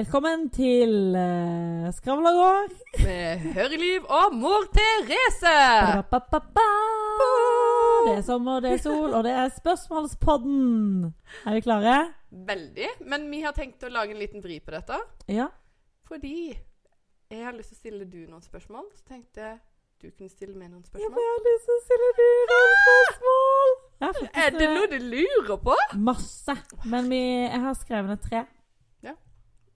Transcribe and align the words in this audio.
Velkommen 0.00 0.46
til 0.48 1.12
uh, 1.12 1.90
Skravlagård. 1.92 2.70
Med 3.04 3.42
Høreliv 3.52 4.06
og 4.08 4.32
mor 4.32 4.62
Therese. 4.72 5.50
Ba-ba-ba-ba. 6.08 6.68
Det 8.06 8.14
er 8.14 8.22
sommer, 8.24 8.62
det 8.64 8.70
er 8.72 8.78
sol, 8.80 9.12
og 9.12 9.26
det 9.26 9.34
er 9.36 9.50
Spørsmålspodden. 9.58 11.10
Er 11.44 11.58
vi 11.58 11.60
klare? 11.66 11.96
Veldig. 12.30 12.86
Men 13.12 13.26
vi 13.28 13.42
har 13.44 13.52
tenkt 13.52 13.84
å 13.84 13.90
lage 13.92 14.14
en 14.14 14.22
liten 14.22 14.40
vri 14.40 14.56
på 14.64 14.72
dette. 14.72 14.96
Ja. 15.28 15.50
Fordi 16.08 16.54
jeg 16.54 17.42
har 17.44 17.58
lyst 17.58 17.74
til 17.74 17.76
å 17.76 17.80
stille 17.82 18.08
du 18.08 18.22
noen 18.22 18.46
spørsmål. 18.46 18.86
Så 18.96 19.04
tenkte 19.10 19.42
jeg 19.44 19.58
du 20.00 20.14
kunne 20.14 20.32
stille 20.32 20.56
meg 20.56 20.70
noen 20.70 20.80
Ja, 20.80 20.94
spørsmål. 20.94 21.12
for 21.12 21.26
jeg 21.26 21.34
har 21.34 21.42
lyst 21.50 21.68
til 21.68 21.74
å 21.74 21.82
stille 21.90 22.08
du 22.22 22.24
noen 22.54 22.72
spørsmål. 22.86 23.76
Er 24.30 24.56
det 24.56 24.64
eh, 24.64 24.72
noe 24.78 24.88
du 24.94 24.96
lurer 25.12 25.60
på? 25.68 25.76
Masse. 26.08 26.56
Men 26.88 27.12
vi, 27.12 27.20
jeg 27.50 27.62
har 27.68 27.76
skrevet 27.82 28.14
ned 28.14 28.24
tre. 28.30 28.42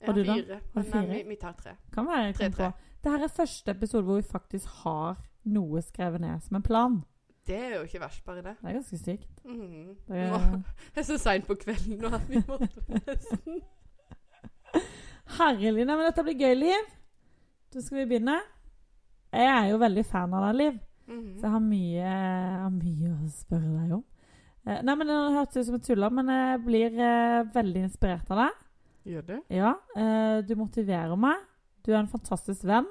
Jeg 0.05 0.09
Og 0.09 0.15
har 0.15 0.21
du 0.21 0.23
da? 0.29 0.35
fire. 0.37 0.59
Men 0.75 0.83
fire? 0.91 1.07
vi, 1.09 1.23
vi 1.29 1.35
tar 1.41 1.55
tre. 1.59 1.75
Kan 1.93 2.07
være 2.07 2.33
tre, 2.33 2.49
Tre, 2.49 2.51
kommer. 2.51 2.93
Det 3.03 3.11
her 3.11 3.23
er 3.27 3.33
første 3.35 3.71
episode 3.75 4.03
hvor 4.07 4.15
vi 4.21 4.25
faktisk 4.29 4.67
har 4.83 5.17
noe 5.45 5.81
skrevet 5.85 6.21
ned 6.21 6.39
som 6.41 6.55
en 6.57 6.63
plan. 6.65 6.95
Det 7.45 7.55
er 7.61 7.75
jo 7.75 7.83
ikke 7.85 7.99
verst, 8.01 8.23
bare 8.25 8.41
det. 8.41 8.55
Det 8.61 8.69
er 8.69 8.73
ganske 8.79 8.97
sykt. 8.97 9.41
Mm. 9.45 9.91
Det 10.07 10.17
er, 10.17 10.39
Det 10.95 11.01
er 11.03 11.05
så 11.11 11.17
seint 11.21 11.45
på 11.45 11.53
kvelden 11.61 11.99
nå 12.01 12.09
at 12.17 12.23
vi 12.29 12.41
må 12.47 12.57
nesten 13.05 13.59
Herlig. 15.37 15.85
Nei, 15.85 15.95
men 15.95 16.05
dette 16.07 16.23
blir 16.25 16.37
gøy, 16.39 16.53
Liv. 16.57 16.89
Da 17.73 17.81
skal 17.83 18.01
vi 18.01 18.07
begynne. 18.09 18.39
Jeg 19.35 19.47
er 19.51 19.69
jo 19.71 19.79
veldig 19.81 20.03
fan 20.07 20.33
av 20.37 20.45
deg, 20.49 20.59
Liv. 20.61 20.75
Mhm. 21.07 21.31
Så 21.37 21.45
jeg 21.45 21.53
har 21.53 21.63
mye, 21.63 22.11
har 22.65 22.73
mye 22.73 23.13
å 23.13 23.29
spørre 23.29 23.71
deg 23.79 23.95
om. 23.99 24.03
Eh, 24.65 24.79
nei, 24.81 24.95
men 24.97 25.07
Det 25.11 25.17
hørtes 25.35 25.57
ut 25.59 25.65
som 25.69 25.75
et 25.77 25.83
tuller, 25.85 26.09
men 26.17 26.31
jeg 26.33 26.61
blir 26.65 26.99
eh, 27.05 27.43
veldig 27.53 27.83
inspirert 27.85 28.31
av 28.33 28.39
deg. 28.45 28.61
Gjør 29.05 29.25
du? 29.27 29.35
Ja, 29.53 29.73
eh, 29.95 30.39
Du 30.47 30.55
motiverer 30.57 31.15
meg. 31.19 31.43
Du 31.85 31.91
er 31.93 31.99
en 32.01 32.09
fantastisk 32.09 32.63
venn. 32.65 32.87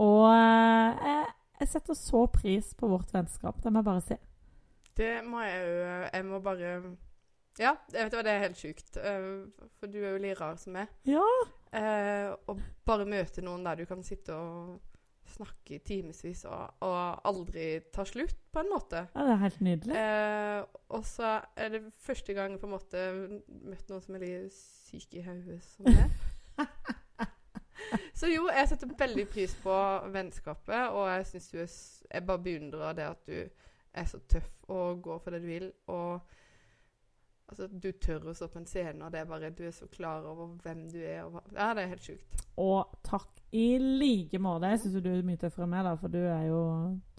Og 0.00 0.24
eh, 0.32 1.26
jeg, 1.60 1.68
setter 1.68 1.96
så 1.96 2.26
pris 2.32 2.72
på 2.76 2.88
vårt 2.88 3.12
vennskap. 3.14 3.60
Det 3.62 3.72
må 3.72 3.82
jeg 3.82 3.88
bare 3.90 4.04
si. 4.04 4.16
Det 4.96 5.12
må 5.28 5.42
jeg 5.44 5.60
jo 5.66 5.82
Jeg 6.14 6.24
må 6.24 6.38
bare 6.40 6.70
Ja, 7.60 7.74
jeg 7.92 8.04
vet 8.06 8.14
hva, 8.16 8.22
det 8.24 8.32
er 8.32 8.44
helt 8.46 8.60
sjukt. 8.60 8.96
eh, 8.96 9.68
For 9.80 9.92
du 9.92 9.98
er 10.02 10.16
jo 10.16 10.22
litt 10.24 10.40
rar 10.40 10.56
som 10.60 10.76
meg. 10.76 10.88
Ja. 11.08 11.24
Eh, 11.76 12.32
og 12.48 12.60
bare 12.88 13.04
møte 13.08 13.44
noen 13.44 13.64
der 13.64 13.82
du 13.82 13.86
kan 13.88 14.02
sitte 14.04 14.32
og 14.36 14.80
snakke 15.30 15.76
i 15.76 15.82
timevis 15.84 16.44
og, 16.48 16.82
og 16.86 17.26
aldri 17.28 17.66
ta 17.94 18.04
slutt, 18.08 18.38
på 18.52 18.62
en 18.62 18.70
måte. 18.72 19.02
ja 19.12 19.26
det 19.26 19.34
er 19.34 19.42
helt 19.42 19.60
nydelig. 19.64 19.98
Eh, 20.00 20.78
og 20.96 21.04
så 21.08 21.32
er 21.56 21.74
det 21.74 21.82
første 22.00 22.36
gang 22.36 22.56
på 22.60 22.68
en 22.68 22.74
måte 22.76 23.04
møtt 23.48 23.90
noen 23.90 24.04
som 24.04 24.16
er 24.16 24.24
litt 24.24 24.56
syk 24.56 25.18
i 25.18 25.24
hodet 25.26 25.60
som 25.66 25.90
det. 25.90 26.08
så 28.18 28.30
jo, 28.30 28.48
jeg 28.52 28.70
setter 28.70 28.96
veldig 28.98 29.26
pris 29.28 29.54
på 29.62 29.76
vennskapet, 30.14 30.88
og 30.94 31.08
jeg 31.12 31.30
syns 31.32 31.52
du 31.52 31.58
er 31.60 31.70
Jeg 32.14 32.26
bare 32.26 32.44
beundrer 32.48 32.96
det 32.96 33.08
at 33.10 33.26
du 33.26 33.38
er 33.96 34.08
så 34.08 34.20
tøff 34.28 34.50
og 34.72 35.02
går 35.02 35.22
for 35.24 35.34
det 35.34 35.42
du 35.42 35.48
vil. 35.50 35.70
Og 35.92 36.20
altså, 37.48 37.66
du 37.70 37.90
tør 37.92 38.30
å 38.30 38.34
stå 38.34 38.48
på 38.52 38.58
en 38.62 38.66
scene, 38.66 39.04
og 39.06 39.12
det 39.12 39.20
er 39.20 39.28
bare 39.30 39.50
Du 39.50 39.62
er 39.66 39.70
så 39.74 39.86
klar 39.92 40.24
over 40.26 40.54
hvem 40.62 40.86
du 40.92 40.98
er. 41.02 41.24
Og, 41.24 41.32
hva- 41.36 41.44
ja, 41.54 41.72
det 41.74 41.84
er 41.84 41.92
helt 41.94 42.02
sjukt. 42.08 42.42
Og 42.56 42.96
takk 43.04 43.28
i 43.52 43.78
like 43.78 44.38
måte. 44.42 44.70
Jeg 44.72 44.80
syns 44.80 45.02
du 45.02 45.10
er 45.12 45.22
mye 45.26 45.36
tøffere 45.40 45.64
enn 45.66 45.70
meg, 45.74 45.84
da, 45.84 45.94
for 46.00 46.08
du 46.12 46.18
er 46.18 46.46
jo 46.48 46.60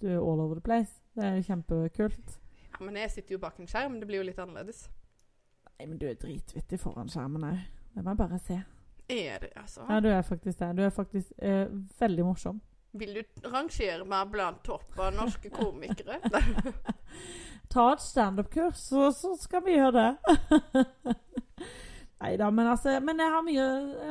du 0.01 0.07
er 0.09 0.17
all 0.19 0.41
over 0.43 0.55
the 0.59 0.61
place. 0.65 0.99
Det 1.15 1.23
er 1.25 1.35
jo 1.39 1.47
kjempekult. 1.51 2.37
Ja, 2.73 2.85
men 2.85 2.95
jeg 2.99 3.11
sitter 3.11 3.33
jo 3.37 3.39
bak 3.41 3.59
en 3.59 3.67
skjerm. 3.67 3.99
Det 3.99 4.07
blir 4.09 4.21
jo 4.21 4.27
litt 4.27 4.39
annerledes. 4.39 4.87
Nei, 5.79 5.85
men 5.87 5.97
du 6.01 6.07
er 6.09 6.17
dritvittig 6.17 6.79
foran 6.81 7.09
skjermen 7.09 7.43
òg. 7.47 7.59
Det 7.95 8.03
må 8.05 8.13
jeg 8.13 8.17
bare 8.17 8.39
se. 8.39 8.57
Er 9.09 9.39
det, 9.39 9.51
altså? 9.55 9.85
Ja, 9.89 9.99
du 10.03 10.09
er 10.11 10.21
faktisk 10.25 10.59
det. 10.59 10.71
Du 10.77 10.81
er 10.83 10.89
faktisk 10.93 11.31
eh, 11.39 11.67
veldig 11.99 12.25
morsom. 12.27 12.59
Vil 12.97 13.13
du 13.13 13.47
rangere 13.49 14.05
meg 14.09 14.29
blant 14.33 14.63
topp 14.65 14.97
av 14.99 15.13
norske 15.15 15.49
komikere? 15.53 16.17
Ta 17.69 17.91
et 17.93 18.01
standup-kurs, 18.01 18.77
så, 18.89 19.11
så 19.11 19.33
skal 19.39 19.63
vi 19.65 19.75
gjøre 19.75 19.91
det. 19.97 21.15
Nei 22.17 22.31
da, 22.39 22.47
men 22.49 22.65
altså 22.65 22.95
Men 23.03 23.19
jeg 23.21 23.29
har 23.29 23.43
mye, 23.45 23.65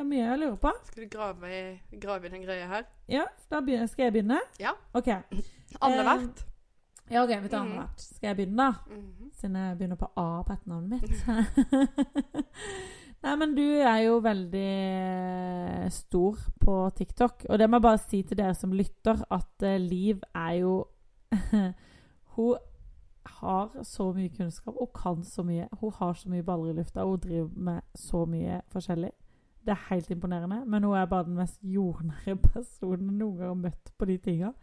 mye 0.07 0.21
jeg 0.21 0.39
lurer 0.39 0.59
på. 0.61 0.71
Skal 0.87 1.03
du 1.03 1.09
grave 1.11 1.49
i, 1.51 1.63
grave 1.99 2.29
i 2.29 2.31
den 2.31 2.45
greia 2.45 2.67
her? 2.71 2.85
Ja, 3.11 3.25
da 3.51 3.59
begynner, 3.61 3.89
Skal 3.91 4.07
jeg 4.07 4.13
begynne? 4.15 4.37
Ja. 4.59 4.75
OK. 4.93 5.09
Annethvert. 5.81 6.43
Eh. 6.43 6.53
Ja, 7.09 7.23
ok, 7.23 7.33
vi 7.43 7.49
tar 7.49 7.61
annethvert. 7.63 7.97
Mm. 7.97 8.15
Skal 8.15 8.27
jeg 8.27 8.35
begynne, 8.35 8.63
da? 8.63 8.95
Mhm. 8.95 9.31
Siden 9.37 9.55
jeg 9.55 9.77
begynner 9.77 9.99
på 9.99 10.09
A 10.17 10.29
på 10.43 10.55
etternavnet 10.55 11.01
mitt. 11.01 11.13
Nei, 13.23 13.35
men 13.41 13.53
du 13.57 13.63
er 13.65 14.01
jo 14.05 14.19
veldig 14.23 14.63
eh, 14.63 15.87
stor 15.93 16.39
på 16.61 16.75
TikTok. 16.95 17.47
Og 17.49 17.59
det 17.59 17.69
må 17.69 17.79
jeg 17.79 17.87
bare 17.87 18.01
si 18.03 18.21
til 18.23 18.39
dere 18.39 18.55
som 18.55 18.75
lytter, 18.75 19.23
at 19.33 19.67
eh, 19.67 19.79
Liv 19.81 20.21
er 20.35 20.53
jo 20.61 20.75
Hun 22.37 22.55
har 23.27 23.83
så 23.83 24.11
mye 24.13 24.29
kunnskap 24.37 24.75
og 24.81 24.91
kan 24.93 25.23
så 25.23 25.43
mye. 25.43 25.67
Hun 25.81 25.91
har 25.99 26.13
så 26.13 26.29
mye 26.29 26.43
baller 26.43 26.69
i 26.71 26.77
lufta, 26.79 27.03
og 27.03 27.09
hun 27.09 27.19
driver 27.19 27.49
med 27.55 27.81
så 27.95 28.25
mye 28.25 28.61
forskjellig. 28.73 29.11
Det 29.65 29.73
er 29.75 29.85
helt 29.89 30.09
imponerende, 30.11 30.61
men 30.65 30.83
hun 30.83 30.95
er 30.95 31.05
bare 31.05 31.25
den 31.27 31.35
mest 31.35 31.59
jordnære 31.63 32.35
personen 32.53 33.17
noen 33.19 33.37
gang 33.37 33.47
har 33.51 33.61
møtt 33.65 33.91
på 33.97 34.05
de 34.05 34.17
tinga. 34.17 34.53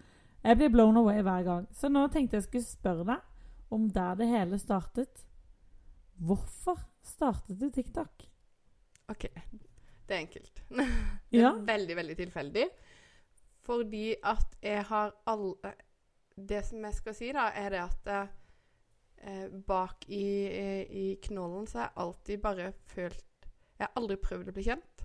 Jeg 0.45 0.57
blir 0.61 0.69
blown 0.73 0.97
away 0.97 1.23
hver 1.23 1.43
gang. 1.45 1.67
Så 1.73 1.89
nå 1.89 2.07
tenkte 2.13 2.37
jeg 2.37 2.43
skulle 2.49 2.65
spørre 2.65 3.05
deg 3.05 3.73
om 3.73 3.89
der 3.91 4.15
det 4.21 4.29
hele 4.29 4.59
startet. 4.59 5.25
Hvorfor 6.21 6.79
startet 7.03 7.61
du 7.61 7.71
TikTok? 7.71 8.27
OK. 9.09 9.25
Det 10.09 10.15
er 10.17 10.21
enkelt. 10.21 10.63
Det 11.33 11.41
Ja. 11.41 11.51
er 11.55 11.65
veldig, 11.67 11.97
veldig 11.97 12.17
tilfeldig. 12.17 12.65
Fordi 13.65 14.15
at 14.25 14.57
jeg 14.63 14.85
har 14.85 15.13
alle 15.27 15.55
Det 16.37 16.65
som 16.67 16.85
jeg 16.85 16.95
skal 16.95 17.15
si, 17.15 17.29
da, 17.33 17.49
er 17.55 17.69
det 17.71 17.79
at 17.79 18.09
eh, 19.27 19.47
bak 19.67 20.09
i, 20.09 20.27
i 21.03 21.07
knollen 21.25 21.67
så 21.67 21.81
har 21.81 21.91
jeg 21.91 22.01
alltid 22.05 22.43
bare 22.45 22.73
følt 22.95 23.49
Jeg 23.75 23.89
har 23.89 23.95
aldri 23.99 24.17
prøvd 24.23 24.51
å 24.51 24.55
bli 24.55 24.65
kjent, 24.69 25.05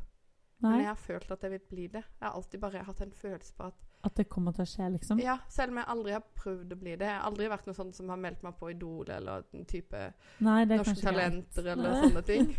men 0.62 0.82
jeg 0.82 0.90
har 0.92 0.98
følt 1.00 1.32
at 1.32 1.46
jeg 1.46 1.54
vil 1.56 1.62
bli 1.70 1.86
det. 1.88 2.02
Jeg 2.20 2.26
har 2.28 2.36
alltid 2.38 2.62
bare 2.62 2.84
hatt 2.86 3.00
en 3.02 3.14
følelse 3.16 3.56
på 3.56 3.70
at 3.70 3.86
At 4.08 4.16
det 4.16 4.30
kommer 4.32 4.56
til 4.56 4.64
å 4.64 4.70
skje, 4.70 4.90
liksom? 4.94 5.20
Ja, 5.20 5.38
selv 5.52 5.74
om 5.74 5.80
jeg 5.82 5.90
aldri 5.92 6.14
har 6.16 6.28
prøvd 6.36 6.76
å 6.76 6.78
bli 6.80 6.94
det. 7.00 7.08
Jeg 7.08 7.16
har 7.18 7.26
aldri 7.28 7.50
vært 7.52 7.66
noe 7.68 7.76
sånn 7.76 7.90
som 7.96 8.12
har 8.14 8.22
meldt 8.22 8.44
meg 8.46 8.56
på 8.60 8.70
Idol 8.72 9.10
eller 9.16 9.48
en 9.56 9.66
type 9.68 10.04
Nei, 10.46 10.60
Norske. 10.70 10.96
Talenter 11.02 11.72
eller 11.74 11.98
sånne 12.06 12.24
ting. 12.28 12.54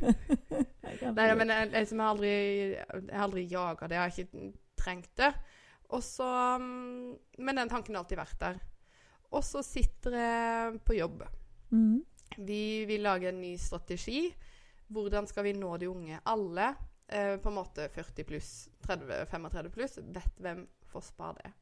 Nei, 1.17 1.29
men 1.39 1.55
jeg, 1.55 1.71
jeg, 1.77 1.87
har 1.95 2.11
aldri, 2.11 2.35
jeg 2.75 3.23
aldri 3.25 3.47
jaga 3.49 3.89
det. 3.89 3.97
Jeg 3.97 4.03
har 4.03 4.19
ikke 4.19 4.53
trengt 4.81 5.15
det. 5.21 5.33
Og 5.91 6.05
så 6.05 6.29
mm, 6.61 7.17
Men 7.39 7.63
den 7.63 7.73
tanken 7.73 7.97
har 7.97 8.05
alltid 8.05 8.21
vært 8.21 8.41
der. 8.41 8.61
Og 9.31 9.45
så 9.47 9.63
sitter 9.65 10.17
jeg 10.17 10.81
på 10.85 10.97
jobb. 10.99 11.23
Mhm. 11.71 12.05
Vi 12.37 12.85
vil 12.87 13.03
lage 13.03 13.29
en 13.29 13.41
ny 13.41 13.57
strategi. 13.59 14.29
Hvordan 14.91 15.27
skal 15.27 15.45
vi 15.45 15.53
nå 15.53 15.77
de 15.77 15.89
unge? 15.91 16.21
Alle 16.25 16.75
eh, 17.09 17.37
på 17.37 17.49
en 17.49 17.55
måte 17.55 17.89
40 17.89 18.25
pluss, 18.25 18.69
30-35 18.87 19.69
pluss, 19.75 19.99
vet 19.99 20.39
hvem 20.39 20.65
Fossbad 20.91 21.43
er. 21.45 21.53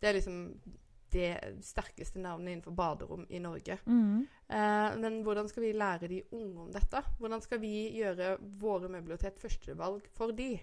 Det 0.00 0.08
er 0.08 0.16
liksom 0.18 0.38
det 1.14 1.28
sterkeste 1.62 2.18
navnet 2.18 2.52
innenfor 2.52 2.74
baderom 2.74 3.26
i 3.30 3.38
Norge. 3.38 3.78
Mm. 3.86 4.26
Eh, 4.48 4.96
men 4.98 5.20
hvordan 5.22 5.48
skal 5.48 5.62
vi 5.62 5.72
lære 5.72 6.10
de 6.10 6.22
unge 6.34 6.66
om 6.66 6.72
dette? 6.74 7.02
Hvordan 7.18 7.42
skal 7.44 7.60
vi 7.62 7.74
gjøre 7.94 8.36
våre 8.60 8.90
møbler 8.90 9.20
til 9.20 9.30
et 9.30 9.38
førstevalg 9.42 10.08
for 10.16 10.34
de? 10.34 10.56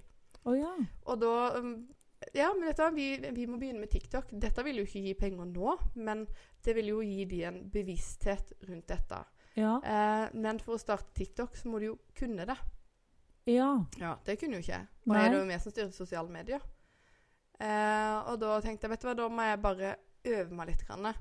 Oh, 0.44 0.58
ja. 0.58 0.74
Og 1.06 1.22
da 1.22 1.34
um, 1.60 1.76
Ja, 2.34 2.52
men 2.54 2.74
du 2.78 2.84
vi, 2.96 3.08
vi 3.34 3.46
må 3.50 3.58
begynne 3.58 3.82
med 3.82 3.90
TikTok. 3.92 4.30
Dette 4.32 4.64
vil 4.64 4.82
jo 4.82 4.86
ikke 4.86 5.02
gi 5.04 5.14
penger 5.18 5.48
nå, 5.50 5.78
men 5.96 6.26
det 6.64 6.76
vil 6.78 6.92
jo 6.94 7.00
gi 7.06 7.26
de 7.26 7.44
en 7.50 7.62
bevissthet 7.74 8.54
rundt 8.70 8.88
dette. 8.92 9.24
Ja. 9.58 9.80
Eh, 9.84 10.28
men 10.38 10.62
for 10.64 10.78
å 10.78 10.82
starte 10.82 11.16
TikTok, 11.18 11.58
så 11.58 11.72
må 11.72 11.82
du 11.82 11.90
jo 11.90 11.98
kunne 12.18 12.46
det. 12.48 12.58
Ja. 13.50 13.74
Ja, 14.00 14.18
Det 14.24 14.38
kunne 14.40 14.60
jo 14.60 14.64
ikke 14.64 14.78
jeg. 14.78 14.88
Og 15.08 15.16
jeg 15.16 15.26
er 15.26 15.34
det 15.34 15.42
jo 15.42 15.50
vi 15.50 15.60
som 15.64 15.74
styrer 15.74 15.92
sosiale 15.96 16.32
medier. 16.32 16.62
Eh, 17.62 18.30
og 18.30 18.40
da 18.42 18.62
tenkte 18.62 18.88
jeg, 18.88 18.94
vet 18.94 19.04
du 19.04 19.10
hva, 19.10 19.18
da 19.18 19.28
må 19.30 19.50
jeg 19.50 19.62
bare 19.66 19.92
øve 20.32 20.56
meg 20.56 20.72
litt. 20.72 20.86
Grann. 20.88 21.12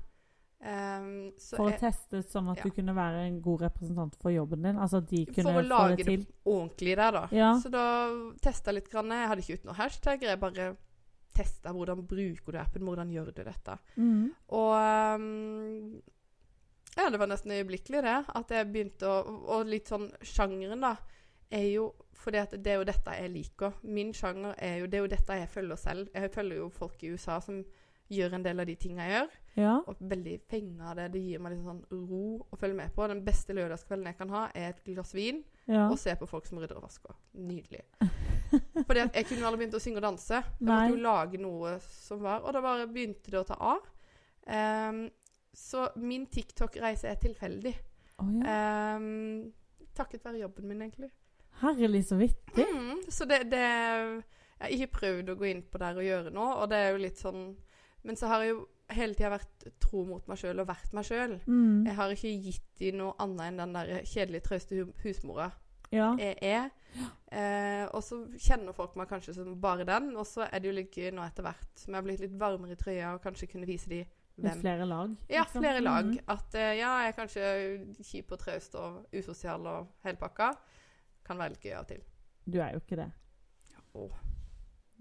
Um, 0.61 1.31
så 1.41 1.57
For 1.57 1.65
å 1.65 1.71
jeg, 1.71 1.79
teste 1.81 2.19
sånn 2.29 2.51
at 2.53 2.59
ja. 2.61 2.67
du 2.69 2.75
kunne 2.75 2.93
være 2.93 3.23
en 3.25 3.39
god 3.41 3.63
representant 3.65 4.13
for 4.21 4.29
jobben 4.29 4.61
din? 4.61 4.77
Altså 4.77 4.99
for 5.01 5.49
å 5.49 5.55
få 5.55 5.63
lage 5.65 6.03
det 6.03 6.05
det 6.21 6.27
ordentlig 6.45 6.93
der, 6.99 7.15
da. 7.17 7.23
Ja. 7.33 7.49
Så 7.57 7.71
da 7.73 7.85
testa 8.45 8.73
litt. 8.75 8.89
Grann. 8.91 9.09
Jeg 9.09 9.31
hadde 9.31 9.45
ikke 9.45 9.57
ut 9.57 9.69
noe 9.69 9.77
hashtag. 9.79 10.25
Jeg 10.29 10.41
bare 10.41 10.71
testa 11.35 11.73
hvordan 11.75 12.03
bruker 12.07 12.53
du 12.55 12.59
appen, 12.59 12.85
hvordan 12.87 13.11
gjør 13.13 13.31
du 13.31 13.43
dette. 13.45 13.77
Mm. 13.95 14.25
Og 14.57 14.73
ehm, 14.77 16.01
ja, 16.97 17.07
det 17.09 17.19
var 17.19 17.31
nesten 17.31 17.53
øyeblikkelig, 17.55 18.03
det. 18.03 18.17
At 18.35 18.51
jeg 18.51 18.69
begynte 18.71 19.07
å 19.07 19.37
Og 19.55 19.69
litt 19.69 19.91
sånn 19.91 20.09
sjangeren, 20.21 20.83
da, 20.83 20.95
er 21.51 21.67
jo 21.71 21.91
fordi 22.21 22.37
at 22.37 22.51
det 22.53 22.73
er 22.73 22.81
jo 22.81 22.87
dette 22.87 23.13
jeg 23.17 23.31
liker. 23.33 23.77
Min 23.83 24.11
sjanger 24.13 24.53
er 24.57 24.81
jo 24.81 24.89
Det 24.91 24.99
er 24.99 25.05
jo 25.05 25.13
dette 25.15 25.37
jeg 25.39 25.49
følger 25.49 25.79
selv. 25.79 26.11
Jeg 26.13 26.33
følger 26.33 26.61
jo 26.61 26.69
folk 26.69 27.03
i 27.03 27.13
USA 27.15 27.39
som 27.41 27.63
gjøre 28.11 28.37
en 28.37 28.45
del 28.45 28.61
av 28.61 28.67
de 28.67 28.75
tingene 28.79 29.07
jeg 29.07 29.15
gjør. 29.15 29.37
Ja. 29.59 29.73
Og 29.89 30.03
veldig 30.11 30.35
fenga 30.51 30.91
av 30.91 30.99
det. 30.99 31.07
Det 31.15 31.21
gir 31.23 31.41
meg 31.43 31.55
litt 31.55 31.65
sånn 31.65 31.81
ro 31.91 32.25
å 32.43 32.59
følge 32.59 32.77
med 32.77 32.93
på. 32.95 33.07
Den 33.11 33.23
beste 33.25 33.55
lørdagskvelden 33.57 34.11
jeg 34.11 34.19
kan 34.19 34.33
ha, 34.35 34.43
er 34.55 34.71
et 34.71 34.83
glass 34.87 35.13
vin 35.15 35.41
ja. 35.67 35.87
og 35.87 35.97
se 35.99 36.15
på 36.19 36.29
folk 36.29 36.47
som 36.47 36.61
rydder 36.61 36.79
og 36.79 36.85
vasker. 36.87 37.15
Nydelig. 37.39 37.83
Fordi 38.87 39.05
jeg 39.05 39.27
kunne 39.29 39.47
aldri 39.47 39.63
begynt 39.63 39.79
å 39.79 39.83
synge 39.83 40.01
og 40.01 40.07
danse. 40.07 40.41
Jeg 40.41 40.67
Nei. 40.67 40.75
måtte 40.75 40.91
jo 40.93 41.01
lage 41.05 41.41
noe 41.41 41.77
som 41.85 42.21
var 42.23 42.43
Og 42.43 42.55
da 42.55 42.63
bare 42.63 42.89
begynte 42.91 43.31
det 43.31 43.41
å 43.41 43.47
ta 43.47 43.57
av. 43.71 43.87
Um, 44.51 45.05
så 45.53 45.89
min 45.99 46.25
TikTok-reise 46.31 47.11
er 47.11 47.19
tilfeldig. 47.21 47.73
Oh, 48.21 48.29
ja. 48.39 48.95
um, 48.95 49.51
takket 49.97 50.23
være 50.25 50.45
jobben 50.45 50.69
min, 50.69 50.85
egentlig. 50.85 51.11
Herlig, 51.61 52.05
så 52.07 52.15
vittig. 52.15 52.65
Mm, 52.65 53.01
så 53.11 53.25
det, 53.29 53.43
det 53.51 53.59
Jeg 53.59 54.61
har 54.61 54.71
ikke 54.77 54.95
prøvd 54.99 55.33
å 55.33 55.35
gå 55.37 55.49
inn 55.49 55.61
på 55.67 55.81
der 55.81 55.99
og 55.99 56.05
gjøre 56.05 56.31
noe, 56.33 56.55
og 56.61 56.71
det 56.71 56.79
er 56.79 56.93
jo 56.93 57.03
litt 57.03 57.19
sånn 57.19 57.43
Men 58.03 58.15
så 58.17 58.27
har 58.31 58.41
jeg 58.43 58.53
jo 58.55 58.61
hele 58.91 59.15
tida 59.15 59.29
vært 59.31 59.65
tro 59.79 60.03
mot 60.07 60.25
meg 60.27 60.39
sjøl 60.41 60.59
og 60.63 60.67
vært 60.67 60.93
meg 60.97 61.05
sjøl. 61.07 61.35
Mm. 61.47 61.85
Jeg 61.87 61.95
har 61.95 62.13
ikke 62.15 62.31
gitt 62.47 62.69
dem 62.81 62.97
noe 62.99 63.13
annet 63.23 63.47
enn 63.51 63.59
den 63.61 63.75
der 63.77 63.91
kjedelige, 64.09 64.45
trauste 64.47 64.85
husmora 65.03 65.51
Ja. 65.93 66.15
jeg 66.19 66.37
er. 66.41 66.69
Eh, 67.31 67.85
og 67.95 68.01
så 68.03 68.17
kjenner 68.35 68.75
folk 68.75 68.95
meg 68.99 69.07
kanskje 69.07 69.35
som 69.37 69.53
bare 69.61 69.85
den, 69.87 70.09
og 70.19 70.25
så 70.27 70.43
er 70.51 70.59
det 70.59 70.67
jo 70.67 70.73
litt 70.75 70.91
gøy 70.97 71.11
nå 71.15 71.23
etter 71.23 71.45
hvert 71.45 71.79
som 71.79 71.93
jeg 71.93 72.01
har 72.01 72.07
blitt 72.07 72.19
litt 72.25 72.35
varmere 72.39 72.75
i 72.75 72.79
trøya 72.79 73.13
og 73.15 73.21
kanskje 73.23 73.47
kunne 73.53 73.69
vise 73.69 73.87
dem 73.89 74.05
Med 74.37 74.49
hvem 74.51 74.61
flere 74.61 74.85
lag. 74.89 75.15
Ja, 75.29 75.43
liksom. 75.45 75.61
flere 75.63 75.81
lag. 75.83 76.05
Mm. 76.05 76.19
At 76.27 76.55
eh, 76.55 76.73
ja, 76.79 76.91
jeg 77.03 77.13
er 77.13 77.17
kanskje 77.19 77.47
kjip 78.03 78.31
og 78.31 78.39
traust 78.39 78.75
og 78.75 79.05
usosial 79.13 79.67
og 79.67 79.87
helpakka. 80.03 80.51
Kan 81.27 81.37
være 81.37 81.53
litt 81.55 81.63
gøy 81.63 81.73
av 81.77 81.83
og 81.85 81.87
til. 81.93 82.03
Du 82.49 82.59
er 82.59 82.71
jo 82.73 82.79
ikke 82.81 82.97
det. 82.99 83.11
Åh. 83.95 84.21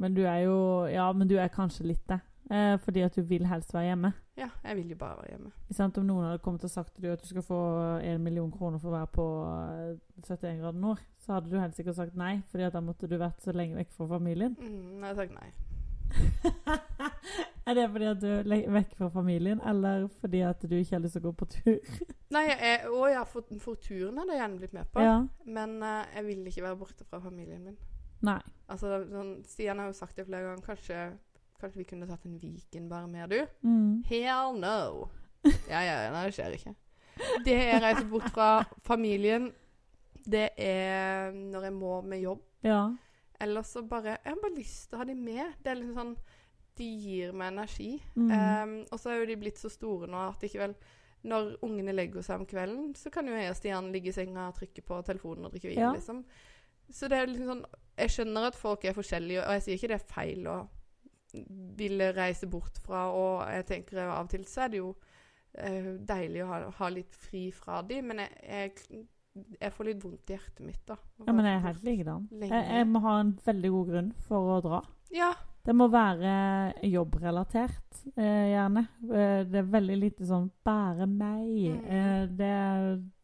Men 0.01 0.15
du 0.15 0.23
er 0.27 0.43
jo 0.45 0.87
Ja, 0.91 1.13
men 1.13 1.29
du 1.29 1.37
er 1.39 1.49
kanskje 1.49 1.87
litt 1.87 2.07
det. 2.09 2.21
Eh, 2.51 2.79
fordi 2.83 3.01
at 3.07 3.15
du 3.15 3.23
vil 3.23 3.47
helst 3.47 3.75
være 3.75 3.85
hjemme. 3.85 4.13
Ja, 4.37 4.49
jeg 4.65 4.77
vil 4.77 4.89
jo 4.91 4.97
bare 4.99 5.17
være 5.21 5.31
hjemme. 5.31 5.51
Ikke? 5.71 6.01
Om 6.01 6.07
noen 6.07 6.25
hadde 6.27 6.43
kommet 6.43 6.65
og 6.65 6.71
sagt 6.71 6.95
til 6.95 7.05
deg 7.05 7.13
at 7.13 7.23
du 7.23 7.29
skal 7.31 7.45
få 7.47 7.61
en 8.03 8.25
million 8.25 8.51
kroner 8.51 8.83
for 8.83 8.91
å 8.91 8.97
være 8.97 9.11
på 9.15 9.27
eh, 9.47 10.25
71 10.27 10.63
grader 10.63 10.81
nord, 10.83 11.03
så 11.19 11.37
hadde 11.37 11.51
du 11.51 11.59
helt 11.61 11.77
sikkert 11.79 12.01
sagt 12.01 12.17
nei, 12.19 12.41
fordi 12.51 12.67
at 12.67 12.75
da 12.75 12.83
måtte 12.83 13.11
du 13.11 13.19
vært 13.21 13.45
så 13.45 13.55
lenge 13.55 13.79
vekk 13.79 13.93
fra 13.95 14.09
familien. 14.17 14.57
Mm, 14.59 14.97
jeg 14.99 15.07
har 15.07 15.21
sagt 15.21 15.37
nei. 15.37 15.51
er 17.71 17.75
det 17.75 17.87
fordi 17.93 18.09
at 18.11 18.21
du 18.23 18.27
er 18.33 18.73
vekk 18.75 18.97
fra 18.99 19.09
familien, 19.15 19.61
eller 19.67 20.09
fordi 20.21 20.43
at 20.47 20.67
du 20.67 20.75
ikke 20.75 20.97
har 20.97 21.05
lyst 21.05 21.15
til 21.19 21.23
å 21.23 21.29
gå 21.29 21.35
på 21.39 21.51
tur? 21.55 21.95
Nei, 22.35 22.45
jeg, 22.51 22.91
å 22.91 23.07
ja, 23.11 23.23
for, 23.27 23.47
for 23.63 23.79
turen 23.79 24.19
hadde 24.19 24.35
jeg 24.35 24.43
gjerne 24.43 24.59
blitt 24.59 24.75
med 24.75 24.91
på. 24.91 25.07
ja. 25.07 25.17
Men 25.47 25.79
uh, 25.83 26.03
jeg 26.17 26.27
vil 26.27 26.51
ikke 26.51 26.67
være 26.67 26.81
borte 26.83 27.07
fra 27.07 27.23
familien 27.23 27.63
min. 27.67 27.79
Nei. 28.27 28.41
Altså, 28.71 29.01
sånn, 29.09 29.37
Stian 29.49 29.81
har 29.81 29.91
jo 29.91 29.97
sagt 29.97 30.19
det 30.19 30.27
flere 30.29 30.49
ganger. 30.51 30.65
Kanskje, 30.67 30.99
kanskje 31.61 31.79
vi 31.83 31.89
kunne 31.93 32.07
tatt 32.09 32.25
en 32.27 32.39
Viken 32.41 32.89
bare 32.91 33.09
med, 33.09 33.31
du? 33.31 33.47
Mm. 33.67 34.03
Hell 34.09 34.57
no. 34.61 35.09
Ja, 35.73 35.81
ja, 35.81 35.95
ja, 36.05 36.11
nei, 36.13 36.27
det 36.29 36.35
skjer 36.37 36.57
ikke. 36.57 36.75
Det 37.45 37.55
jeg 37.57 37.81
reiser 37.83 38.09
bort 38.11 38.29
fra 38.35 38.49
familien, 38.85 39.51
det 40.29 40.51
er 40.61 41.31
når 41.33 41.65
jeg 41.69 41.73
må 41.77 42.01
med 42.05 42.21
jobb. 42.21 42.43
Ja. 42.65 42.83
Eller 43.41 43.63
så 43.65 43.81
bare 43.89 44.19
Jeg 44.19 44.35
har 44.35 44.41
bare 44.43 44.55
lyst 44.59 44.91
til 44.91 44.99
å 44.99 45.01
ha 45.01 45.07
de 45.09 45.15
med. 45.17 45.55
Det 45.65 45.71
er 45.73 45.79
liksom 45.81 45.97
sånn 45.97 46.17
De 46.81 46.85
gir 47.01 47.33
meg 47.33 47.55
energi. 47.55 48.03
Mm. 48.17 48.31
Um, 48.31 48.75
og 48.93 49.01
så 49.01 49.11
er 49.15 49.21
jo 49.23 49.29
de 49.31 49.37
blitt 49.41 49.59
så 49.61 49.71
store 49.73 50.09
nå 50.13 50.21
at 50.29 50.45
ikke 50.45 50.61
vel 50.61 50.75
Når 51.29 51.55
ungene 51.65 51.93
legger 51.97 52.25
seg 52.25 52.41
om 52.41 52.47
kvelden, 52.49 52.93
så 52.97 53.11
kan 53.13 53.27
jo 53.29 53.35
jeg 53.37 53.49
og 53.53 53.57
Stian 53.57 53.89
ligge 53.93 54.13
i 54.13 54.17
senga 54.17 54.47
og 54.51 54.55
trykke 54.61 54.85
på 54.85 55.01
telefonen 55.09 55.49
og 55.49 55.53
drikke 55.57 55.69
vin, 55.73 55.81
Ja. 55.83 55.91
liksom. 55.97 56.23
Så 56.93 57.09
det 57.09 57.17
er 57.19 57.27
liksom 57.33 57.49
sånn 57.55 57.65
Jeg 57.97 58.13
skjønner 58.15 58.47
at 58.49 58.57
folk 58.61 58.85
er 58.85 58.97
forskjellige, 58.97 59.43
og 59.45 59.53
jeg 59.57 59.63
sier 59.67 59.77
ikke 59.81 59.89
det 59.95 59.99
er 60.01 60.13
feil 60.15 60.47
å 60.53 60.59
ville 61.79 62.11
reise 62.17 62.49
bort 62.51 62.79
fra, 62.85 63.07
og 63.15 63.47
jeg 63.51 63.67
tenker 63.69 64.03
av 64.07 64.25
og 64.25 64.31
til 64.33 64.45
så 64.49 64.67
er 64.67 64.73
det 64.73 64.81
jo 64.83 64.91
eh, 65.55 65.93
deilig 66.09 66.45
å 66.45 66.51
ha, 66.51 66.61
ha 66.81 66.91
litt 66.93 67.17
fri 67.17 67.49
fra 67.55 67.83
de, 67.87 68.01
men 68.07 68.23
jeg, 68.25 68.33
jeg, 68.47 69.05
jeg 69.61 69.75
får 69.77 69.91
litt 69.91 70.03
vondt 70.05 70.33
i 70.33 70.37
hjertet 70.37 70.65
mitt, 70.67 70.83
da. 70.89 70.99
ja, 71.27 71.35
men 71.35 71.47
jeg 71.49 71.59
er 71.59 71.69
helt 71.69 71.87
likedan. 71.87 72.27
Jeg, 72.43 72.51
jeg 72.51 72.91
må 72.91 73.05
ha 73.07 73.21
en 73.21 73.37
veldig 73.47 73.71
god 73.77 73.95
grunn 73.95 74.11
for 74.27 74.57
å 74.57 74.59
dra. 74.65 74.83
Ja. 75.15 75.31
Det 75.61 75.75
må 75.77 75.91
være 75.93 76.35
jobbrelatert, 76.89 78.05
eh, 78.17 78.47
gjerne. 78.55 78.87
Eh, 79.05 79.41
det 79.45 79.61
er 79.61 79.73
veldig 79.75 79.97
lite 79.99 80.27
sånn 80.27 80.49
'bære 80.65 81.07
meg'. 81.07 81.75
Mm. 81.77 81.83
Eh, 81.85 82.23
det, 82.39 82.55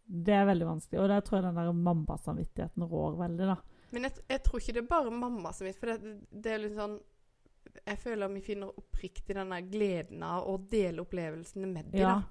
det 0.07 0.35
er 0.37 0.51
veldig 0.51 0.69
vanskelig. 0.69 1.01
Og 1.01 1.09
der 1.09 1.25
tror 1.25 1.39
jeg 1.39 1.47
den 1.49 1.57
der 1.57 1.73
mammasamvittigheten 1.73 2.85
rår 2.85 3.17
veldig, 3.23 3.47
da. 3.55 3.57
Men 3.91 4.09
jeg, 4.09 4.13
jeg 4.29 4.43
tror 4.45 4.61
ikke 4.61 4.73
det 4.77 4.83
er 4.83 4.91
bare 4.91 5.11
mamma 5.11 5.53
som 5.57 5.69
for 5.79 5.93
det, 5.93 6.17
det 6.31 6.53
er 6.53 6.61
litt 6.61 6.77
sånn 6.77 6.99
Jeg 7.87 7.99
føler 7.99 8.29
vi 8.33 8.41
finner 8.41 8.73
oppriktig 8.79 9.35
den 9.37 9.51
der 9.51 9.61
gleden 9.71 10.23
av 10.23 10.47
å 10.49 10.57
dele 10.71 11.03
opplevelsene 11.05 11.67
med 11.67 11.93
dem. 11.93 12.01
Ja. 12.01 12.23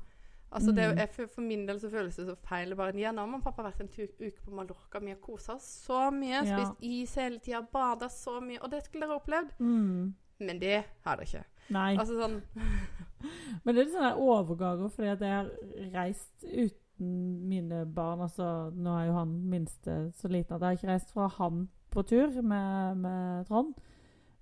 Altså 0.55 0.71
det, 0.71 0.85
Mm. 0.93 0.97
jeg, 1.01 1.27
for 1.29 1.41
min 1.41 1.65
del 1.67 1.79
så 1.79 1.89
føles 1.91 2.15
det 2.15 2.27
så 2.27 2.35
feil. 2.47 2.75
Bare, 2.75 2.93
ja, 2.95 3.11
nå 3.11 3.19
har 3.19 3.27
mamma 3.27 3.37
og 3.41 3.43
pappa 3.43 3.63
vært 3.65 3.81
en 3.81 3.89
tur, 3.91 4.07
uke 4.21 4.41
på 4.45 4.51
Mallorca. 4.55 4.99
Vi 4.99 5.09
har 5.11 5.17
kosa 5.19 5.55
oss 5.55 5.65
så 5.87 6.05
mye. 6.15 6.45
Ja. 6.45 6.59
Spist 6.59 6.77
is 6.81 7.15
hele 7.15 7.39
tida, 7.39 7.61
bada 7.73 8.07
så 8.09 8.39
mye. 8.41 8.61
Og 8.63 8.71
det 8.71 8.83
skulle 8.85 9.05
dere 9.07 9.19
opplevd. 9.19 9.51
Mm. 9.59 10.13
Men 10.39 10.59
det 10.59 10.83
har 11.03 11.17
dere 11.17 11.25
ikke. 11.25 11.43
Nei. 11.75 11.95
Altså 11.97 12.15
sånn 12.19 12.41
Men 13.65 13.73
det 13.75 13.81
er 13.81 13.85
litt 13.85 13.93
sånne 13.95 14.15
overganger, 14.21 14.89
fordi 14.93 15.07
at 15.15 15.23
jeg 15.25 15.33
har 15.33 15.49
reist 15.95 16.43
uten 16.45 17.11
mine 17.49 17.85
barn. 17.95 18.21
Altså, 18.21 18.71
nå 18.75 18.93
er 18.99 19.07
jo 19.09 19.17
han 19.17 19.33
minste 19.49 19.95
så 20.15 20.29
liten 20.31 20.55
at 20.55 20.61
jeg 20.61 20.67
har 20.69 20.77
ikke 20.79 20.91
reist 20.93 21.11
fra 21.15 21.27
han 21.39 21.65
på 21.91 22.03
tur 22.07 22.41
med, 22.41 22.97
med 23.01 23.47
Trond. 23.49 23.73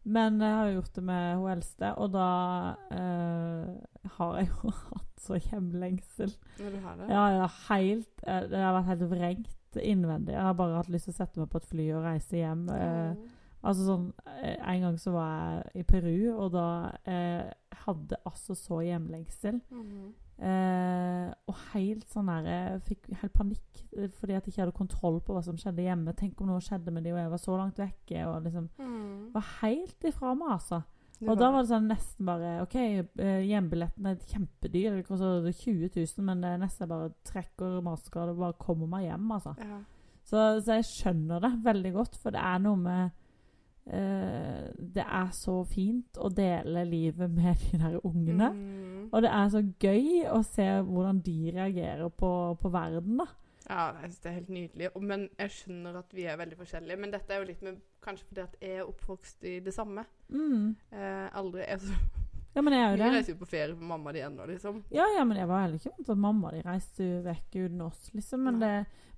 Men 0.06 0.40
jeg 0.42 0.52
har 0.52 0.68
jo 0.68 0.74
gjort 0.82 0.96
det 0.96 1.04
med 1.08 1.36
hun 1.40 1.52
eldste, 1.54 1.90
og 1.98 2.10
da 2.12 2.28
eh, 2.92 4.08
har 4.18 4.38
jeg 4.40 4.50
jo 4.52 4.72
hatt 4.92 5.24
så 5.24 5.38
hjemlengsel. 5.40 6.34
Ja, 6.60 6.70
du 6.74 6.80
har 6.84 6.98
det. 7.00 7.08
Ja, 7.10 7.28
ja, 7.38 7.46
helt 7.70 8.26
eh, 8.28 8.42
Det 8.52 8.60
har 8.60 8.76
vært 8.76 8.90
helt 8.92 9.06
vrengt 9.14 9.80
innvendig. 9.80 10.36
Jeg 10.36 10.44
har 10.44 10.54
bare 10.60 10.76
hatt 10.82 10.90
lyst 10.92 11.08
til 11.08 11.16
å 11.16 11.20
sette 11.22 11.40
meg 11.40 11.50
på 11.54 11.62
et 11.62 11.70
fly 11.72 11.88
og 11.96 12.04
reise 12.10 12.38
hjem. 12.42 12.68
Eh, 12.70 13.14
Mm. 13.14 13.32
Altså 13.64 13.86
sånn, 13.88 14.10
eh, 14.44 14.58
En 14.74 14.82
gang 14.84 14.98
så 15.00 15.12
var 15.14 15.62
jeg 15.72 15.80
i 15.80 15.84
Peru, 15.88 16.34
og 16.36 16.50
da 16.52 16.64
eh, 17.08 17.46
hadde 17.86 18.18
altså 18.28 18.58
så 18.60 18.82
hjemlengsel. 18.84 19.62
Mhm. 19.72 20.10
Eh, 20.44 21.28
og 21.48 21.56
helt 21.72 22.10
sånn 22.12 22.28
der 22.28 22.48
Jeg 22.50 22.82
fikk 22.90 23.06
helt 23.22 23.34
panikk 23.38 23.84
eh, 23.96 24.10
fordi 24.20 24.36
at 24.36 24.44
jeg 24.44 24.52
ikke 24.54 24.62
hadde 24.66 24.76
kontroll 24.76 25.22
på 25.24 25.36
hva 25.38 25.44
som 25.46 25.56
skjedde 25.60 25.86
hjemme. 25.86 26.16
Tenk 26.20 26.42
om 26.44 26.50
noe 26.52 26.64
skjedde 26.64 26.92
med 26.92 27.06
de, 27.06 27.14
og 27.16 27.22
jeg 27.22 27.32
var 27.32 27.42
så 27.44 27.56
langt 27.60 27.80
vekke. 27.80 28.26
og 28.28 28.44
liksom 28.44 28.70
Mm. 28.80 29.32
var 29.34 29.46
helt 29.62 30.04
ifra 30.10 30.34
meg, 30.36 30.52
altså. 30.58 30.84
Og 31.24 31.38
da 31.40 31.52
var 31.52 31.62
det 31.64 31.70
sånn 31.70 31.88
nesten 31.88 32.26
bare 32.28 32.62
OK, 32.66 32.76
eh, 32.76 33.42
hjembilletten 33.48 34.06
er 34.10 34.16
kjempedyr. 34.28 34.98
Det 34.98 35.06
koster 35.08 35.48
20 35.48 35.90
000, 35.96 36.26
men 36.26 36.42
det 36.42 36.50
er 36.50 36.58
nesten 36.66 36.90
bare 36.90 37.14
trekker 37.24 37.82
mastercard 37.82 38.30
og 38.34 38.38
bare 38.42 38.54
kommer 38.60 38.88
meg 38.88 39.06
hjem, 39.08 39.32
altså. 39.32 39.56
ja. 39.60 39.80
Så, 40.24 40.38
så 40.64 40.78
jeg 40.80 40.88
skjønner 40.88 41.40
det 41.44 41.54
veldig 41.64 41.94
godt, 41.94 42.16
for 42.16 42.32
det 42.32 42.40
er 42.40 42.60
noe 42.60 42.76
med 42.80 43.12
eh, 43.86 44.70
Det 44.78 45.04
er 45.06 45.30
så 45.32 45.64
fint 45.68 46.18
å 46.18 46.30
dele 46.30 46.86
livet 46.86 47.32
med 47.32 47.56
de 47.72 47.78
der 47.82 48.00
ungene. 48.06 48.50
Mm. 48.54 49.10
Og 49.12 49.22
det 49.22 49.32
er 49.32 49.50
så 49.54 49.62
gøy 49.80 50.26
å 50.32 50.42
se 50.48 50.68
hvordan 50.82 51.22
de 51.26 51.52
reagerer 51.56 52.10
på, 52.10 52.58
på 52.62 52.70
verden, 52.74 53.18
da. 53.18 53.28
Ja, 53.70 53.94
det 54.04 54.28
er 54.28 54.34
helt 54.42 54.50
nydelig. 54.52 54.90
Men 55.00 55.30
jeg 55.40 55.52
skjønner 55.56 56.02
at 56.02 56.12
vi 56.14 56.26
er 56.28 56.40
veldig 56.40 56.58
forskjellige. 56.60 56.98
Men 57.00 57.14
dette 57.14 57.32
er 57.32 57.40
jo 57.44 57.48
litt 57.52 57.62
med 57.64 57.80
Kanskje 58.04 58.26
fordi 58.28 58.42
at 58.44 58.56
jeg 58.60 58.82
er 58.82 58.90
oppvokst 58.90 59.46
i 59.48 59.54
det 59.64 59.72
samme. 59.72 60.04
Mm. 60.28 60.74
Eh, 60.92 61.30
aldri 61.40 61.64
altså, 61.76 61.94
Ja, 62.54 62.62
men 62.62 62.74
jeg 62.76 62.84
er 62.84 62.92
Vi 62.92 62.98
jo 62.98 63.04
det. 63.06 63.12
reiser 63.16 63.32
jo 63.34 63.40
på 63.40 63.48
ferie 63.54 63.76
med 63.78 63.88
mamma 63.88 64.12
di 64.12 64.20
ennå, 64.20 64.46
liksom. 64.50 64.82
Ja, 64.92 65.06
ja, 65.16 65.24
men 65.24 65.40
jeg 65.40 65.48
var 65.48 65.64
heller 65.64 65.80
ikke 65.80 65.94
vant 65.96 66.06
til 66.06 66.12
at 66.18 66.24
mamma 66.26 66.52
di 66.52 66.60
reiste 66.66 67.08
vekk 67.24 67.56
uten 67.62 67.82
oss, 67.88 68.02
liksom. 68.14 68.44
Men, 68.50 68.60
det, 68.60 68.74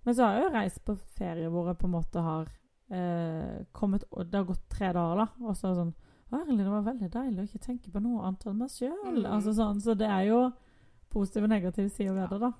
men 0.05 0.15
så 0.15 0.27
har 0.27 0.37
jeg 0.37 0.45
jo 0.45 0.53
reist 0.53 0.83
på 0.85 0.95
ferie 1.17 1.49
hvor 1.49 1.71
jeg 1.71 1.79
på 1.81 1.89
en 1.89 1.95
måte 1.97 2.23
har 2.27 2.53
eh, 2.91 3.63
kommet 3.71 4.03
Det 4.09 4.37
har 4.37 4.47
gått 4.47 4.67
tre 4.69 4.91
dager, 4.93 5.23
da. 5.23 5.27
Og 5.45 5.57
så 5.57 5.69
er 5.69 5.73
det 5.73 5.81
sånn 5.81 5.95
Å, 5.95 6.37
Herlig, 6.41 6.61
det 6.63 6.71
var 6.73 6.85
veldig 6.85 7.09
deilig 7.13 7.41
å 7.41 7.47
ikke 7.49 7.65
tenke 7.65 7.91
på 7.93 8.01
noe 8.03 8.23
annet 8.27 8.45
enn 8.49 8.61
meg 8.61 8.71
sjøl. 8.73 8.93
Mm. 9.05 9.25
Altså, 9.29 9.55
sånn, 9.57 9.81
så 9.81 9.93
det 9.97 10.07
er 10.09 10.23
jo 10.29 10.39
positive 11.13 11.47
og 11.47 11.53
negative 11.53 11.91
sider 11.93 12.15
ved 12.17 12.33
det, 12.33 12.39
da. 12.47 12.53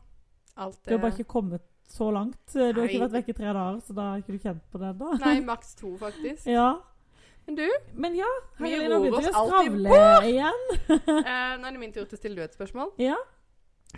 Alt 0.66 0.84
Du 0.86 0.94
har 0.94 1.02
bare 1.04 1.18
ikke 1.18 1.34
kommet 1.34 1.66
så 1.90 2.10
langt. 2.14 2.42
Du 2.54 2.62
har 2.62 2.86
ikke 2.86 3.04
vært 3.04 3.18
vekk 3.20 3.32
i 3.34 3.38
tre 3.38 3.48
dager, 3.50 3.80
så 3.84 3.96
da 3.98 4.10
har 4.12 4.22
ikke 4.22 4.36
du 4.36 4.44
kjent 4.46 4.62
på 4.72 4.82
det 4.82 4.92
ennå. 4.94 5.16
Nei, 5.22 5.40
maks 5.46 5.76
to, 5.80 5.96
faktisk. 6.02 6.46
Ja. 6.50 6.70
Men 7.46 7.60
du, 7.60 7.66
Men 7.94 8.16
ja, 8.18 8.30
Vi 8.58 8.72
ror 8.90 9.06
oss 9.20 9.28
alltid 9.30 9.86
skravle 9.86 10.30
igjen. 10.30 10.64
eh, 11.30 11.52
nå 11.60 11.68
er 11.68 11.76
det 11.76 11.82
min 11.82 11.94
tur 11.94 12.08
til 12.08 12.18
å 12.18 12.22
stille 12.22 12.40
du 12.40 12.46
et 12.46 12.58
spørsmål. 12.58 12.96
Ja. 13.02 13.18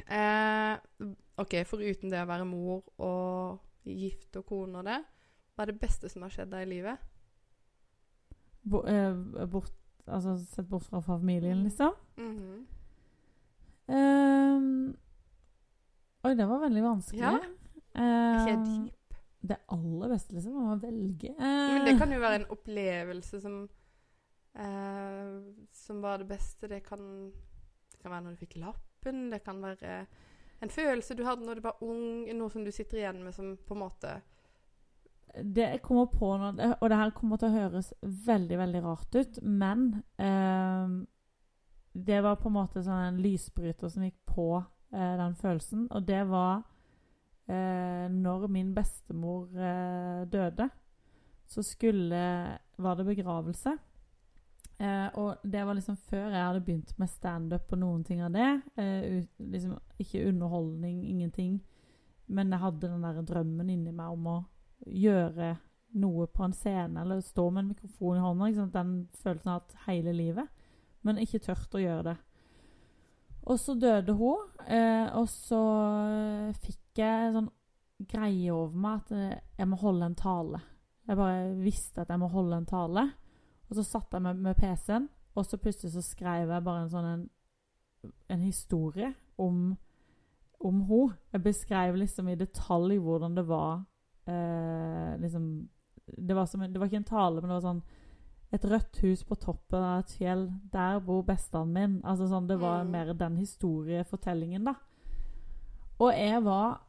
Eh, 0.04 0.74
OK, 1.40 1.56
foruten 1.70 2.12
det 2.12 2.24
å 2.24 2.28
være 2.28 2.48
mor 2.50 2.84
og 2.98 3.88
gift 3.88 4.36
og 4.40 4.50
kone 4.50 4.82
og 4.82 4.90
det, 4.90 5.00
hva 5.58 5.66
er 5.66 5.72
det 5.72 5.82
beste 5.82 6.10
som 6.14 6.22
har 6.22 6.30
skjedd 6.30 6.52
deg 6.52 6.68
i 6.68 6.70
livet? 6.70 7.06
Bo, 8.62 8.84
eh, 8.86 9.46
bort, 9.50 9.74
altså 10.06 10.36
sett 10.44 10.68
bort 10.70 10.86
fra 10.86 11.02
familien, 11.02 11.64
liksom. 11.64 11.96
Mm 12.18 12.36
-hmm. 12.38 12.60
um, 13.98 14.98
oi, 16.24 16.36
det 16.36 16.46
var 16.46 16.60
veldig 16.60 16.84
vanskelig. 16.84 17.22
Ja. 17.22 17.40
Ikke 17.98 18.56
deep. 18.66 19.16
det 19.42 19.58
aller 19.68 20.10
beste, 20.10 20.34
liksom, 20.34 20.54
å 20.54 20.76
velge. 20.76 21.34
Men 21.40 21.86
det 21.86 21.98
kan 21.98 22.14
jo 22.14 22.20
være 22.20 22.36
en 22.36 22.50
opplevelse 22.50 23.42
som 23.42 23.70
uh, 24.60 25.54
som 25.72 26.02
var 26.02 26.18
det 26.18 26.26
beste. 26.26 26.68
Det 26.68 26.80
kan, 26.80 27.32
det 27.92 28.02
kan 28.02 28.12
være 28.12 28.22
når 28.22 28.32
du 28.32 28.36
fikk 28.36 28.56
lappen, 28.56 29.32
det 29.32 29.44
kan 29.44 29.62
være 29.62 30.06
en 30.62 30.70
følelse 30.70 31.16
du 31.16 31.24
hadde 31.24 31.46
når 31.46 31.56
du 31.56 31.62
var 31.62 31.84
ung, 31.86 32.26
noe 32.34 32.50
som 32.50 32.64
du 32.66 32.72
sitter 32.72 32.98
igjen 32.98 33.24
med 33.24 33.36
som 33.36 33.58
på 33.58 33.74
en 33.74 33.80
måte 33.80 34.22
Det 35.36 35.66
jeg 35.66 35.82
kommer 35.86 36.08
på 36.10 36.32
nå, 36.40 36.54
og 36.80 36.90
det 36.90 36.98
her 36.98 37.14
kommer 37.16 37.38
til 37.38 37.52
å 37.52 37.58
høres 37.58 37.92
veldig, 38.02 38.58
veldig 38.58 38.82
rart 38.86 39.18
ut, 39.20 39.40
men 39.44 39.84
eh, 40.18 40.96
det 41.94 42.22
var 42.26 42.40
på 42.42 42.50
en 42.50 42.58
måte 42.58 42.84
sånn 42.86 43.04
en 43.10 43.22
lysbryter 43.22 43.92
som 43.94 44.06
gikk 44.06 44.18
på 44.30 44.48
eh, 44.58 45.14
den 45.20 45.38
følelsen, 45.38 45.86
og 45.92 46.08
det 46.08 46.24
var 46.30 46.64
eh, 47.50 48.08
når 48.14 48.48
min 48.54 48.74
bestemor 48.76 49.52
eh, 49.54 50.24
døde, 50.32 50.70
så 51.48 51.64
skulle 51.64 52.24
var 52.78 52.98
det 52.98 53.06
begravelse. 53.08 53.78
Eh, 54.78 55.08
og 55.18 55.38
det 55.42 55.64
var 55.66 55.74
liksom 55.74 55.98
før 55.98 56.28
jeg 56.30 56.44
hadde 56.44 56.62
begynt 56.62 56.92
med 57.02 57.10
standup 57.10 57.72
og 57.74 57.80
noen 57.82 58.04
ting 58.06 58.22
av 58.22 58.36
det. 58.36 58.50
Eh, 58.78 59.22
ut, 59.22 59.30
liksom 59.40 59.78
Ikke 59.98 60.28
underholdning, 60.30 61.02
ingenting. 61.08 61.64
Men 62.28 62.52
jeg 62.52 62.60
hadde 62.60 62.92
den 62.92 63.04
der 63.04 63.22
drømmen 63.22 63.70
inni 63.70 63.92
meg 63.92 64.14
om 64.14 64.28
å 64.28 64.38
gjøre 64.86 65.56
noe 65.98 66.28
på 66.30 66.46
en 66.46 66.54
scene 66.56 67.02
eller 67.02 67.22
stå 67.24 67.50
med 67.50 67.64
en 67.64 67.74
mikrofon 67.74 68.18
i 68.18 68.24
hånda. 68.24 68.46
Liksom. 68.50 68.72
Den 68.72 68.96
følelsen 69.24 69.52
har 69.52 69.62
hatt 69.62 69.76
hele 69.88 70.14
livet. 70.14 70.48
Men 71.06 71.22
ikke 71.22 71.42
tørt 71.44 71.76
å 71.78 71.82
gjøre 71.82 72.10
det. 72.12 72.18
Og 73.48 73.60
så 73.62 73.78
døde 73.80 74.12
hun, 74.20 74.50
eh, 74.68 75.08
og 75.16 75.30
så 75.32 75.62
fikk 76.60 77.00
jeg 77.00 77.32
sånn 77.32 77.48
greie 78.12 78.52
over 78.52 78.76
meg 78.76 79.06
at 79.06 79.14
eh, 79.16 79.38
jeg 79.62 79.70
må 79.72 79.80
holde 79.80 80.10
en 80.10 80.18
tale. 80.20 80.60
Jeg 81.08 81.16
bare 81.16 81.54
visste 81.62 82.04
at 82.04 82.12
jeg 82.12 82.20
må 82.20 82.28
holde 82.34 82.60
en 82.60 82.68
tale. 82.68 83.06
Og 83.70 83.80
så 83.80 83.86
satt 83.88 84.14
jeg 84.14 84.26
med, 84.26 84.42
med 84.44 84.60
PC-en, 84.60 85.08
og 85.38 85.46
så 85.46 85.60
plutselig 85.62 85.94
så 85.94 86.04
skrev 86.04 86.52
jeg 86.52 86.66
bare 86.66 86.84
en 86.84 86.92
sånn 86.92 87.08
en, 87.08 87.24
en 88.36 88.44
historie 88.44 89.14
om, 89.40 89.78
om 90.60 90.84
hun. 90.90 91.16
Jeg 91.32 91.46
beskrev 91.48 92.00
liksom 92.02 92.28
i 92.32 92.40
detalj 92.40 93.00
hvordan 93.04 93.38
det 93.38 93.48
var 93.48 93.86
eh, 94.28 95.18
liksom 95.22 95.68
det 96.18 96.36
var, 96.38 96.46
som 96.48 96.62
det 96.62 96.80
var 96.80 96.88
ikke 96.88 97.02
en 97.02 97.04
tale, 97.04 97.42
men 97.42 97.50
det 97.50 97.58
var 97.62 97.66
sånn 97.74 97.82
Et 98.54 98.64
rødt 98.64 99.02
hus 99.04 99.24
på 99.28 99.36
toppen 99.36 99.84
av 99.84 100.00
et 100.06 100.12
fjell. 100.16 100.46
Der 100.72 101.02
bor 101.04 101.22
bestanden 101.28 101.74
min. 101.74 101.96
Altså 102.08 102.30
sånn, 102.32 102.48
Det 102.48 102.56
var 102.62 102.86
Mm. 102.86 102.92
mer 102.92 103.14
den 103.14 103.36
historiefortellingen, 103.36 104.64
da. 104.64 104.74
Og 106.00 106.14
jeg 106.14 106.44
var 106.46 106.80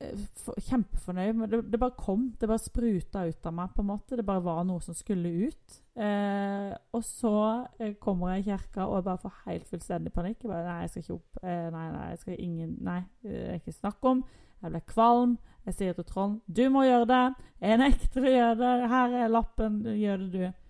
eh, 0.00 0.16
kjempefornøyd. 0.58 1.34
Men 1.36 1.50
det, 1.50 1.60
det 1.72 1.78
bare 1.80 1.96
kom. 1.98 2.30
Det 2.40 2.48
bare 2.48 2.58
spruta 2.64 3.26
ut 3.28 3.46
av 3.46 3.52
meg. 3.52 3.74
på 3.74 3.82
en 3.82 3.86
måte. 3.90 4.16
Det 4.16 4.24
bare 4.24 4.42
var 4.44 4.64
noe 4.64 4.80
som 4.80 4.94
skulle 4.94 5.28
ut. 5.48 5.82
Eh, 5.96 6.72
og 6.94 7.02
så 7.04 7.66
eh, 7.78 7.92
kommer 8.00 8.34
jeg 8.36 8.46
i 8.46 8.50
kirka 8.50 8.86
og 8.86 8.96
jeg 8.96 9.04
bare 9.04 9.18
får 9.18 9.32
helt 9.46 9.68
fullstendig 9.68 10.12
panikk. 10.12 10.42
Jeg 10.44 10.50
bare, 10.50 10.64
Nei, 10.64 10.80
jeg 10.80 10.90
skal 10.90 11.02
ikke 11.02 11.14
opp. 11.20 11.38
Eh, 11.42 11.70
nei, 11.70 11.86
nei, 11.92 12.08
jeg 12.08 12.18
skal 12.18 12.36
ingen 12.38 12.76
Nei, 12.80 13.02
er 13.24 13.60
ikke 13.60 13.72
snakk 13.72 14.04
om. 14.04 14.24
Jeg 14.62 14.72
ble 14.72 14.82
kvalm. 14.88 15.36
Jeg 15.66 15.74
sier 15.74 15.96
til 15.96 16.06
Trond 16.06 16.38
du 16.46 16.62
må 16.70 16.84
gjøre 16.86 17.08
det. 17.10 17.24
Jeg 17.64 17.80
nekter 17.80 18.22
å 18.22 18.32
gjøre 18.32 18.56
det. 18.60 18.88
Her 18.92 19.16
er 19.24 19.32
lappen. 19.32 19.80
Gjør 19.98 20.22
det, 20.22 20.30
du. 20.32 20.62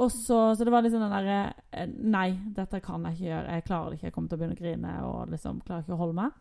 Og 0.00 0.12
så, 0.14 0.38
så 0.54 0.64
det 0.64 0.72
var 0.72 0.84
liksom 0.86 1.02
den 1.02 1.12
derre 1.12 1.38
eh, 1.74 1.90
Nei, 1.90 2.28
dette 2.56 2.80
kan 2.82 3.04
jeg 3.06 3.18
ikke 3.18 3.28
gjøre. 3.28 3.56
Jeg 3.56 3.66
klarer 3.68 3.90
det 3.90 3.98
ikke. 3.98 4.08
Jeg 4.08 4.16
kommer 4.16 4.30
til 4.30 4.38
å 4.38 4.42
begynne 4.42 4.58
å 4.58 4.62
grine 4.62 4.94
og 5.06 5.34
liksom 5.34 5.62
klarer 5.66 5.84
ikke 5.84 5.96
å 5.96 6.00
holde 6.00 6.18
meg. 6.20 6.38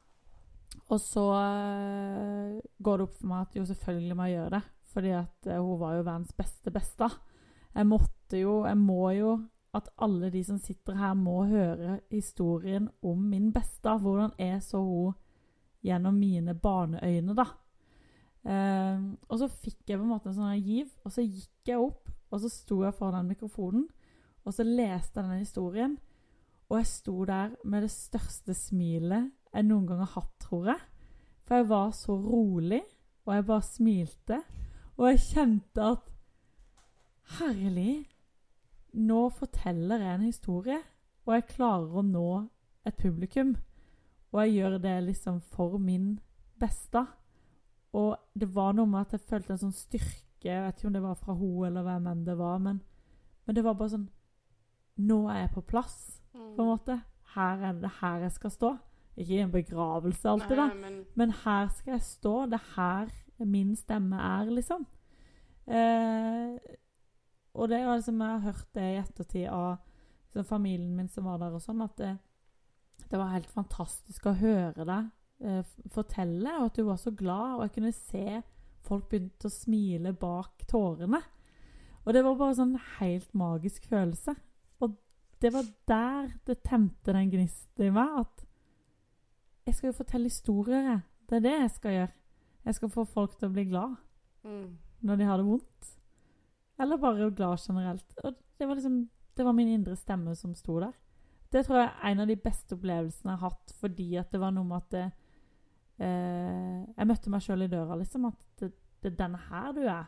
Og 0.90 1.02
så 1.02 1.26
eh, 1.38 2.60
går 2.82 3.00
det 3.00 3.08
opp 3.08 3.16
for 3.18 3.32
meg 3.32 3.46
at 3.46 3.58
jo, 3.58 3.66
selvfølgelig 3.70 4.18
må 4.18 4.28
jeg 4.28 4.38
gjøre 4.38 4.54
det. 4.58 4.64
Fordi 4.90 5.16
at 5.20 5.50
eh, 5.50 5.62
hun 5.62 5.80
var 5.82 5.96
jo 5.98 6.06
verdens 6.06 6.36
beste 6.38 6.74
besta. 6.74 7.10
Jeg 7.76 7.86
måtte 7.86 8.40
jo 8.40 8.64
Jeg 8.66 8.78
må 8.82 9.12
jo 9.14 9.38
at 9.78 9.90
alle 10.02 10.32
de 10.34 10.42
som 10.44 10.58
sitter 10.58 10.96
her, 10.98 11.14
må 11.14 11.44
høre 11.46 12.00
historien 12.10 12.90
om 13.06 13.28
min 13.30 13.52
besta. 13.54 13.98
Hvordan 14.02 14.32
er 14.42 14.58
så 14.66 14.82
hun 14.82 15.14
gjennom 15.86 16.18
mine 16.20 16.56
barneøyne, 16.56 17.36
da. 17.38 17.48
Eh, 18.50 19.02
og 19.28 19.40
så 19.42 19.50
fikk 19.52 19.90
jeg 19.90 20.00
på 20.00 20.06
en 20.06 20.12
måte 20.14 20.32
en 20.32 20.38
sånn 20.38 20.60
giv, 20.64 20.92
og 21.04 21.14
så 21.14 21.26
gikk 21.26 21.72
jeg 21.72 21.82
opp, 21.82 22.12
og 22.30 22.44
så 22.44 22.52
sto 22.52 22.84
jeg 22.86 22.96
foran 22.98 23.24
den 23.24 23.34
mikrofonen, 23.34 23.88
og 24.46 24.56
så 24.56 24.66
leste 24.66 25.20
jeg 25.20 25.26
denne 25.26 25.42
historien. 25.42 25.98
Og 26.70 26.78
jeg 26.78 26.90
sto 26.92 27.16
der 27.26 27.56
med 27.66 27.84
det 27.86 27.92
største 27.94 28.54
smilet 28.54 29.32
jeg 29.50 29.66
noen 29.66 29.88
gang 29.90 30.04
har 30.04 30.14
hatt, 30.14 30.36
tror 30.44 30.70
jeg. 30.70 30.82
For 31.46 31.58
jeg 31.58 31.70
var 31.72 31.92
så 31.98 32.16
rolig, 32.22 32.84
og 33.26 33.34
jeg 33.34 33.46
bare 33.48 33.66
smilte. 33.66 34.38
Og 35.00 35.08
jeg 35.10 35.24
kjente 35.26 35.90
at 35.96 36.06
Herlig, 37.40 38.08
nå 38.98 39.20
forteller 39.34 40.02
jeg 40.02 40.16
en 40.16 40.26
historie, 40.26 40.80
og 41.26 41.34
jeg 41.36 41.50
klarer 41.52 42.00
å 42.00 42.06
nå 42.06 42.30
et 42.90 42.98
publikum. 42.98 43.54
Og 44.34 44.42
jeg 44.44 44.54
gjør 44.60 44.78
det 44.82 44.96
liksom 45.04 45.40
for 45.42 45.78
min 45.82 46.20
beste. 46.60 47.06
Og 47.94 48.18
det 48.38 48.50
var 48.56 48.74
noe 48.78 48.86
med 48.86 49.02
at 49.08 49.12
jeg 49.18 49.22
følte 49.30 49.54
en 49.56 49.62
sånn 49.64 49.74
styrke 49.74 50.46
Jeg 50.46 50.62
vet 50.64 50.78
ikke 50.78 50.88
om 50.88 50.94
det 50.94 51.02
var 51.02 51.16
fra 51.20 51.34
hun 51.34 51.66
eller 51.68 51.84
hvem 51.84 52.06
enn 52.08 52.20
det 52.28 52.36
var, 52.38 52.60
men, 52.64 52.78
men 53.46 53.56
det 53.58 53.64
var 53.66 53.74
bare 53.80 53.90
sånn 53.96 54.10
Nå 55.00 55.18
er 55.32 55.42
jeg 55.46 55.54
på 55.56 55.62
plass, 55.68 56.16
Mm. 56.34 56.56
på 56.56 56.62
en 56.62 56.68
måte. 56.70 56.96
Her 57.34 57.64
er 57.70 57.74
det 57.82 57.90
her 58.02 58.20
jeg 58.22 58.32
skal 58.32 58.52
stå. 58.52 58.70
Ikke 59.18 59.34
i 59.34 59.40
en 59.42 59.52
begravelse 59.52 60.30
alltid, 60.30 60.56
da. 60.58 60.68
Men 60.76 61.06
Men 61.16 61.32
her 61.32 61.68
skal 61.74 61.94
jeg 61.94 62.02
stå. 62.02 62.46
Det 62.46 62.60
er 62.60 62.68
her 62.76 63.10
min 63.46 63.76
stemme 63.76 64.16
er, 64.16 64.46
liksom. 64.52 64.86
Eh, 65.68 66.58
og 67.54 67.70
det 67.70 67.80
er 67.80 67.96
liksom, 67.96 68.22
jeg 68.22 68.30
har 68.30 68.40
hørt 68.40 68.68
det 68.76 68.82
i 68.94 68.98
ettertid 69.02 69.48
av 69.50 69.78
liksom, 70.34 70.46
familien 70.46 70.96
min 70.96 71.08
som 71.10 71.26
var 71.26 71.38
der, 71.42 71.54
og 71.58 71.62
sånn, 71.62 71.82
at 71.84 71.96
det, 71.98 72.14
det 73.10 73.18
var 73.18 73.34
helt 73.34 73.50
fantastisk 73.50 74.28
å 74.30 74.38
høre 74.38 74.86
deg 74.86 75.10
eh, 75.46 75.76
fortelle, 75.94 76.56
og 76.60 76.70
at 76.70 76.78
du 76.78 76.86
var 76.88 77.00
så 77.02 77.14
glad, 77.16 77.56
og 77.58 77.64
jeg 77.66 77.76
kunne 77.78 77.96
se 77.96 78.42
folk 78.86 79.10
begynte 79.10 79.50
å 79.50 79.54
smile 79.54 80.14
bak 80.18 80.66
tårene. 80.70 81.22
Og 82.06 82.14
det 82.16 82.24
var 82.26 82.38
bare 82.40 82.58
sånn 82.58 82.78
helt 83.00 83.34
magisk 83.38 83.86
følelse. 83.90 84.34
Og 84.82 84.96
det 85.44 85.52
var 85.54 85.68
der 85.90 86.30
det 86.48 86.62
tente 86.66 87.14
den 87.14 87.32
gnisten 87.34 87.90
i 87.90 87.94
meg, 87.94 88.24
at 88.24 88.46
jeg 89.68 89.78
skal 89.78 89.92
jo 89.92 90.00
fortelle 90.00 90.32
historier, 90.32 90.86
jeg. 90.94 91.02
Det 91.30 91.38
er 91.38 91.46
det 91.46 91.56
jeg 91.56 91.74
skal 91.76 91.96
gjøre. 91.96 92.14
Jeg 92.66 92.78
skal 92.78 92.92
få 92.94 93.04
folk 93.06 93.36
til 93.38 93.50
å 93.50 93.54
bli 93.54 93.66
glad 93.70 93.94
mm. 94.46 94.70
når 95.06 95.20
de 95.20 95.28
har 95.30 95.38
det 95.38 95.46
vondt. 95.46 95.92
Eller 96.80 97.02
bare 97.02 97.30
glad 97.36 97.62
generelt. 97.62 98.16
Og 98.24 98.34
det 98.58 98.68
var 98.68 98.76
liksom 98.80 99.08
Det 99.38 99.46
var 99.46 99.54
min 99.56 99.70
indre 99.72 99.96
stemme 99.96 100.34
som 100.36 100.52
sto 100.56 100.80
der. 100.82 100.92
Det 101.52 101.66
tror 101.66 101.80
jeg 101.80 101.90
er 101.90 102.12
en 102.12 102.20
av 102.20 102.28
de 102.30 102.36
beste 102.38 102.76
opplevelsene 102.78 103.32
jeg 103.34 103.40
har 103.42 103.50
hatt, 103.50 103.74
fordi 103.82 104.10
at 104.22 104.30
det 104.32 104.40
var 104.40 104.52
noe 104.54 104.68
med 104.70 104.78
at 104.78 104.90
det, 104.94 105.06
eh, 106.00 106.86
Jeg 106.98 107.08
møtte 107.10 107.30
meg 107.34 107.42
sjøl 107.46 107.66
i 107.66 107.72
døra, 107.72 107.98
liksom. 108.00 108.26
At 108.30 108.46
det, 108.62 108.72
det 109.02 109.12
er 109.14 109.18
denne 109.24 109.42
her 109.50 109.72
du 109.76 109.82
er. 109.88 110.08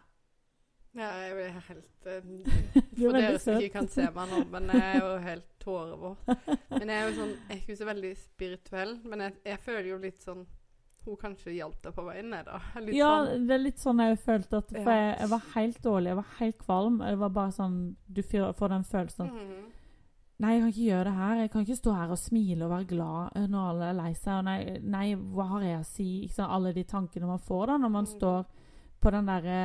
Ja, 0.94 1.08
jeg 1.24 1.36
blir 1.38 1.52
helt 1.56 2.08
eh, 2.12 2.26
For 3.00 3.16
dere 3.16 3.38
som 3.40 3.58
ikke 3.62 3.78
kan 3.78 3.88
se 3.88 4.08
meg 4.12 4.32
nå, 4.34 4.42
men 4.52 4.66
jeg 4.74 4.88
er 4.90 4.98
jo 5.00 5.12
helt 5.24 5.46
tårevåt. 5.64 6.32
Men 6.74 6.90
jeg 6.92 6.98
er 6.98 7.06
jo 7.08 7.14
sånn 7.22 7.30
Jeg 7.38 7.52
er 7.56 7.62
ikke 7.62 7.78
så 7.80 7.88
veldig 7.88 8.10
spirituell, 8.20 8.98
men 9.08 9.24
jeg, 9.26 9.38
jeg 9.54 9.62
føler 9.64 9.88
jo 9.94 10.00
litt 10.04 10.26
sånn 10.26 10.42
Hun 11.06 11.16
kanskje 11.22 11.54
hjalp 11.56 11.80
deg 11.82 11.96
på 11.96 12.04
veien 12.10 12.28
ned, 12.30 12.46
da? 12.46 12.60
Litt 12.84 12.94
ja, 13.00 13.12
sånn. 13.24 13.48
det 13.48 13.56
er 13.56 13.64
litt 13.64 13.80
sånn 13.82 14.04
jeg 14.04 14.20
følte 14.22 14.60
at 14.62 14.74
For 14.76 14.92
Ja. 14.92 14.98
jeg, 15.00 15.16
jeg 15.24 15.32
var 15.32 15.48
helt 15.56 15.80
dårlig. 15.88 16.12
Jeg 16.12 16.20
var 16.20 16.36
helt 16.42 16.60
kvalm. 16.68 17.00
Det 17.08 17.16
var 17.24 17.32
bare 17.40 17.56
sånn 17.56 17.78
Du 18.06 18.22
får 18.28 18.76
den 18.76 18.84
følelsen 18.92 19.26
at 19.30 19.34
Mhm. 19.40 19.70
Nei, 20.42 20.54
jeg 20.56 20.62
kan 20.64 20.70
ikke 20.72 20.86
gjøre 20.88 21.04
det 21.06 21.14
her. 21.14 21.36
Jeg 21.44 21.52
kan 21.54 21.62
ikke 21.66 21.76
stå 21.78 21.92
her 21.94 22.12
og 22.16 22.18
smile 22.18 22.66
og 22.66 22.72
være 22.74 22.88
glad 22.90 23.36
eh, 23.38 23.48
når 23.52 23.68
alle 23.72 23.90
er 23.92 23.98
lei 24.00 24.12
seg. 24.18 24.40
Nei, 24.48 24.58
nei, 24.82 25.06
hva 25.16 25.46
har 25.56 25.66
jeg 25.68 25.80
å 25.80 25.86
si? 25.86 26.08
Alle 26.42 26.72
de 26.74 26.84
tankene 26.90 27.30
man 27.30 27.40
får 27.46 27.68
da 27.68 27.78
når 27.78 27.92
man 27.94 28.08
Mm. 28.10 28.14
står 28.16 28.46
på 29.02 29.12
den 29.12 29.26
derre 29.30 29.60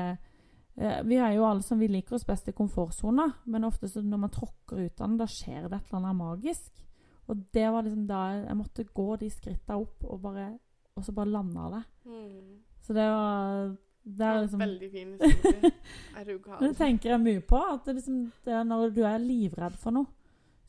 eh, 0.77 1.03
Vi 1.09 1.17
er 1.17 1.33
jo 1.37 1.47
alle 1.49 1.63
som 1.65 1.79
vi 1.81 1.89
liker 1.89 2.15
oss 2.19 2.27
best 2.29 2.49
i 2.49 2.53
komfortsona, 2.53 3.31
men 3.47 3.65
ofte 3.65 3.89
så 3.89 4.03
når 4.05 4.19
man 4.27 4.31
tråkker 4.31 4.85
ut 4.85 5.01
av 5.01 5.09
den, 5.09 5.17
da 5.19 5.27
skjer 5.27 5.69
det 5.69 5.73
et 5.81 5.89
eller 5.89 6.03
annet 6.03 6.17
magisk. 6.21 6.85
Og 7.29 7.41
det 7.53 7.65
var 7.73 7.83
liksom 7.83 8.05
da 8.07 8.21
jeg, 8.45 8.57
måtte 8.57 8.85
gå 8.95 9.17
de 9.19 9.31
skritta 9.31 9.77
opp, 9.81 10.05
og, 10.05 10.21
bare, 10.23 10.59
og 10.97 11.05
så 11.05 11.13
bare 11.17 11.33
landa 11.33 11.71
det. 11.73 11.83
Mm. 12.05 12.61
Så 12.87 12.93
det 12.95 13.07
var 13.11 13.73
Det 14.07 14.27
er 14.27 14.37
liksom 14.45 14.61
Veldig 14.61 14.91
fin 14.93 15.17
historie. 15.21 15.73
Er 16.21 16.25
du 16.29 16.39
gal? 16.39 16.61
det 16.61 16.77
tenker 16.79 17.11
jeg 17.11 17.21
mye 17.25 17.41
på. 17.41 17.59
At 17.73 17.85
det 17.89 17.97
liksom, 17.97 18.21
det 18.45 18.53
er 18.55 18.63
når 18.69 18.91
du 18.95 19.03
er 19.03 19.19
livredd 19.19 19.75
for 19.81 19.91
noe, 19.97 20.07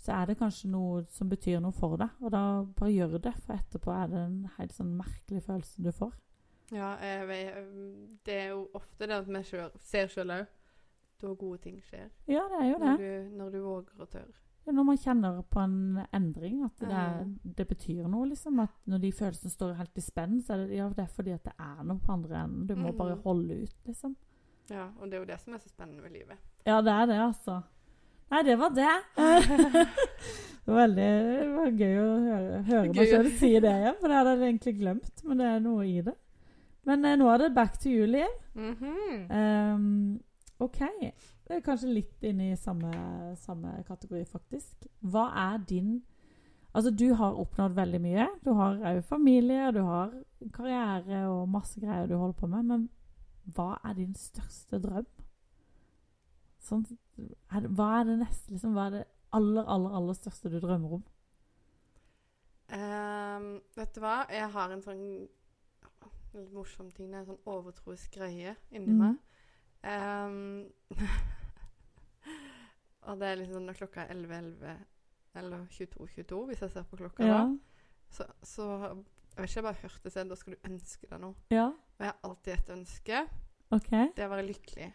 så 0.08 0.16
er 0.16 0.30
det 0.32 0.38
kanskje 0.40 0.70
noe 0.72 1.02
som 1.12 1.28
betyr 1.30 1.60
noe 1.64 1.76
for 1.76 1.98
deg. 2.00 2.10
Og 2.24 2.32
da 2.32 2.44
bare 2.80 2.94
gjør 2.96 3.18
det, 3.28 3.34
for 3.44 3.58
etterpå 3.60 3.92
er 3.92 4.08
det 4.14 4.22
en 4.24 4.40
helt 4.58 4.74
sånn 4.76 4.94
merkelig 5.02 5.44
følelse 5.44 5.84
du 5.84 5.92
får. 5.92 6.14
Ja, 6.72 6.94
jeg 7.00 7.54
um, 7.64 8.18
det 8.28 8.34
er 8.42 8.50
jo 8.54 8.66
ofte 8.76 9.08
det 9.08 9.16
at 9.22 9.28
vi 9.32 9.44
sjøl, 9.48 9.70
ser 9.80 10.08
sjøl 10.12 10.34
òg 10.36 10.48
da 11.22 11.32
gode 11.34 11.58
ting 11.64 11.80
skjer. 11.82 12.10
Ja, 12.30 12.44
det 12.52 12.58
er 12.62 12.68
jo 12.72 12.78
det. 12.82 12.90
Når 12.92 12.98
du, 13.04 13.38
når 13.38 13.50
du 13.56 13.60
våger 13.64 14.04
og 14.04 14.10
tør. 14.12 14.28
Er 14.68 14.76
når 14.76 14.84
man 14.84 14.98
kjenner 15.00 15.38
på 15.48 15.62
en 15.64 15.78
endring, 16.14 16.58
at 16.66 16.76
det, 16.84 16.90
er, 16.92 17.22
Mm. 17.24 17.54
det 17.56 17.68
betyr 17.68 18.08
noe. 18.12 18.28
liksom. 18.28 18.60
At 18.60 18.70
Når 18.86 18.98
de 19.02 19.12
følelsene 19.16 19.50
står 19.52 19.74
helt 19.80 19.98
i 19.98 20.02
spenn, 20.04 20.42
så 20.44 20.54
er 20.54 20.58
det, 20.68 20.76
ja, 20.76 20.90
det 20.90 21.00
er 21.06 21.08
fordi 21.16 21.32
at 21.32 21.44
det 21.48 21.54
er 21.60 21.84
noe 21.88 22.00
på 22.04 22.12
andre 22.14 22.44
enden. 22.44 22.68
Du 22.68 22.76
må 22.76 22.92
bare 22.92 23.16
Mm. 23.16 23.22
holde 23.24 23.62
ut, 23.64 23.76
liksom. 23.86 24.16
Ja, 24.70 24.90
og 25.00 25.08
det 25.08 25.14
er 25.14 25.20
jo 25.20 25.26
det 25.26 25.40
som 25.40 25.54
er 25.54 25.58
så 25.64 25.70
spennende 25.70 26.02
med 26.04 26.12
livet. 26.12 26.38
Ja, 26.66 26.82
det 26.82 26.92
er 26.92 27.06
det, 27.06 27.16
altså. 27.16 27.62
Nei, 28.32 28.44
det 28.44 28.58
var 28.60 28.74
det. 28.76 28.94
det 30.66 30.72
var 30.74 30.82
veldig 30.82 31.08
det 31.08 31.50
var 31.54 31.70
gøy 31.82 31.98
å 32.02 32.08
høre, 32.26 32.62
høre 32.68 32.88
meg 32.90 32.98
selv 32.98 33.30
sjøl 33.30 33.30
si 33.40 33.52
det 33.64 33.72
igjen, 33.72 34.00
for 34.02 34.12
det 34.12 34.18
hadde 34.20 34.34
jeg 34.36 34.50
egentlig 34.50 34.76
glemt. 34.82 35.24
Men 35.24 35.44
det 35.44 35.52
er 35.52 35.64
noe 35.64 35.88
i 35.88 36.02
det. 36.04 36.16
Men 36.88 37.08
eh, 37.08 37.18
nå 37.20 37.30
er 37.32 37.44
det 37.44 37.56
back 37.56 37.80
to 37.80 37.90
you, 37.90 38.28
Mm 38.58 38.76
-hmm. 38.76 39.74
um, 39.76 40.20
OK. 40.60 40.80
Det 41.48 41.56
er 41.56 41.60
kanskje 41.60 41.94
litt 41.94 42.24
inne 42.24 42.52
i 42.52 42.56
samme, 42.56 42.92
samme 43.36 43.84
kategori, 43.88 44.26
faktisk. 44.26 44.88
Hva 45.02 45.54
er 45.54 45.58
din 45.70 46.04
Altså, 46.74 46.92
du 46.92 47.14
har 47.14 47.34
oppnådd 47.34 47.74
veldig 47.74 48.02
mye. 48.02 48.28
Du 48.46 48.52
har 48.54 48.76
òg 48.86 49.04
familie, 49.04 49.72
du 49.72 49.82
har 49.82 50.12
karriere 50.54 51.24
og 51.28 51.50
masse 51.50 51.80
greier 51.82 52.06
du 52.08 52.18
holder 52.18 52.38
på 52.38 52.48
med. 52.48 52.64
Men 52.64 52.90
hva 53.56 53.80
er 53.84 53.94
din 53.94 54.14
største 54.16 54.80
drøm? 54.84 55.08
Sånn, 56.68 56.84
er 57.18 57.64
det, 57.64 57.72
hva 57.78 57.92
er 58.02 58.10
det 58.10 58.18
neste, 58.24 58.52
liksom? 58.52 58.76
Hva 58.76 58.90
er 58.90 58.94
det 58.98 59.06
aller, 59.38 59.64
aller, 59.64 59.92
aller 60.00 60.18
største 60.18 60.52
du 60.52 60.60
drømmer 60.64 60.98
om? 61.00 61.06
Um, 62.68 63.52
vet 63.78 63.96
du 63.96 64.00
hva? 64.04 64.18
Jeg 64.34 64.50
har 64.52 64.68
en 64.76 64.84
sånn 64.84 65.04
litt 66.38 66.54
morsom 66.54 66.92
ting. 66.92 67.10
Det 67.10 67.18
er 67.18 67.24
en 67.24 67.32
sånn 67.32 67.50
overtroisk 67.50 68.14
greie 68.18 68.54
inni 68.76 68.94
mm. 68.94 69.02
meg. 69.02 69.16
Um, 69.88 70.98
og 73.08 73.14
det 73.22 73.32
er 73.32 73.42
liksom 73.42 73.66
når 73.68 73.80
klokka 73.80 74.04
er 74.04 74.14
11.11 74.18 74.86
eller 75.38 75.60
22.22, 75.70 76.40
hvis 76.50 76.64
jeg 76.66 76.74
ser 76.74 76.86
på 76.90 77.00
klokka 77.00 77.28
Ja. 77.28 77.42
da. 77.46 77.82
Så, 78.10 78.26
så 78.42 78.66
Jeg 79.38 79.44
vet 79.44 79.50
ikke, 79.50 79.56
jeg 79.56 79.64
bare 79.64 79.82
hørt 79.82 80.04
det. 80.04 80.30
Da 80.30 80.36
skal 80.36 80.54
du 80.54 80.58
ønske 80.66 81.08
deg 81.12 81.20
noe. 81.22 81.36
Ja. 81.54 81.68
Og 81.68 82.02
jeg 82.02 82.08
har 82.08 82.18
alltid 82.24 82.54
et 82.54 82.70
ønske. 82.74 83.20
Okay. 83.70 84.08
Det 84.16 84.24
er 84.24 84.32
å 84.32 84.34
være 84.34 84.48
lykkelig. 84.48 84.88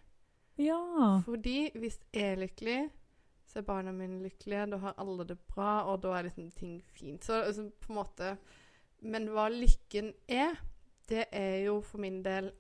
Ja. 0.59 1.21
Fordi 1.25 1.71
hvis 1.75 2.01
jeg 2.13 2.33
er 2.33 2.43
lykkelig, 2.43 2.81
så 3.47 3.59
er 3.59 3.69
barna 3.69 3.93
mine 3.93 4.23
lykkelige, 4.23 4.67
da 4.73 4.77
har 4.77 4.95
alle 4.99 5.27
det 5.29 5.39
bra, 5.39 5.83
og 5.93 6.03
da 6.03 6.17
er 6.17 6.29
liksom 6.29 6.51
ting 6.51 6.83
fint. 6.95 7.25
Så 7.25 7.43
altså, 7.43 7.71
på 7.81 7.93
en 7.93 7.99
måte 8.01 8.37
Men 9.03 9.27
hva 9.35 9.49
lykken 9.51 10.13
er, 10.29 10.55
det 11.09 11.25
er 11.33 11.57
jo 11.65 11.81
for 11.81 11.99
min 11.99 12.21
del 12.25 12.53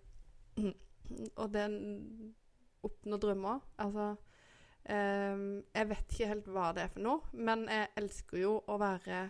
Og 1.40 1.52
den 1.54 2.34
oppnå 2.82 3.16
drømmer. 3.16 3.60
Altså 3.78 4.14
um, 4.90 5.62
Jeg 5.74 5.88
vet 5.88 6.12
ikke 6.12 6.26
helt 6.26 6.48
hva 6.48 6.72
det 6.74 6.82
er 6.82 6.90
for 6.90 7.04
noe, 7.04 7.20
men 7.32 7.68
jeg 7.70 7.88
elsker 7.96 8.42
jo 8.42 8.56
å 8.66 8.78
være 8.80 9.22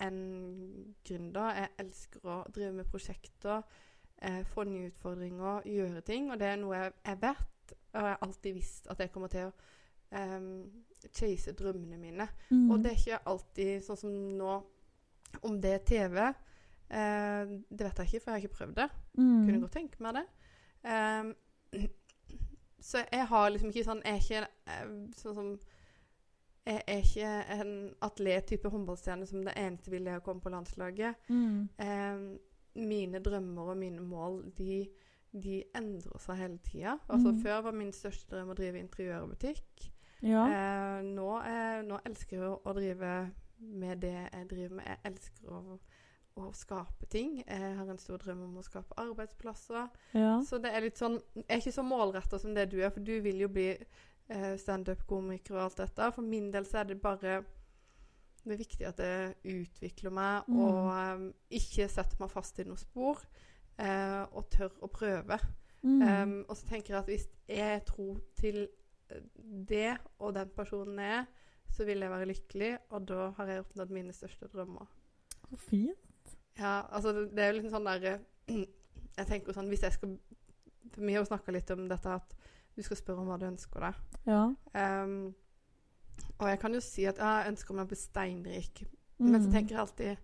en 0.00 0.20
gründer. 1.06 1.54
Jeg 1.60 1.72
elsker 1.84 2.26
å 2.26 2.40
drive 2.54 2.72
med 2.72 2.88
prosjekter, 2.90 3.62
eh, 4.22 4.42
få 4.48 4.64
nye 4.64 4.88
utfordringer, 4.88 5.66
gjøre 5.68 6.00
ting. 6.00 6.30
Og 6.32 6.40
det 6.40 6.48
er 6.48 6.60
noe 6.60 6.78
jeg, 6.78 6.94
jeg 7.04 7.20
vet, 7.22 7.59
og 7.72 8.00
jeg 8.00 8.08
har 8.08 8.24
alltid 8.26 8.54
visst 8.56 8.90
at 8.92 9.00
jeg 9.02 9.12
kommer 9.12 9.32
til 9.32 9.48
å 9.48 9.52
um, 10.16 10.50
chase 11.14 11.54
drømmene 11.56 11.98
mine. 11.98 12.26
Mm. 12.50 12.70
Og 12.70 12.82
det 12.82 12.92
er 12.92 12.98
ikke 12.98 13.22
alltid 13.32 13.86
sånn 13.86 14.00
som 14.04 14.18
nå 14.38 14.58
Om 15.46 15.60
det 15.62 15.70
er 15.76 15.82
TV, 15.86 16.16
uh, 16.26 17.52
det 17.70 17.86
vet 17.86 18.00
jeg 18.02 18.08
ikke, 18.08 18.20
for 18.20 18.30
jeg 18.30 18.34
har 18.34 18.44
ikke 18.44 18.56
prøvd 18.56 18.76
det. 18.80 18.88
Mm. 19.14 19.44
Kunne 19.46 19.60
godt 19.62 19.76
tenke 19.78 20.02
meg 20.02 20.16
det. 20.18 20.26
Um, 20.82 21.34
så 22.88 23.04
jeg 23.12 23.26
har 23.28 23.50
liksom 23.52 23.68
ikke 23.68 23.84
sånn 23.84 23.98
Jeg 24.06 24.16
er 24.16 24.22
ikke 24.24 24.38
eh, 24.72 24.92
sånn 25.20 25.34
som 25.36 25.48
Jeg 26.64 26.80
er 26.88 27.02
ikke 27.04 27.32
en 27.56 27.74
atlet-type 28.06 28.70
håndballstjerne 28.72 29.28
som 29.28 29.44
det 29.44 29.52
eneste 29.60 29.92
vil 29.92 30.08
jeg 30.08 30.20
å 30.20 30.24
komme 30.24 30.44
på 30.44 30.52
landslaget. 30.52 31.28
Mm. 31.28 31.68
Eh, 31.82 32.24
mine 32.80 33.20
drømmer 33.24 33.72
og 33.72 33.78
mine 33.80 34.02
mål, 34.04 34.42
de, 34.58 34.84
de 35.32 35.64
endrer 35.78 36.18
seg 36.18 36.36
hele 36.36 36.58
tida. 36.58 36.98
Altså, 37.08 37.30
Mm. 37.32 37.42
Før 37.42 37.60
var 37.62 37.72
min 37.72 37.92
største 37.92 38.30
drøm 38.30 38.50
å 38.50 38.54
drive 38.58 38.78
interiørbutikk. 38.80 39.90
Ja. 40.22 40.42
Eh, 40.46 41.02
nå, 41.06 41.28
eh, 41.46 41.82
nå 41.86 42.00
elsker 42.04 42.36
jeg 42.36 42.58
å, 42.64 42.74
drive 42.74 43.30
med 43.60 44.00
det 44.00 44.28
jeg 44.32 44.48
driver 44.50 44.74
med. 44.76 44.86
Jeg 44.86 44.98
elsker 45.12 45.48
å, 45.48 45.78
å 46.36 46.50
skape 46.52 47.06
ting. 47.08 47.44
Jeg 47.46 47.76
har 47.76 47.88
en 47.90 47.98
stor 47.98 48.18
drøm 48.18 48.42
om 48.42 48.56
å 48.58 48.62
skape 48.64 48.94
arbeidsplasser. 48.96 49.88
ja. 50.14 50.40
Så 50.42 50.58
det 50.60 50.74
er 50.74 50.80
litt 50.80 50.96
sånn 50.98 51.20
Jeg 51.34 51.44
er 51.48 51.56
ikke 51.58 51.72
så 51.72 51.82
målretta 51.82 52.38
som 52.40 52.54
det 52.54 52.70
du 52.70 52.80
er, 52.82 52.90
for 52.90 53.00
du 53.00 53.20
vil 53.20 53.38
jo 53.40 53.48
bli 53.48 53.76
eh, 54.28 54.56
standup-komiker 54.56 55.54
og 55.54 55.62
alt 55.62 55.76
dette. 55.76 56.12
For 56.12 56.22
min 56.22 56.50
del 56.50 56.64
så 56.64 56.78
er 56.80 56.84
det 56.84 57.00
bare 57.02 57.44
Det 58.44 58.52
er 58.54 58.56
viktig 58.56 58.86
at 58.88 58.96
jeg 58.98 59.34
utvikler 59.44 60.10
meg 60.10 60.44
Mm. 60.48 60.58
og 60.60 61.14
um, 61.14 61.34
ikke 61.50 61.88
setter 61.88 62.16
meg 62.20 62.30
fast 62.30 62.58
i 62.58 62.64
noe 62.64 62.76
spor. 62.76 63.18
Eh, 63.80 64.22
og 64.36 64.48
tør 64.52 64.76
å 64.84 64.90
prøve. 64.92 65.38
Mm. 65.82 66.02
Um, 66.04 66.32
og 66.48 66.56
så 66.58 66.66
tenker 66.68 66.92
jeg 66.94 66.98
at 67.00 67.08
hvis 67.08 67.28
jeg 67.48 67.84
tror 67.88 68.18
til 68.36 68.58
eh, 69.10 69.22
det, 69.70 69.94
og 70.18 70.34
den 70.36 70.50
personen 70.56 70.98
jeg 71.00 71.20
er, 71.22 71.28
så 71.70 71.86
vil 71.86 72.02
jeg 72.02 72.10
være 72.10 72.26
lykkelig, 72.28 72.70
og 72.90 73.08
da 73.08 73.30
har 73.36 73.46
jeg 73.52 73.62
oppnådd 73.64 73.92
mine 73.94 74.12
største 74.12 74.48
drømmer. 74.52 74.88
Så 75.48 75.56
fint. 75.56 76.34
Ja, 76.58 76.80
altså 76.90 77.12
det, 77.14 77.38
er 77.38 77.52
jo 77.52 77.60
liksom 77.60 77.72
sånn 77.78 77.86
der 77.88 78.08
eh, 78.10 78.64
Jeg 79.20 79.26
tenker 79.26 79.54
sånn 79.54 79.68
Hvis 79.70 79.82
jeg 79.86 79.94
skal 79.94 80.10
For 80.92 81.02
vi 81.04 81.12
har 81.14 81.22
jo 81.22 81.28
snakka 81.28 81.52
litt 81.54 81.70
om 81.74 81.86
dette 81.90 82.12
at 82.14 82.34
du 82.76 82.82
skal 82.86 82.98
spørre 82.98 83.22
om 83.22 83.28
hva 83.30 83.36
du 83.40 83.46
ønsker 83.48 83.82
deg. 83.82 83.96
Ja. 84.30 84.42
Um, 85.04 85.32
og 86.38 86.46
jeg 86.48 86.60
kan 86.62 86.74
jo 86.76 86.80
si 86.84 87.04
at 87.10 87.18
jeg 87.20 87.48
ønsker 87.50 87.74
meg 87.76 87.84
å 87.84 87.90
bli 87.90 87.98
steinrik, 87.98 88.82
men 89.18 89.40
så 89.42 89.48
Mm. 89.48 89.52
tenker 89.54 89.74
jeg 89.74 89.80
alltid 89.82 90.16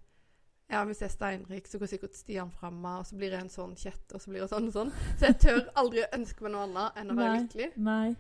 ja, 0.71 0.85
hvis 0.85 1.01
jeg 1.01 1.07
er 1.09 1.15
steinrik, 1.15 1.67
så 1.71 1.79
går 1.79 1.87
sikkert 1.87 2.15
Stian 2.19 2.51
fra 2.51 2.71
meg, 2.71 3.01
og 3.01 3.07
så 3.07 3.17
blir 3.17 3.31
jeg 3.37 3.41
en 3.47 3.49
sånn 3.53 3.75
kjett, 3.79 4.07
og 4.15 4.21
så 4.21 4.31
blir 4.31 4.41
jeg 4.43 4.49
sånn 4.51 4.67
og 4.71 4.73
sånn. 4.73 4.93
Så 5.19 5.29
jeg 5.31 5.39
tør 5.45 5.61
aldri 5.77 6.03
å 6.03 6.09
ønske 6.19 6.43
meg 6.43 6.53
noe 6.57 6.65
annet 6.67 6.97
enn 7.03 7.11
å 7.13 7.17
være 7.19 7.35
Nei. 7.35 7.43
lykkelig. 7.45 7.71
Nei. 7.77 8.17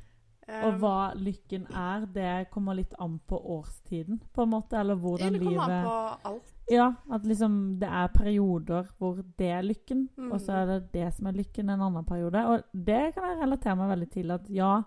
Og 0.46 0.68
Um, 0.74 0.76
hva 0.78 1.12
lykken 1.18 1.64
er, 1.74 2.04
det 2.14 2.50
kommer 2.54 2.76
litt 2.78 2.92
an 3.02 3.16
på 3.26 3.34
årstiden, 3.34 4.20
på 4.32 4.44
en 4.44 4.50
måte. 4.52 4.76
Eller 4.78 4.94
hvordan 4.94 5.32
det 5.34 5.40
kommer 5.42 5.62
an 5.64 5.84
på 5.88 6.28
alt. 6.30 6.52
Ja, 6.70 6.84
at 7.10 7.22
liksom 7.26 7.56
det 7.80 7.88
er 7.90 8.06
perioder 8.14 8.86
hvor 8.98 9.18
det 9.38 9.48
er 9.56 9.62
lykken, 9.66 10.08
Mm. 10.16 10.30
og 10.32 10.38
så 10.40 10.52
er 10.62 10.66
det 10.66 10.92
det 10.92 11.08
som 11.14 11.26
er 11.26 11.32
lykken 11.32 11.68
en 11.74 11.80
annen 11.82 12.04
periode. 12.06 12.44
Og 12.46 12.62
det 12.72 13.14
kan 13.16 13.24
jeg 13.24 13.40
relatere 13.42 13.74
meg 13.76 13.90
veldig 13.90 14.10
til. 14.12 14.30
At 14.30 14.46
ja, 14.48 14.82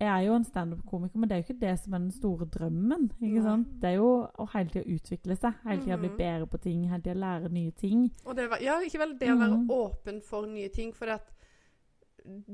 jeg 0.00 0.08
er 0.08 0.26
jo 0.26 0.34
en 0.34 0.44
standup-komiker, 0.44 1.16
men 1.16 1.28
det 1.28 1.36
er 1.36 1.42
jo 1.42 1.46
ikke 1.52 1.60
det 1.60 1.78
som 1.80 1.94
er 1.94 1.98
den 1.98 2.10
store 2.10 2.44
drømmen. 2.46 3.10
ikke 3.22 3.42
sant? 3.42 3.68
Det 3.80 3.84
er 3.90 3.94
jo 3.96 4.28
å 4.38 4.48
hele 4.52 4.68
tida 4.68 4.84
utvikle 4.84 5.36
seg, 5.38 5.54
hele 5.64 5.82
tida 5.82 5.96
bli 5.96 6.08
Mhm. 6.08 6.16
bedre 6.18 6.46
på 6.46 6.60
ting, 6.60 6.88
hele 6.88 7.02
tida 7.02 7.14
lære 7.14 7.48
nye 7.52 7.70
ting. 7.70 8.10
Og 8.26 8.36
det, 8.36 8.50
ja, 8.60 8.78
ikke 8.80 8.98
vel 8.98 9.16
det 9.18 9.28
å 9.28 9.38
være 9.38 9.56
Mm. 9.56 9.68
åpen 9.70 10.22
for 10.22 10.46
nye 10.46 10.68
ting, 10.68 10.92
for 10.92 11.06
at 11.06 11.32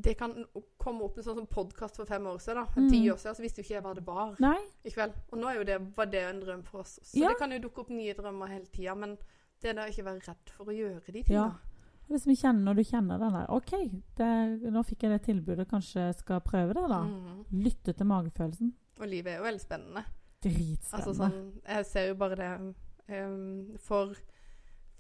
det 0.03 0.19
kan 0.19 0.45
komme 0.79 1.03
opp 1.03 1.17
en 1.17 1.25
sånn 1.25 1.35
som 1.35 1.47
podkast 1.47 1.97
for 1.97 2.05
fem 2.05 2.23
år 2.27 2.39
siden. 2.39 2.55
da. 2.57 2.81
Mm. 2.81 2.91
Ti 2.91 3.11
år 3.11 3.17
siden 3.17 3.35
så 3.37 3.43
visste 3.43 3.57
jo 3.59 3.63
ikke 3.65 3.75
jeg 3.75 3.83
hva 3.83 3.95
det 3.95 4.05
var. 4.07 4.37
Nei, 4.39 4.59
Ikke 4.85 4.97
vel? 4.97 5.13
Og 5.33 5.39
nå 5.39 5.47
er 5.49 5.55
jo 5.59 5.65
det, 5.65 5.97
var 5.97 6.05
det 6.07 6.23
en 6.29 6.41
drøm 6.43 6.63
for 6.65 6.81
oss. 6.81 6.99
Så 7.03 7.19
Ja. 7.19 7.29
det 7.29 7.39
kan 7.39 7.51
jo 7.51 7.59
dukke 7.59 7.79
opp 7.81 7.89
nye 7.91 8.13
drømmer 8.15 8.49
hele 8.49 8.67
tida, 8.67 8.95
men 8.95 9.17
det 9.63 9.71
er 9.71 9.73
da 9.75 9.87
ikke 9.87 10.05
være 10.05 10.21
redd 10.29 10.51
for 10.51 10.65
å 10.67 10.77
gjøre 10.77 11.13
de 11.13 11.23
Ja. 11.33 11.51
Tinga. 12.09 12.25
vi 12.27 12.35
kjenner, 12.37 12.63
når 12.65 12.75
du 12.75 12.83
kjenner 12.85 13.19
den 13.19 13.33
der 13.33 13.47
OK, 13.51 13.71
det, 14.17 14.73
nå 14.73 14.83
fikk 14.85 15.03
jeg 15.03 15.11
det 15.11 15.23
tilbudet, 15.23 15.69
kanskje 15.69 16.01
jeg 16.07 16.15
skal 16.15 16.41
prøve 16.41 16.75
det, 16.75 16.89
da. 16.89 17.03
Mm. 17.05 17.45
Lytte 17.53 17.93
til 17.95 18.07
magefølelsen. 18.07 18.73
Og 19.01 19.07
livet 19.09 19.33
er 19.33 19.37
jo 19.39 19.45
veldig 19.45 19.61
spennende. 19.61 20.05
Dritspennende. 20.43 20.97
Altså 20.99 21.15
sånn, 21.15 21.53
Jeg 21.67 21.87
ser 21.87 22.09
jo 22.09 22.15
bare 22.15 22.37
det 22.37 22.75
um, 23.25 23.77
For 23.79 24.15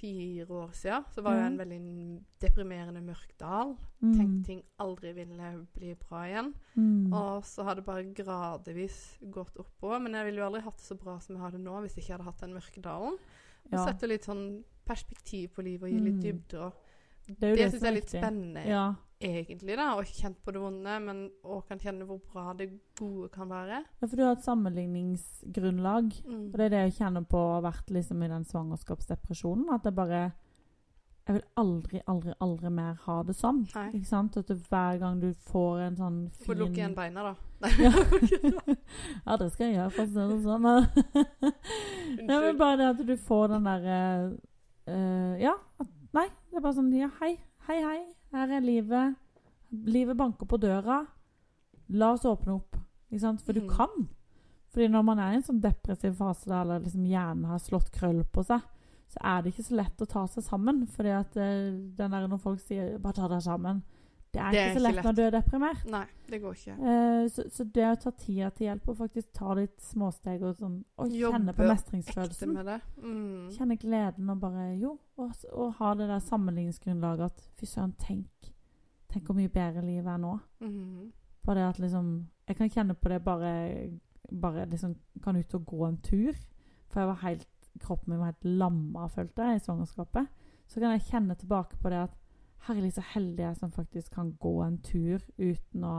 fire 0.02 0.46
år 0.50 0.70
siden 0.74 1.04
så 1.14 1.22
var 1.22 1.34
jeg 1.36 1.42
Ja. 1.42 1.46
en 1.46 1.58
veldig 1.58 2.24
deprimerende 2.42 3.00
mørk 3.06 3.38
dal. 3.38 3.76
Mm. 4.00 4.14
Tenkte 4.16 4.44
ting 4.46 4.62
aldri 4.80 5.12
ville 5.14 5.66
bli 5.74 5.94
bra 5.94 6.24
igjen. 6.26 6.54
Mm. 6.76 7.12
Og 7.12 7.44
så 7.44 7.62
har 7.62 7.74
det 7.76 7.84
bare 7.84 8.02
gradvis 8.12 9.18
gått 9.30 9.56
oppover. 9.58 10.00
Men 10.02 10.12
jeg 10.14 10.24
ville 10.26 10.40
jo 10.40 10.46
aldri 10.46 10.60
hatt 10.62 10.76
det 10.76 10.84
så 10.88 10.96
bra 10.98 11.18
som 11.20 11.36
jeg 11.36 11.42
har 11.42 11.50
det 11.52 11.60
nå, 11.60 11.80
hvis 11.82 11.94
jeg 11.94 12.02
ikke 12.04 12.12
hadde 12.16 12.24
hatt 12.24 12.40
den 12.40 12.54
mørke 12.54 12.82
dalen. 12.82 13.12
Og 13.66 13.72
Ja. 13.72 13.84
setter 13.86 14.08
litt 14.08 14.24
sånn 14.24 14.64
perspektiv 14.84 15.50
på 15.54 15.62
livet 15.62 15.82
og 15.84 15.90
gir 15.90 16.00
litt 16.00 16.14
Mm. 16.14 16.20
dybde. 16.22 16.58
Og 16.66 16.72
Det 17.38 17.52
det 17.52 17.56
det 17.58 17.70
syns 17.72 17.82
jeg 17.82 17.90
er 17.90 17.96
litt 18.00 18.10
spennende, 18.12 18.64
Ja. 18.66 18.84
egentlig. 19.22 19.76
da, 19.76 19.94
Og 19.94 20.02
ikke 20.04 20.22
kjent 20.22 20.38
på 20.44 20.52
det 20.52 20.60
vonde, 20.60 21.00
men 21.00 21.30
òg 21.44 21.66
kan 21.68 21.78
kjenne 21.78 22.04
hvor 22.06 22.18
bra 22.32 22.52
det 22.58 22.70
gode 22.98 23.28
kan 23.30 23.48
være. 23.48 23.84
ja, 24.00 24.06
for 24.06 24.16
du 24.16 24.22
har 24.24 24.32
et 24.32 24.44
sammenligningsgrunnlag. 24.44 26.12
Mm. 26.26 26.46
Og 26.52 26.56
det 26.58 26.64
er 26.66 26.68
det 26.74 26.82
jeg 26.90 26.92
kjenner 27.00 27.24
på 27.24 27.38
å 27.38 27.52
ha 27.54 27.60
vært 27.70 27.90
liksom 27.90 28.22
i 28.24 28.28
den 28.28 28.44
svangerskapsdepresjonen. 28.44 29.68
At 29.74 29.84
det 29.84 29.94
bare 29.94 30.32
Jeg 31.24 31.34
vil 31.36 31.42
aldri, 31.56 32.00
aldri, 32.08 32.32
aldri 32.40 32.68
mer 32.74 32.94
ha 33.04 33.22
det 33.22 33.36
sånn. 33.38 33.60
Nei. 33.76 33.92
Ikke 33.94 34.08
sant? 34.08 34.36
At 34.36 34.48
hver 34.48 34.98
gang 34.98 35.20
du 35.20 35.28
får 35.32 35.78
en 35.86 35.96
sånn 35.96 36.16
Du 36.32 36.44
får 36.48 36.56
lukke 36.58 36.80
igjen 36.80 36.96
beina, 36.96 37.22
da. 37.22 37.34
Ja. 37.78 37.92
ja, 39.26 39.36
det 39.36 39.52
skal 39.52 39.68
jeg 39.68 39.76
gjøre, 39.76 39.90
for 39.90 40.02
å 40.02 40.06
si 40.08 40.14
det 40.32 40.42
sånn. 40.42 40.66
Nei, 42.26 42.38
men 42.42 42.58
bare 42.58 42.76
det 42.80 42.88
at 42.90 43.06
du 43.06 43.16
får 43.16 43.52
den 43.54 43.68
derre 43.70 44.00
uh, 44.88 45.34
Ja. 45.38 45.54
At, 45.78 45.88
nei, 46.14 46.28
det 46.50 46.56
er 46.56 46.60
bare 46.64 46.74
sånn 46.76 46.92
Ja, 46.96 47.08
hei, 47.20 47.38
hei, 47.68 47.80
hei. 47.82 48.00
Her 48.32 48.48
er 48.56 48.60
livet. 48.64 49.16
Livet 49.72 50.16
banker 50.16 50.46
på 50.46 50.58
døra. 50.60 51.06
La 51.90 52.12
oss 52.12 52.24
åpne 52.28 52.54
opp. 52.56 52.76
Ikke 53.10 53.20
sant? 53.20 53.40
For 53.42 53.52
du 53.52 53.60
Mhm. 53.60 53.68
kan. 53.68 54.08
Fordi 54.72 54.88
når 54.88 55.04
man 55.04 55.18
er 55.18 55.32
i 55.32 55.36
en 55.36 55.42
sånn 55.42 55.60
depressiv 55.60 56.14
fase 56.16 56.46
der 56.46 56.62
eller 56.62 56.80
liksom 56.80 57.04
hjernen 57.06 57.44
har 57.44 57.58
slått 57.58 57.90
krøll 57.92 58.24
på 58.24 58.44
seg, 58.44 58.62
så 59.10 59.18
er 59.22 59.42
det 59.42 59.52
ikke 59.52 59.64
så 59.68 59.76
lett 59.76 59.98
å 60.00 60.08
ta 60.08 60.26
seg 60.26 60.42
sammen. 60.44 60.86
Fordi 60.86 61.10
at 61.10 61.32
det 61.34 61.96
den 61.96 62.10
der 62.10 62.26
når 62.26 62.40
folk 62.40 62.60
sier 62.60 62.98
'bare 62.98 63.12
ta 63.14 63.28
deg 63.28 63.42
sammen', 63.42 63.82
Det 64.32 64.40
er, 64.40 64.50
Det 64.50 64.60
er 64.60 64.70
ikke 64.70 64.80
så 64.80 64.80
ikke 64.80 64.94
lett 64.96 65.04
når 65.04 65.16
du 65.16 65.22
er 65.22 65.32
deprimert. 65.34 65.80
Nei, 65.92 66.04
det 66.30 66.38
går 66.40 66.54
ikke. 66.56 66.76
Uh, 66.80 67.24
så, 67.28 67.42
så 67.52 67.64
det 67.74 67.84
å 67.84 67.96
ta 68.00 68.12
tida 68.16 68.48
til 68.56 68.66
hjelp 68.70 68.86
og 68.88 68.96
faktisk 69.02 69.32
ta 69.36 69.56
litt 69.58 69.82
småsteg 69.84 70.46
og 70.48 70.54
sånn, 70.56 70.78
og 70.96 71.12
kjenne 71.12 71.52
på 71.56 71.66
mestringsfølelsen. 71.68 72.54
Mm. 73.02 73.50
Kjenne 73.52 73.76
gleden 73.82 74.32
og 74.32 74.40
bare 74.40 74.70
Jo, 74.80 74.94
og, 75.20 75.34
og 75.52 75.74
ha 75.82 75.92
det 76.00 76.08
der 76.08 76.24
sammenligningsgrunnlaget 76.24 77.28
at 77.28 77.44
fy 77.60 77.68
søren, 77.68 77.92
tenk 78.00 78.48
Tenk 79.12 79.26
hvor 79.28 79.36
mye 79.36 79.52
bedre 79.52 79.84
livet 79.84 80.08
er 80.08 80.20
nå. 80.22 80.38
Mhm. 80.64 81.12
Bare 81.44 81.58
det 81.58 81.68
at 81.68 81.78
liksom 81.82 82.08
Jeg 82.48 82.56
kan 82.56 82.70
kjenne 82.70 82.94
på 82.94 83.08
det 83.10 83.24
bare 83.24 83.50
Bare 84.30 84.64
liksom 84.70 84.94
kan 85.22 85.36
ut 85.36 85.54
og 85.54 85.66
gå 85.66 85.84
en 85.86 85.98
tur. 86.00 86.32
For 86.88 87.00
jeg 87.00 87.08
var 87.08 87.20
helt 87.26 87.48
Kroppen 87.80 88.12
min 88.12 88.20
var 88.20 88.32
helt 88.32 88.44
lamma, 88.44 89.06
følte 89.08 89.42
jeg, 89.42 89.56
i 89.56 89.64
svangerskapet. 89.64 90.26
Så 90.68 90.80
kan 90.80 90.92
jeg 90.92 91.06
kjenne 91.08 91.34
tilbake 91.34 91.76
på 91.80 91.88
det 91.88 92.02
at 92.02 92.18
Herlig, 92.68 92.92
så 92.94 93.02
heldig 93.14 93.42
jeg 93.42 93.56
som 93.58 93.72
faktisk 93.74 94.14
kan 94.14 94.32
gå 94.40 94.52
en 94.62 94.78
tur 94.86 95.22
uten 95.38 95.84
å 95.88 95.96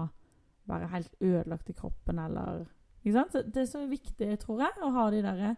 være 0.70 0.88
helt 0.94 1.16
ødelagt 1.20 1.70
i 1.70 1.76
kroppen 1.76 2.22
eller 2.24 2.66
Ikke 3.04 3.18
sant? 3.18 3.34
Så 3.36 3.42
det 3.44 3.66
er 3.66 3.68
så 3.68 3.84
viktig, 3.90 4.30
tror 4.40 4.64
jeg, 4.64 4.80
å 4.80 4.92
ha 4.96 5.10
de 5.12 5.22
derre 5.26 5.56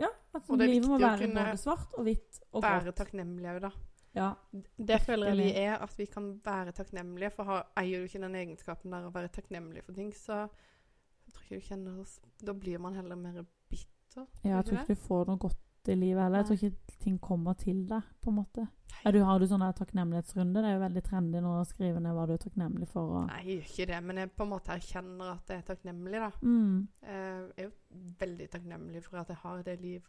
Ja, 0.00 0.08
at 0.32 0.48
livet 0.62 0.88
må 0.88 0.96
være 0.98 1.28
både 1.28 1.56
svart 1.60 1.92
og 1.98 2.06
hvitt 2.08 2.40
og 2.52 2.64
Være 2.64 2.86
grått. 2.86 2.96
takknemlig 3.02 3.50
òg, 3.52 3.60
da. 3.66 3.72
Ja. 4.16 4.30
Det 4.52 5.00
føler 5.04 5.30
jeg 5.30 5.36
vi 5.38 5.50
er, 5.60 5.76
at 5.78 5.92
vi 5.98 6.06
kan 6.10 6.32
være 6.44 6.72
takknemlige. 6.74 7.30
For 7.36 7.46
har, 7.46 7.68
eier 7.78 8.00
du 8.00 8.08
ikke 8.08 8.22
den 8.24 8.34
egenskapen 8.40 8.90
der 8.96 9.06
å 9.06 9.12
være 9.14 9.28
takknemlig 9.28 9.84
for 9.86 9.94
ting, 9.94 10.10
så 10.16 10.46
jeg 11.26 11.34
tror 11.36 11.44
ikke 11.44 11.60
du 11.60 11.68
kjenner 11.68 12.00
oss 12.02 12.16
Da 12.42 12.52
blir 12.56 12.80
man 12.82 12.96
heller 12.98 13.14
mer 13.16 13.44
bitter. 13.70 14.24
Ja, 14.42 14.56
jeg 14.56 14.64
tror 14.66 14.80
ikke 14.80 14.96
du 14.96 15.04
får 15.04 15.28
noe 15.28 15.42
godt 15.44 15.60
i 15.88 15.96
livet 15.96 16.22
heller. 16.22 16.42
Jeg 16.42 16.46
tror 16.46 16.58
ikke 16.58 16.98
ting 17.00 17.16
kommer 17.22 17.56
til 17.56 17.82
deg, 17.88 18.06
på 18.20 18.30
en 18.30 18.38
måte. 18.42 18.66
Ja, 19.04 19.12
du 19.14 19.22
har 19.24 19.40
du 19.40 19.46
sånn 19.48 19.64
takknemlighetsrunde? 19.78 20.60
Det 20.60 20.68
er 20.68 20.76
jo 20.76 20.82
veldig 20.82 21.02
trendy 21.06 21.40
nå 21.40 21.54
å 21.60 21.66
skrive 21.68 22.02
ned 22.04 22.12
hva 22.16 22.26
du 22.28 22.34
er 22.34 22.42
takknemlig 22.42 22.88
for. 22.90 23.14
Og... 23.20 23.28
Nei, 23.30 23.40
jeg 23.46 23.56
gjør 23.56 23.70
ikke 23.70 23.88
det, 23.92 24.00
men 24.08 24.20
jeg 24.20 24.32
på 24.36 24.46
en 24.46 24.52
måte 24.52 24.74
erkjenner 24.76 25.32
at 25.32 25.52
jeg 25.52 25.62
er 25.62 25.68
takknemlig, 25.70 26.20
da. 26.20 26.30
Mm. 26.44 26.74
Jeg 27.06 27.28
er 27.56 27.68
jo 27.68 27.72
veldig 28.20 28.48
takknemlig 28.52 29.04
for 29.06 29.22
at 29.22 29.32
jeg 29.32 29.40
har 29.44 29.62
det 29.70 29.78
liv 29.80 30.08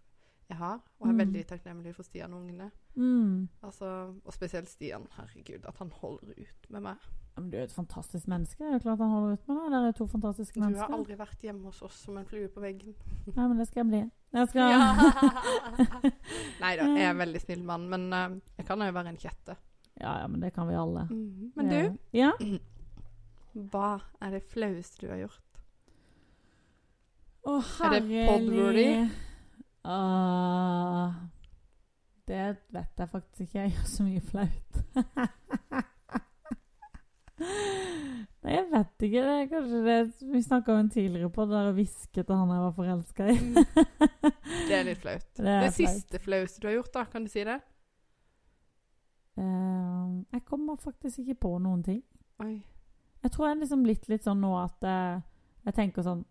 jeg 0.52 0.58
har, 0.60 0.82
og 1.00 1.08
jeg 1.08 1.10
er 1.10 1.18
Mm. 1.18 1.22
veldig 1.24 1.42
takknemlig 1.48 1.96
for 1.96 2.04
Stian 2.04 2.34
og 2.34 2.42
ungene. 2.42 2.68
Mm. 2.96 3.48
Altså, 3.64 3.88
og 4.26 4.34
spesielt 4.36 4.68
Stian. 4.70 5.08
Herregud, 5.16 5.66
at 5.66 5.78
han 5.80 5.92
holder 6.02 6.34
ut 6.38 6.70
med 6.70 6.82
meg. 6.82 6.98
Men 7.38 7.50
du 7.50 7.56
er 7.58 7.64
et 7.64 7.72
fantastisk 7.72 8.28
menneske. 8.28 8.60
Det 8.60 8.76
er 8.76 8.80
klart 8.84 9.00
han 9.00 9.10
holder 9.10 9.34
ut 9.38 9.48
med 9.48 9.56
deg. 9.62 9.72
Dere 9.72 9.88
er 9.88 9.92
to 9.96 10.08
fantastiske 10.12 10.60
Du 10.60 10.76
har 10.76 10.92
aldri 10.92 11.16
vært 11.16 11.42
hjemme 11.48 11.64
hos 11.70 11.82
oss 11.82 12.02
som 12.04 12.18
en 12.20 12.26
flue 12.28 12.50
på 12.52 12.60
veggen. 12.62 12.94
Nei, 13.38 13.48
men 13.48 13.58
det 13.58 13.68
skal 13.70 13.86
jeg 13.86 13.88
bli. 13.94 14.02
Jeg 14.34 14.48
skal 14.52 14.72
Nei 16.62 16.74
da, 16.76 16.84
jeg 16.92 17.06
er 17.06 17.12
en 17.14 17.22
veldig 17.24 17.42
snill 17.42 17.64
mann, 17.68 17.88
men 17.90 18.06
uh, 18.14 18.36
jeg 18.58 18.66
kan 18.68 18.84
jo 18.84 18.92
være 18.92 19.14
en 19.14 19.18
kjette. 19.24 19.56
ja, 20.02 20.18
ja, 20.22 20.28
men 20.28 20.42
det 20.44 20.54
kan 20.54 20.68
vi 20.68 20.76
alle. 20.76 21.08
Men 21.56 21.70
du, 21.72 21.98
Ja? 22.14 22.32
hva 23.72 24.02
er 24.22 24.32
det 24.36 24.44
flaueste 24.52 25.02
du 25.06 25.08
har 25.12 25.24
gjort? 25.26 25.42
Å, 27.48 27.58
Er 27.88 28.00
det 28.06 28.28
podworthy? 28.30 29.10
Åh, 29.84 31.14
det 32.28 32.56
vet 32.70 33.00
jeg 33.00 33.10
faktisk 33.10 33.42
ikke. 33.42 33.60
Jeg 33.60 33.72
gjør 33.76 33.88
så 33.90 34.04
mye 34.06 34.22
flaut. 34.22 34.72
Nei, 38.42 38.54
jeg 38.56 38.68
vet 38.72 39.06
ikke. 39.08 39.24
Det 39.26 39.34
er 39.34 39.50
kanskje 39.50 39.82
det 39.86 39.98
Vi 40.34 40.42
snakka 40.46 40.74
om 40.74 40.80
en 40.84 40.90
tidligere 40.94 41.30
på 41.34 41.46
det 41.46 41.56
der 41.58 41.70
å 41.72 41.76
hviske 41.78 42.24
til 42.24 42.38
han 42.38 42.54
jeg 42.54 42.64
var 42.64 42.74
forelska 42.78 43.28
i. 43.30 43.38
Det 44.70 44.78
er 44.78 44.86
litt 44.88 45.02
flaut. 45.02 45.28
Det 45.38 45.46
Det, 45.66 45.74
siste 45.76 46.20
flaueste 46.22 46.62
du 46.62 46.68
har 46.70 46.78
gjort, 46.80 46.94
da? 46.94 47.06
Kan 47.10 47.26
du 47.26 47.32
si 47.32 47.44
det? 47.48 47.58
Uh, 49.40 50.22
jeg 50.34 50.44
kommer 50.46 50.76
faktisk 50.80 51.24
ikke 51.24 51.40
på 51.48 51.56
noen 51.64 51.84
ting. 51.84 52.02
Oi. 52.44 52.62
Jeg 53.24 53.32
tror 53.32 53.48
jeg 53.48 53.56
er 53.56 53.62
liksom 53.62 53.84
blitt 53.86 54.08
litt 54.10 54.26
sånn 54.26 54.42
nå 54.42 54.52
at 54.60 54.86
uh, 54.86 55.22
jeg 55.68 55.78
tenker 55.78 56.06
sånn 56.06 56.24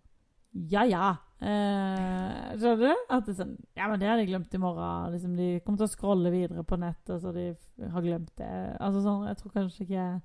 Ja, 0.71 0.83
ja. 0.89 1.15
Eh, 1.41 2.57
skjønner 2.61 2.83
du? 2.91 3.05
At 3.17 3.25
det 3.27 3.35
sånn 3.39 3.55
Ja, 3.79 3.87
men 3.89 4.01
det 4.01 4.09
har 4.11 4.19
de 4.21 4.27
glemt 4.29 4.55
i 4.55 4.59
morgen. 4.61 5.13
Liksom, 5.15 5.37
de 5.39 5.61
kommer 5.65 5.81
til 5.81 5.89
å 5.89 5.95
scrolle 5.95 6.33
videre 6.35 6.65
på 6.69 6.77
nettet, 6.81 7.23
så 7.23 7.33
de 7.33 7.47
har 7.95 8.05
glemt 8.05 8.33
det. 8.37 8.51
Altså 8.81 9.01
sånn, 9.07 9.27
Jeg 9.31 9.39
tror 9.41 9.55
kanskje 9.55 9.87
ikke 9.87 9.97
jeg 9.97 10.21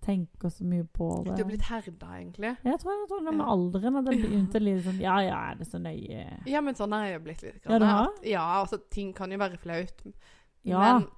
tenker 0.00 0.48
så 0.48 0.64
mye 0.64 0.84
på 0.96 1.06
det. 1.26 1.34
Du 1.36 1.42
er 1.44 1.48
blitt 1.50 1.66
herda, 1.68 2.06
egentlig. 2.16 2.54
Jeg 2.64 2.78
tror, 2.80 2.92
jeg 2.96 3.08
tror 3.10 3.24
det 3.26 3.34
med 3.36 3.46
alderen 3.52 3.96
at 4.00 4.06
jeg 4.12 4.22
begynte 4.24 4.60
litt 4.62 4.84
sånn 4.86 5.00
Ja, 5.00 5.18
ja, 5.24 5.38
er 5.50 5.54
det 5.60 5.66
så 5.68 5.80
nøye? 5.80 6.26
Ja, 6.48 6.60
men 6.64 6.74
sånn 6.78 6.92
er 6.96 7.06
jeg 7.08 7.18
jo 7.18 7.24
blitt 7.26 7.42
litt. 7.42 7.62
Ja, 7.64 7.78
du 7.78 7.84
har? 7.88 8.08
At- 8.08 8.24
Ja, 8.26 8.44
altså, 8.62 8.78
ting 8.90 9.12
kan 9.16 9.30
jo 9.32 9.38
være 9.38 9.58
flaut. 9.60 10.04
Ja. 10.64 10.98
Men 10.98 11.08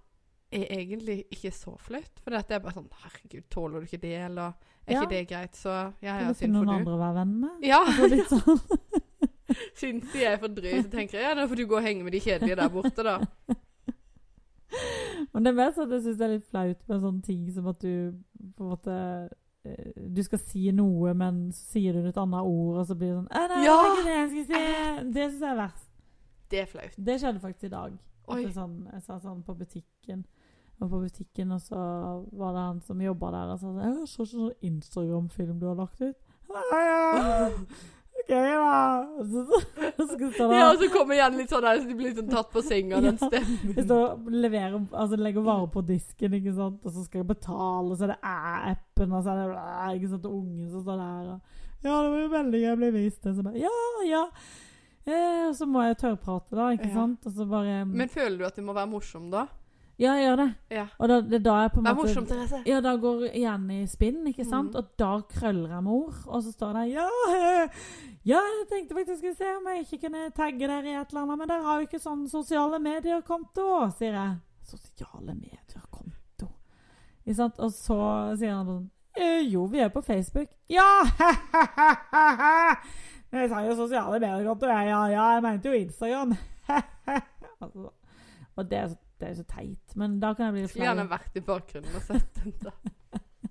er 0.53 0.67
egentlig 0.77 1.25
ikke 1.33 1.51
så 1.55 1.79
flaut. 1.81 2.11
For 2.23 2.31
det 2.31 2.51
er 2.51 2.61
bare 2.61 2.75
sånn 2.75 2.91
Herregud, 2.93 3.45
tåler 3.51 3.81
du 3.81 3.87
ikke 3.87 4.01
det, 4.03 4.19
eller 4.27 4.53
er 4.87 4.93
Ja. 4.93 5.01
ikke 5.03 5.09
det 5.11 5.29
greit? 5.31 5.55
Så 5.57 5.69
ja, 6.03 6.19
ja, 6.21 6.33
synd 6.33 6.35
for 6.35 6.35
du 6.35 6.39
finne 6.45 6.65
noen 6.67 6.79
andre 6.81 6.93
å 6.93 6.99
være 6.99 7.15
venn 7.15 7.41
med? 7.41 7.63
Ja, 7.63 7.79
Altså, 7.87 8.11
litt 8.11 8.29
sånn. 8.29 8.61
syns 9.81 10.05
de 10.13 10.21
er 10.25 10.37
for 10.41 10.49
drøye, 10.49 10.83
så 10.83 10.89
tenker 10.93 11.19
jeg 11.19 11.27
ja, 11.29 11.35
da 11.39 11.47
får 11.51 11.57
du 11.61 11.67
gå 11.67 11.77
og 11.79 11.83
henge 11.87 12.05
med 12.07 12.13
de 12.17 12.21
kjedelige 12.25 12.57
der 12.61 12.69
borte, 12.73 13.03
da. 13.07 13.17
Men 15.33 15.39
det 15.45 15.51
er 15.53 15.57
mest 15.59 15.79
at 15.83 15.91
jeg 15.93 16.03
syns 16.07 16.19
det 16.19 16.25
er 16.27 16.33
litt 16.35 16.49
flaut 16.49 16.81
med 16.89 17.03
sånne 17.05 17.23
ting 17.27 17.43
som 17.53 17.65
at 17.71 17.79
du 17.85 17.93
på 18.57 18.61
en 18.65 18.71
måte 18.73 18.95
eh, 19.69 19.91
Du 20.17 20.23
skal 20.25 20.41
si 20.41 20.63
noe, 20.75 21.13
men 21.15 21.35
så 21.53 21.63
sier 21.75 21.93
du 21.97 22.01
et 22.09 22.19
annet 22.21 22.49
ord, 22.49 22.77
og 22.81 22.87
så 22.89 22.95
blir 22.99 23.09
det 23.13 23.19
sånn 23.21 23.29
«Å, 23.29 23.31
Nei, 23.53 23.61
Ja! 23.67 23.77
det 24.01 24.15
jeg 24.17 24.29
skal 24.33 24.47
si! 24.49 24.63
Det 25.13 25.23
syns 25.27 25.43
jeg 25.45 25.51
er 25.51 25.61
verst. 25.61 25.89
Det 26.53 26.59
er 26.63 26.67
flaut. 26.69 26.95
Det 26.97 27.15
skjedde 27.21 27.41
faktisk 27.45 27.65
i 27.69 27.73
dag. 27.73 27.93
Sånn, 28.53 28.75
jeg 28.93 29.03
sa 29.05 29.15
sånn 29.21 29.43
på 29.45 29.53
butikken. 29.57 30.21
Og 30.83 30.87
på 30.91 30.99
butikken, 31.05 31.49
og 31.55 31.61
så 31.63 31.77
var 32.33 32.51
det 32.57 32.63
han 32.67 32.81
som 32.85 33.01
jobba 33.05 33.27
der, 33.37 33.47
og 33.55 33.59
sa 33.61 33.67
sånn 33.69 33.83
'Jeg 33.83 33.93
så 34.09 34.23
sånn 34.27 34.53
Instagram-film 34.73 35.57
du 35.61 35.67
har 35.69 35.77
lagt 35.79 36.01
ut.' 36.01 36.17
Ja, 38.29 38.41
ja. 38.47 38.59
Da. 38.63 39.07
Og 39.19 39.27
så, 39.27 39.43
så, 39.51 39.61
så 39.97 40.07
skal 40.13 40.29
jeg 40.31 40.59
Ja, 40.61 40.69
og 40.71 40.79
så 40.81 40.89
kommer 40.95 41.15
igjen 41.17 41.37
litt 41.41 41.51
sånn 41.53 41.65
der, 41.67 41.81
så 41.83 41.89
de 41.89 41.97
blir 41.99 42.15
sånn 42.17 42.29
tatt 42.31 42.51
på 42.55 42.63
senga, 42.65 43.01
den. 43.03 43.19
Jeg 43.19 43.31
stemmen. 43.33 43.85
står 43.87 44.03
og 44.13 44.29
leverer, 44.45 44.77
altså 44.93 45.19
legger 45.21 45.47
varer 45.47 45.71
på 45.75 45.83
disken, 45.89 46.37
ikke 46.39 46.55
sant? 46.57 46.81
og 46.85 46.95
så 46.95 47.05
skal 47.07 47.23
jeg 47.23 47.29
betale, 47.33 47.87
og 47.91 47.97
så 47.99 48.07
er 48.07 48.13
det 48.15 48.19
æ-appen, 48.23 49.13
og 49.19 49.25
så 49.27 49.35
er 49.35 49.41
det 49.55 49.97
ikke 50.01 50.13
sant? 50.15 50.27
og 50.31 50.37
ungen 50.43 50.71
som 50.71 50.85
står 50.87 51.01
der. 51.03 51.33
Og, 51.35 51.63
ja, 51.83 51.97
det 51.97 52.11
var 52.13 52.21
jo 52.23 52.29
veldig 52.37 52.61
gøy 52.63 52.73
å 52.73 52.77
bli 52.85 52.91
vist 53.01 53.23
det. 53.27 53.35
Så 53.37 53.43
bare, 53.49 53.59
ja, 53.59 53.75
ja. 54.07 54.23
Eh, 55.03 55.49
og 55.49 55.57
så 55.59 55.67
må 55.67 55.83
jeg 55.83 55.99
tørrprate, 55.99 56.55
da, 56.55 56.69
ikke 56.77 56.87
Ja. 56.93 56.95
sant? 56.95 57.27
Og 57.27 57.33
så 57.35 57.49
bare 57.51 57.81
Men 57.91 58.09
føler 58.09 58.39
du 58.39 58.45
at 58.47 58.55
det 58.55 58.63
må 58.65 58.73
være 58.77 58.87
morsom, 58.93 59.31
da? 59.33 59.49
Ja, 60.03 60.13
jeg 60.19 60.25
gjør 60.27 60.39
det. 60.41 60.47
Ja. 60.75 60.85
Og 60.99 61.11
da, 61.11 61.17
det 61.23 61.37
er 61.39 61.43
da 61.47 61.57
jeg 61.63 61.73
på 61.73 61.79
en 61.81 61.87
Vær 61.87 61.95
måte 61.95 62.09
morsomt, 62.09 62.31
Therese. 62.33 62.63
Ja, 62.67 62.79
da 62.83 62.95
går 62.99 63.21
hjernen 63.39 63.75
i 63.77 63.83
spinn, 63.91 64.23
ikke 64.27 64.47
sant? 64.49 64.73
Mm. 64.73 64.79
Og 64.81 64.89
da 64.99 65.11
krøller 65.31 65.77
jeg 65.77 65.85
med 65.87 65.93
ord, 65.95 66.17
og 66.27 66.43
så 66.43 66.55
står 66.57 66.79
det 66.79 66.87
ja, 66.91 67.05
ja, 68.33 68.41
jeg 68.41 68.65
tenkte 68.73 68.97
faktisk 68.99 69.21
skulle 69.21 69.39
se 69.39 69.53
om 69.59 69.69
jeg 69.71 69.85
ikke 69.85 70.01
kunne 70.09 70.25
tagge 70.35 70.65
dere 70.67 70.91
i 70.91 70.97
et 70.97 71.15
eller 71.15 71.23
annet, 71.23 71.39
men 71.39 71.53
dere 71.53 71.69
har 71.69 71.79
jo 71.79 71.87
ikke 71.87 72.03
sånn 72.03 72.25
sosiale 72.33 72.83
medier-konto, 72.83 73.69
sier 74.01 74.19
jeg. 74.19 74.35
Sosiale 74.73 75.37
medier-konto. 75.37 76.51
Ikke 77.23 77.39
sant? 77.39 77.63
Og 77.63 77.71
så 77.77 78.01
sier 78.41 78.59
han 78.59 78.67
sånn 78.67 78.91
«Eh, 79.13 79.45
jo, 79.53 79.67
vi 79.71 79.83
er 79.85 79.93
på 79.93 80.03
Facebook. 80.03 80.51
Ja! 80.73 80.89
Jeg 83.33 83.49
sa 83.49 83.63
jo 83.65 83.75
sosiale 83.77 84.19
medier-konto, 84.21 84.67
jeg. 84.69 84.89
Ja, 84.91 85.07
ja, 85.09 85.27
jeg 85.33 85.43
mente 85.43 85.71
jo 85.71 85.79
Instagram. 85.79 86.35
altså, 87.65 87.87
og 88.57 88.67
det 88.69 88.79
er, 88.79 88.89
så, 88.89 88.97
det 89.23 89.29
er 89.29 89.35
jo 89.37 89.43
så 89.43 89.49
teit. 89.55 89.95
Men 90.01 90.19
da 90.23 90.33
kan 90.35 90.49
jeg 90.51 90.57
bli 90.59 90.65
Skulle 90.73 90.89
gjerne 90.91 91.07
flau. 91.07 91.15
vært 91.17 91.39
i 91.39 91.45
bakgrunnen 91.47 91.99
og 92.01 92.03
sett 92.09 92.41
den. 92.43 92.55
da. 92.67 92.75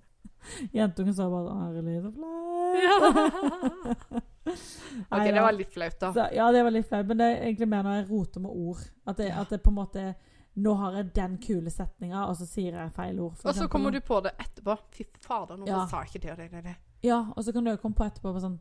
Jentungen 0.75 1.13
sa 1.15 1.29
bare 1.31 1.53
'Herlig, 1.55 2.01
så 2.03 2.11
flau'. 2.17 2.81
Ja. 2.81 2.95
OK, 5.11 5.23
det 5.31 5.41
var 5.41 5.51
litt 5.53 5.73
flaut, 5.73 5.99
da. 6.01 6.09
Så, 6.13 6.27
ja, 6.35 6.51
det 6.51 6.63
var 6.65 6.71
litt 6.73 6.87
flaut, 6.89 7.07
men 7.07 7.17
det 7.21 7.25
er 7.29 7.43
egentlig 7.45 7.67
mer 7.69 7.83
når 7.85 7.97
jeg 7.99 8.09
roter 8.09 8.43
med 8.43 8.51
ord. 8.51 8.81
At 9.07 9.17
det, 9.17 9.27
Ja. 9.29 9.41
at 9.41 9.49
det 9.49 9.61
på 9.63 9.69
en 9.69 9.75
måte 9.75 10.15
Nå 10.55 10.73
har 10.75 10.91
jeg 10.97 11.13
den 11.15 11.37
kule 11.39 11.71
setninga, 11.71 12.25
og 12.27 12.35
så 12.35 12.43
sier 12.45 12.75
jeg 12.75 12.91
feil 12.91 13.19
ord. 13.23 13.37
Og 13.45 13.53
så 13.55 13.67
kommer 13.71 13.89
du 13.95 14.01
på 14.03 14.17
det 14.21 14.31
etterpå. 14.37 14.73
Fy 14.91 15.03
fader, 15.23 15.55
nå 15.55 15.65
Ja. 15.67 15.85
sa 15.87 16.01
jeg 16.01 16.07
ikke 16.09 16.21
det 16.25 16.31
og 16.31 16.37
det 16.37 16.51
det, 16.51 16.63
det. 16.63 16.75
Ja, 17.03 17.25
og 17.37 17.43
så 17.43 17.53
kan 17.53 17.63
du 17.63 17.77
komme 17.77 17.95
på 17.95 18.03
etterpå 18.03 18.33
og 18.35 18.41
sånn 18.41 18.59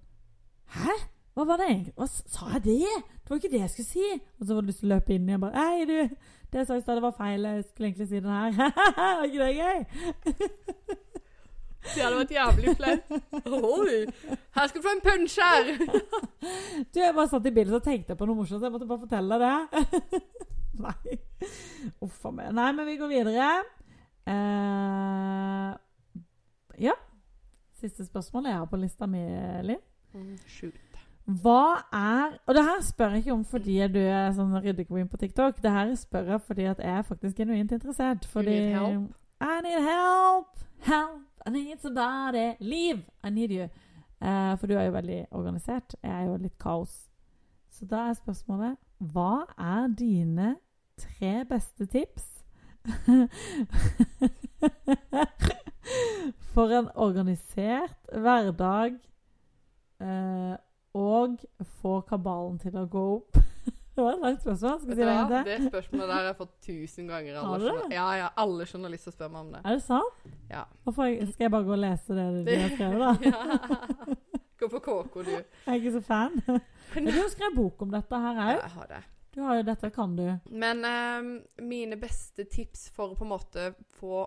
Hæ? 0.70 0.94
Hva 1.34 1.44
var 1.46 1.56
det 1.56 1.66
egentlig? 1.66 1.94
Hva 1.96 2.06
sa 2.06 2.46
jeg 2.52 2.62
det? 2.62 2.78
Det 3.24 3.30
var 3.30 3.36
ikke 3.36 3.50
det 3.50 3.60
jeg 3.60 3.70
skulle 3.70 3.86
si. 3.86 4.20
Og 4.40 4.46
så 4.46 4.54
var 4.54 4.60
du 4.60 4.66
lyst 4.68 4.78
til 4.80 4.92
å 4.92 4.94
løpe 4.94 5.14
inn 5.14 5.26
igjen 5.28 5.40
bare 5.40 5.52
Hei, 5.58 5.84
du. 5.84 6.16
Det 6.50 6.58
jeg 6.58 6.66
sa 6.66 6.76
i 6.76 6.82
stad, 6.82 7.00
var 7.00 7.14
feil. 7.14 7.44
Jeg 7.46 7.64
skulle 7.64 7.88
egentlig 7.88 8.08
si 8.08 8.20
den 8.20 8.30
her. 8.30 8.52
var 8.98 9.24
ikke 9.24 9.44
det 9.44 9.56
gøy? 9.56 9.78
Det 11.80 12.02
hadde 12.02 12.16
vært 12.18 12.32
jævlig 12.34 12.74
flaut. 12.76 13.12
Oi! 13.46 14.00
Her 14.56 14.66
skal 14.68 14.82
du 14.82 14.86
få 14.86 14.94
en 14.96 15.04
punch 15.04 15.38
her! 15.40 15.70
Du, 16.90 16.98
jeg 17.00 17.14
bare 17.14 17.28
satt 17.30 17.46
i 17.46 17.54
bilen 17.54 17.78
og 17.78 17.84
tenkte 17.86 18.16
på 18.18 18.28
noe 18.28 18.40
morsomt. 18.42 18.66
Jeg 18.66 18.74
måtte 18.74 18.88
bare 18.90 19.04
fortelle 19.06 19.38
deg 19.40 19.46
det. 19.46 20.20
Nei. 20.84 21.18
Uff 22.04 22.26
a 22.26 22.34
meg. 22.34 22.52
Nei, 22.56 22.68
men 22.76 22.88
vi 22.88 22.98
går 23.00 23.14
videre. 23.14 23.48
Uh, 24.28 25.72
ja. 26.82 26.98
Siste 27.80 28.04
spørsmål 28.04 28.50
jeg 28.50 28.60
har 28.60 28.68
på 28.68 28.80
lista 28.80 29.08
mi, 29.08 29.24
Linn. 29.70 29.82
Shoot. 30.50 30.89
Hva 31.30 31.86
er 31.94 32.38
Og 32.46 32.54
det 32.56 32.64
her 32.64 32.80
spør 32.82 33.14
jeg 33.14 33.18
ikke 33.24 33.32
om 33.32 33.44
fordi 33.44 33.76
du 33.92 34.00
er 34.00 34.32
sånn 34.34 34.56
ryddequeen 34.56 35.08
på 35.08 35.20
TikTok. 35.20 35.60
Det 35.62 35.70
her 35.70 35.94
spør 35.98 36.32
jeg 36.34 36.40
fordi 36.46 36.64
at 36.70 36.80
jeg 36.82 36.98
er 36.98 37.02
faktisk 37.06 37.36
genuint 37.36 37.72
interessert. 37.72 38.26
Fordi 38.32 38.56
need 38.56 38.74
help? 38.74 39.12
I 39.40 39.60
need 39.64 39.82
help! 39.86 40.64
Help! 40.88 41.22
I 41.46 41.50
need 41.50 41.78
somebody. 41.80 42.54
Liv, 42.60 43.04
I 43.24 43.30
need 43.30 43.50
you. 43.50 43.68
Eh, 44.20 44.58
for 44.58 44.66
du 44.66 44.74
er 44.74 44.84
jo 44.88 44.92
veldig 44.92 45.20
organisert. 45.30 45.96
Jeg 46.02 46.12
er 46.12 46.26
jo 46.26 46.36
litt 46.36 46.58
kaos. 46.58 47.10
Så 47.70 47.86
da 47.86 47.96
er 48.08 48.18
spørsmålet 48.18 48.76
Hva 48.98 49.46
er 49.56 49.86
dine 49.96 50.56
tre 51.00 51.44
beste 51.48 51.86
tips 51.86 52.44
for 56.52 56.72
en 56.76 56.88
organisert 56.94 57.96
hverdag 58.12 58.98
eh, 60.00 60.56
og 60.98 61.42
få 61.82 62.00
kabalen 62.08 62.58
til 62.62 62.76
å 62.80 62.86
gå 62.90 63.04
opp? 63.18 63.36
Det 64.00 64.04
var 64.06 64.14
et 64.14 64.22
langt 64.22 64.40
spørsmål. 64.40 64.76
Skal 64.80 64.88
vi 64.88 64.94
si 64.96 65.02
du 65.04 65.32
det? 65.34 65.40
Det 65.44 65.56
spørsmålet 65.66 66.06
der 66.08 66.14
har 66.14 66.26
jeg 66.30 66.36
fått 66.38 66.52
tusen 66.64 67.08
ganger. 67.10 67.34
Alle 67.36 67.48
Har 67.50 67.58
du 67.58 67.66
det? 67.66 67.88
Ja, 67.96 68.04
ja, 68.16 68.28
alle 68.38 68.66
journalister 68.70 69.12
spør 69.12 69.32
meg 69.34 69.40
om 69.42 69.48
det. 69.52 69.60
Er 69.66 69.74
det 69.76 69.82
sant? 69.84 70.22
Ja. 70.48 70.62
Hvorfor 70.86 71.10
skal 71.32 71.44
jeg 71.44 71.52
bare 71.52 71.66
gå 71.66 71.74
og 71.74 71.82
lese 71.82 72.16
det 72.16 72.26
du 72.46 72.50
har 72.54 72.70
skrevet, 72.76 73.02
da? 73.02 73.10
Ja. 73.34 74.16
Gå 74.60 74.68
på 74.68 74.80
KK, 74.84 75.14
du. 75.26 75.30
Jeg 75.32 75.44
er 75.66 75.78
ikke 75.80 75.92
så 75.98 76.00
fan. 76.06 76.38
Men 76.94 77.06
du 77.10 77.12
har 77.18 77.28
skrevet 77.32 77.56
bok 77.58 77.82
om 77.84 77.92
dette 77.92 78.18
her 78.24 78.40
Ja, 78.40 78.46
òg. 78.46 78.62
jeg 78.62 78.74
har 78.78 78.88
det. 78.94 79.02
Du 79.34 79.40
har 79.46 79.56
jo 79.60 79.62
dette, 79.68 79.90
kan 79.94 80.16
du. 80.18 80.24
Men 80.64 80.80
ehm, 80.84 81.30
mine 81.62 81.96
beste 82.00 82.44
tips 82.50 82.88
for 82.94 83.12
å 83.12 83.18
på 83.18 83.26
en 83.26 83.30
måte 83.30 83.68
få 84.00 84.24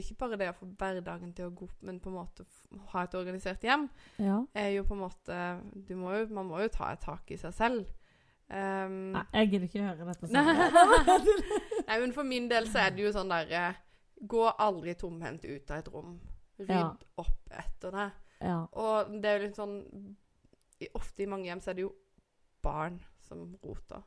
Ikke 0.00 0.14
bare 0.16 0.38
det 0.40 0.46
å 0.48 0.54
få 0.56 0.66
hverdagen 0.80 1.34
til 1.36 1.50
å 1.50 1.54
gå 1.54 1.66
opp, 1.68 1.82
men 1.84 1.98
på 2.00 2.08
en 2.08 2.14
måte 2.16 2.46
ha 2.94 3.02
et 3.04 3.14
organisert 3.18 3.60
hjem, 3.66 3.88
Ja. 4.18 4.38
er 4.56 4.70
jo 4.72 4.84
på 4.88 4.94
en 4.94 5.02
måte 5.02 5.38
du 5.86 5.94
må 5.96 6.14
jo, 6.16 6.26
Man 6.32 6.46
må 6.48 6.62
jo 6.62 6.68
ta 6.72 6.92
et 6.92 7.00
tak 7.00 7.30
i 7.30 7.36
seg 7.36 7.52
selv. 7.52 7.86
Um, 8.52 9.12
Nei, 9.12 9.24
jeg 9.32 9.50
gidder 9.50 9.68
ikke 9.68 9.84
høre 9.84 10.06
dette. 10.08 10.26
Sånn. 10.32 11.86
Nei, 11.88 11.98
men 12.00 12.12
for 12.12 12.24
min 12.24 12.48
del 12.50 12.66
så 12.68 12.82
er 12.86 12.90
det 12.96 13.04
jo 13.06 13.12
sånn 13.14 13.30
derre 13.32 13.74
Gå 14.28 14.42
aldri 14.60 14.92
tomhendt 14.94 15.44
ut 15.44 15.70
av 15.72 15.78
et 15.80 15.88
rom. 15.92 16.20
Rydd 16.58 16.68
Ja. 16.70 16.96
opp 17.18 17.48
etter 17.50 17.90
det. 17.96 18.08
Ja. 18.40 18.58
Og 18.72 19.10
det 19.22 19.24
er 19.30 19.38
jo 19.38 19.46
litt 19.46 19.56
sånn 19.58 19.76
Ofte 20.98 21.22
i 21.22 21.26
mange 21.30 21.46
hjem 21.48 21.60
så 21.62 21.70
er 21.70 21.74
det 21.78 21.82
jo 21.86 21.92
barn 22.62 23.00
som 23.20 23.56
roter. 23.64 24.02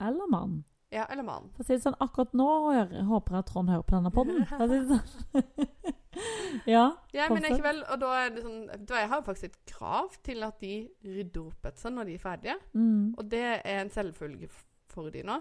Eller 0.00 0.26
mann. 0.30 0.64
Ja, 0.92 1.06
eller 1.08 1.24
mann. 1.24 1.48
For 1.56 1.64
å 1.64 1.66
si 1.66 1.72
det 1.78 1.84
sånn, 1.86 1.96
akkurat 2.04 2.34
nå 2.36 2.48
jeg 2.76 3.04
håper 3.08 3.36
jeg 3.36 3.44
at 3.44 3.48
Trond 3.48 3.72
hører 3.72 3.84
på 3.88 4.24
denne 4.28 4.68
det 4.72 4.80
sånn. 4.90 5.86
ja. 6.74 6.84
Ja, 7.16 7.28
men 7.32 7.46
likevel. 7.46 7.80
Og 7.86 8.02
da 8.02 8.10
er 8.20 8.34
det 8.34 8.44
sånn 8.44 8.60
da 8.68 9.00
Jeg 9.00 9.10
har 9.14 9.24
faktisk 9.24 9.48
et 9.48 9.72
krav 9.72 10.18
til 10.26 10.44
at 10.44 10.60
de 10.60 10.74
rydder 11.06 11.46
opp 11.46 11.70
etter 11.70 11.86
seg 11.86 11.96
når 11.96 12.10
de 12.10 12.18
er 12.18 12.24
ferdige. 12.26 12.58
Mm. 12.76 13.14
Og 13.16 13.24
det 13.32 13.42
er 13.54 13.80
en 13.80 13.92
selvfølge 13.94 14.50
for 14.92 15.08
de 15.14 15.24
nå. 15.24 15.40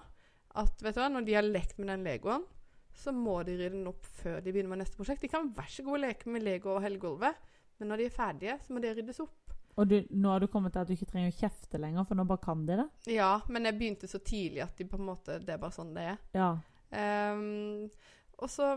At 0.62 0.84
vet 0.84 0.96
du 0.96 1.02
hva, 1.04 1.12
når 1.12 1.28
de 1.28 1.36
har 1.36 1.48
lekt 1.48 1.80
med 1.80 1.92
den 1.92 2.08
legoen, 2.08 2.48
så 2.96 3.12
må 3.16 3.42
de 3.48 3.58
rydde 3.58 3.76
den 3.76 3.92
opp 3.92 4.08
før 4.22 4.40
de 4.40 4.52
begynner 4.52 4.72
med 4.72 4.86
neste 4.86 5.00
prosjekt. 5.00 5.24
De 5.24 5.32
kan 5.32 5.52
vær 5.56 5.68
så 5.72 5.84
god 5.84 6.04
leke 6.06 6.32
med 6.32 6.48
lego 6.48 6.74
over 6.74 6.88
hele 6.88 7.00
gulvet, 7.02 7.52
men 7.80 7.92
når 7.92 8.02
de 8.02 8.08
er 8.08 8.16
ferdige, 8.16 8.58
så 8.64 8.72
må 8.72 8.84
det 8.84 8.96
ryddes 8.98 9.20
opp. 9.24 9.36
Og 9.80 9.88
du, 9.88 9.98
nå 10.10 10.32
har 10.34 10.44
du 10.44 10.50
kommet 10.52 10.74
til 10.74 10.84
at 10.84 10.90
du 10.90 10.96
ikke 10.96 11.08
trenger 11.10 11.32
å 11.32 11.38
kjefte 11.38 11.80
lenger, 11.80 12.06
for 12.08 12.20
nå 12.20 12.26
bare 12.28 12.44
kan 12.44 12.66
de 12.68 12.80
det. 12.82 12.88
Ja, 13.14 13.34
men 13.48 13.68
jeg 13.68 13.78
begynte 13.80 14.10
så 14.12 14.20
tidlig 14.20 14.66
at 14.66 14.76
de 14.78 14.88
på 14.90 15.00
en 15.00 15.08
måte, 15.08 15.40
det 15.40 15.56
er 15.56 15.62
bare 15.62 15.76
sånn 15.76 15.94
det 15.96 16.08
er. 16.14 16.20
Ja. 16.36 16.50
Um, 16.92 17.88
og 18.42 18.52
så, 18.52 18.74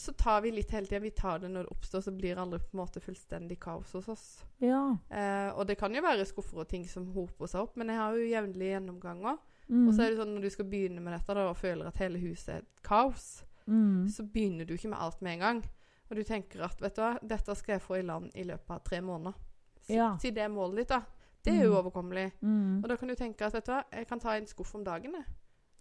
så 0.00 0.14
tar 0.16 0.40
vi 0.46 0.54
litt 0.54 0.72
hele 0.72 0.88
tida. 0.88 1.02
Vi 1.04 1.12
tar 1.16 1.42
det 1.42 1.50
når 1.52 1.66
det 1.66 1.74
oppstår, 1.76 2.06
så 2.06 2.14
blir 2.16 2.34
det 2.34 2.44
aldri 2.44 2.62
på 2.62 2.72
en 2.72 2.80
måte 2.80 3.04
fullstendig 3.04 3.58
kaos 3.62 3.92
hos 3.98 4.08
oss. 4.14 4.26
Ja. 4.64 4.82
Uh, 5.12 5.50
og 5.58 5.68
det 5.68 5.76
kan 5.80 5.94
jo 5.94 6.04
være 6.04 6.26
skuffer 6.28 6.64
og 6.64 6.70
ting 6.72 6.88
som 6.88 7.10
hoper 7.16 7.50
seg 7.50 7.66
opp, 7.66 7.76
men 7.80 7.92
jeg 7.92 8.00
har 8.00 8.16
jo 8.16 8.30
jevnlige 8.32 8.78
gjennomganger. 8.78 9.40
Mm. 9.68 9.86
Og 9.88 9.94
så 9.94 10.04
er 10.04 10.12
det 10.12 10.20
sånn 10.20 10.34
når 10.36 10.44
du 10.44 10.52
skal 10.52 10.68
begynne 10.68 11.04
med 11.04 11.16
dette 11.16 11.36
da, 11.36 11.48
og 11.50 11.60
føler 11.60 11.88
at 11.88 12.00
hele 12.00 12.20
huset 12.20 12.52
er 12.52 12.64
et 12.64 12.84
kaos, 12.84 13.28
mm. 13.68 14.06
så 14.12 14.26
begynner 14.28 14.68
du 14.68 14.76
ikke 14.76 14.92
med 14.92 15.00
alt 15.04 15.24
med 15.24 15.36
en 15.36 15.48
gang. 15.48 15.64
Og 16.10 16.18
du 16.18 16.24
tenker 16.26 16.64
at 16.66 16.80
vet 16.84 16.96
du 16.96 17.00
hva, 17.00 17.14
dette 17.24 17.56
skal 17.56 17.76
jeg 17.76 17.84
få 17.84 17.98
i 17.98 18.06
land 18.06 18.32
i 18.36 18.44
løpet 18.44 18.72
av 18.76 18.82
tre 18.84 19.00
måneder. 19.04 19.36
Si, 19.84 19.94
Ja. 19.94 20.16
si 20.18 20.30
det 20.30 20.48
målet 20.50 20.76
ditt, 20.84 20.88
da. 20.88 21.02
Det 21.44 21.52
er 21.54 21.64
jo 21.66 21.70
Mm. 21.72 21.76
overkommelig. 21.84 22.32
Mm. 22.42 22.82
Og 22.82 22.88
da 22.88 22.96
kan 22.96 23.08
du 23.08 23.14
tenke 23.14 23.42
at 23.44 23.52
vet 23.52 23.66
du 23.66 23.72
hva, 23.72 23.82
jeg 23.92 24.06
kan 24.08 24.20
ta 24.20 24.30
en 24.36 24.46
skuff 24.46 24.74
om 24.74 24.84
dagen. 24.84 25.12
Jeg. 25.12 25.24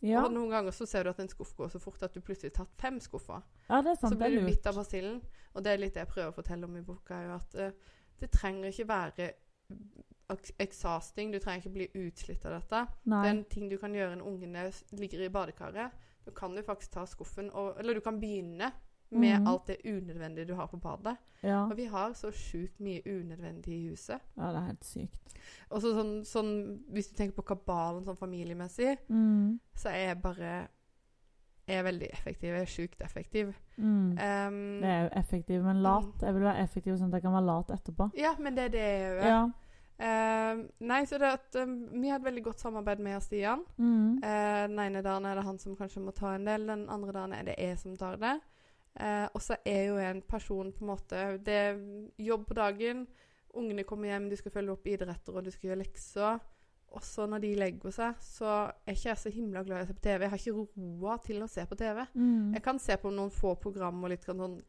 Ja. 0.01 0.25
Og 0.25 0.33
noen 0.33 0.49
ganger 0.51 0.71
så 0.71 0.85
ser 0.85 1.03
du 1.03 1.09
at 1.09 1.19
en 1.19 1.29
skuff 1.29 1.53
går 1.55 1.69
så 1.71 1.79
fort 1.79 2.03
at 2.03 2.13
du 2.13 2.19
plutselig 2.19 2.51
har 2.57 2.65
tatt 2.65 2.73
fem 2.81 2.99
skuffer. 2.99 3.41
ja, 3.69 3.81
det 3.81 3.91
er 3.91 3.95
sant. 3.95 4.13
så 4.13 4.17
blir 4.17 4.29
du 4.35 4.41
midt 4.43 4.57
bitt 4.57 4.67
av 4.67 4.75
basillen. 4.75 5.21
Og 5.55 5.63
det 5.63 5.71
er 5.73 5.77
litt 5.77 5.93
det 5.93 6.01
jeg 6.05 6.07
prøver 6.07 6.31
å 6.31 6.35
fortelle 6.35 6.63
om 6.65 6.75
i 6.75 6.81
boka, 6.81 7.13
er 7.13 7.27
jo 7.27 7.35
at 7.35 7.55
uh, 7.55 7.71
det 8.19 8.31
trenger 8.31 8.67
ikke 8.71 8.87
være 8.87 9.31
eksasting, 10.29 10.55
exhausting. 10.59 11.31
Du 11.31 11.39
trenger 11.39 11.61
ikke 11.61 11.73
bli 11.73 11.87
utslitt 12.07 12.45
av 12.45 12.51
dette. 12.61 12.87
Det 13.05 13.13
er 13.13 13.29
en 13.29 13.43
ting 13.45 13.69
du 13.69 13.77
kan 13.77 13.93
gjøre 13.93 14.15
når 14.17 14.27
ungene 14.27 14.71
ligger 14.91 15.25
i 15.25 15.29
badekaret. 15.29 15.91
Da 16.25 16.31
kan 16.31 16.55
du 16.55 16.61
faktisk 16.63 16.91
ta 16.91 17.05
skuffen 17.05 17.49
og 17.53 17.75
Eller 17.79 17.93
du 17.93 17.99
kan 18.01 18.19
begynne 18.19 18.71
med 19.15 19.39
mm. 19.39 19.47
alt 19.47 19.67
det 19.67 19.77
unødvendige 19.85 20.47
du 20.47 20.53
har 20.55 20.67
på 20.67 20.77
badet. 20.77 21.15
Ja. 21.43 21.63
Og 21.65 21.77
vi 21.77 21.85
har 21.85 22.13
så 22.13 22.31
sjukt 22.31 22.79
mye 22.79 23.01
unødvendig 23.05 23.73
i 23.73 23.87
huset. 23.89 24.19
ja, 24.37 24.51
det 24.51 24.55
er 24.55 24.65
helt 24.65 24.85
sykt. 24.85 25.35
Og 25.69 25.81
så 25.81 25.93
sånn, 25.97 26.13
sånn 26.25 26.53
Hvis 26.93 27.09
du 27.11 27.17
tenker 27.17 27.35
på 27.35 27.47
kabalen 27.55 28.05
sånn 28.05 28.19
familiemessig, 28.19 28.97
Mm. 29.09 29.59
så 29.75 29.89
er 29.89 30.07
jeg 30.07 30.21
bare 30.21 30.67
Jeg 31.67 31.77
er 31.79 31.83
veldig 31.83 32.07
effektiv. 32.11 32.49
Jeg 32.49 32.61
er 32.61 32.65
sjukt 32.65 33.01
effektiv. 33.01 33.53
Mm. 33.77 34.11
Um, 34.11 34.81
Det 34.81 34.89
er 34.89 35.03
jo 35.03 35.09
effektiv, 35.15 35.63
men 35.63 35.81
lat. 35.81 36.21
Jeg 36.21 36.33
vil 36.33 36.43
være 36.43 36.63
effektiv 36.63 36.97
sånn 36.97 37.07
at 37.07 37.13
jeg 37.13 37.21
kan 37.21 37.33
være 37.33 37.45
lat 37.45 37.69
etterpå. 37.71 38.09
Ja, 38.17 38.35
men 38.39 38.55
det 38.55 38.65
er 38.65 38.69
det 38.69 38.79
jeg 38.79 38.99
gjør. 38.99 39.27
Ja. 39.27 39.43
Eh, 40.03 40.57
nei, 40.79 41.05
så 41.05 41.17
det 41.21 41.29
at 41.29 41.55
um, 41.61 42.01
Vi 42.01 42.09
har 42.09 42.19
et 42.19 42.25
veldig 42.25 42.43
godt 42.43 42.59
samarbeid 42.59 42.99
med 42.99 43.21
Stian. 43.23 43.61
Mm. 43.77 44.17
Uh, 44.23 44.63
den 44.67 44.79
ene 44.79 45.03
dagen 45.05 45.25
er 45.25 45.35
det 45.35 45.45
han 45.45 45.59
som 45.61 45.77
kanskje 45.79 46.01
må 46.03 46.11
ta 46.11 46.33
en 46.35 46.47
del, 46.47 46.67
den 46.67 46.89
andre 46.89 47.13
dagen 47.13 47.35
er 47.37 47.45
det 47.47 47.55
jeg 47.57 47.77
som 47.79 47.95
tar 47.97 48.17
det. 48.19 48.33
Eh, 48.99 49.27
og 49.33 49.41
så 49.41 49.57
er 49.65 49.87
jo 49.89 49.97
en 49.97 50.21
person 50.21 50.67
på 50.69 50.83
en 50.83 50.89
måte 50.91 51.21
Det 51.41 51.53
er 51.53 51.79
jobb 52.21 52.43
på 52.45 52.57
dagen, 52.59 53.07
ungene 53.57 53.85
kommer 53.89 54.11
hjem, 54.11 54.27
du 54.29 54.35
skal 54.37 54.53
følge 54.53 54.75
opp 54.75 54.85
idretter 54.85 55.33
og 55.33 55.45
du 55.45 55.49
skal 55.53 55.71
gjøre 55.71 55.81
lekser. 55.81 56.43
Og 56.93 57.01
så 57.01 57.25
når 57.25 57.41
de 57.41 57.55
legger 57.57 57.93
seg, 57.93 58.19
så 58.21 58.49
er 58.85 58.93
ikke 58.93 59.09
jeg 59.09 59.17
så 59.17 59.31
himla 59.33 59.63
glad 59.65 59.81
i 59.81 59.85
å 59.85 59.87
se 59.89 59.95
på 59.97 60.03
TV. 60.05 60.19
Jeg 60.21 60.29
har 60.29 60.41
ikke 60.43 60.65
roa 60.77 61.15
til 61.25 61.41
å 61.41 61.47
se 61.49 61.65
på 61.65 61.77
TV. 61.79 62.03
Mm. 62.13 62.51
Jeg 62.53 62.63
kan 62.67 62.81
se 62.81 62.97
på 63.01 63.09
noen 63.09 63.33
få 63.33 63.55
program 63.61 64.03
og 64.03 64.13
litt 64.13 64.27
sånn 64.27 64.59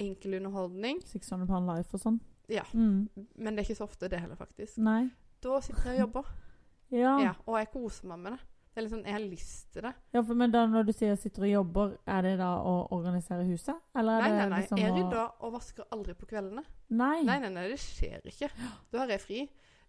enkel 0.00 0.36
underholdning, 0.40 1.00
Six 1.08 1.32
Hundred 1.32 1.48
Pound 1.48 1.68
Life 1.68 1.96
og 1.96 2.04
sånn. 2.04 2.20
Ja. 2.50 2.64
Mm. 2.74 3.06
men 3.38 3.54
det 3.54 3.62
er 3.62 3.68
ikke 3.68 3.78
så 3.78 3.86
ofte 3.86 4.08
det 4.10 4.18
heller, 4.18 4.36
faktisk. 4.36 4.80
Nei. 4.82 5.04
Da 5.40 5.60
sitter 5.64 5.92
jeg 5.92 6.00
og 6.00 6.06
jobber. 6.08 6.30
Ja. 6.90 7.12
Ja, 7.22 7.32
og 7.46 7.54
jeg 7.54 7.68
koser 7.70 8.08
meg 8.10 8.18
med 8.18 8.32
det. 8.34 8.40
Det 8.70 8.78
er 8.78 8.84
litt 8.86 8.92
sånn, 8.92 9.04
Jeg 9.04 9.12
har 9.16 9.24
lyst 9.24 9.72
til 9.74 9.82
det. 9.82 9.90
ja 10.14 10.20
for, 10.22 10.34
men 10.38 10.52
da 10.54 10.60
når 10.70 10.84
du 10.86 10.92
sier 10.94 11.16
sitter 11.18 11.42
og 11.42 11.50
jobber, 11.50 11.96
er 12.06 12.22
det 12.22 12.36
da 12.38 12.50
å 12.62 12.74
organisere 12.94 13.42
huset? 13.48 13.74
Eller 13.98 14.20
er 14.20 14.20
Nei, 14.22 14.30
nei, 14.36 14.46
nei. 14.52 14.60
liksom 14.62 14.78
Jeg 14.78 14.92
å 14.92 14.96
rydder 15.00 15.32
og 15.40 15.52
vasker 15.56 15.88
aldri 15.90 16.14
på 16.14 16.28
kveldene. 16.30 16.62
Nei. 16.90 17.22
Nei, 17.26 17.38
nei, 17.42 17.50
nei, 17.50 17.64
det 17.72 17.80
skjer 17.82 18.22
ikke. 18.30 18.50
Da 18.92 19.02
har 19.02 19.08
jeg 19.16 19.20
fri. 19.24 19.40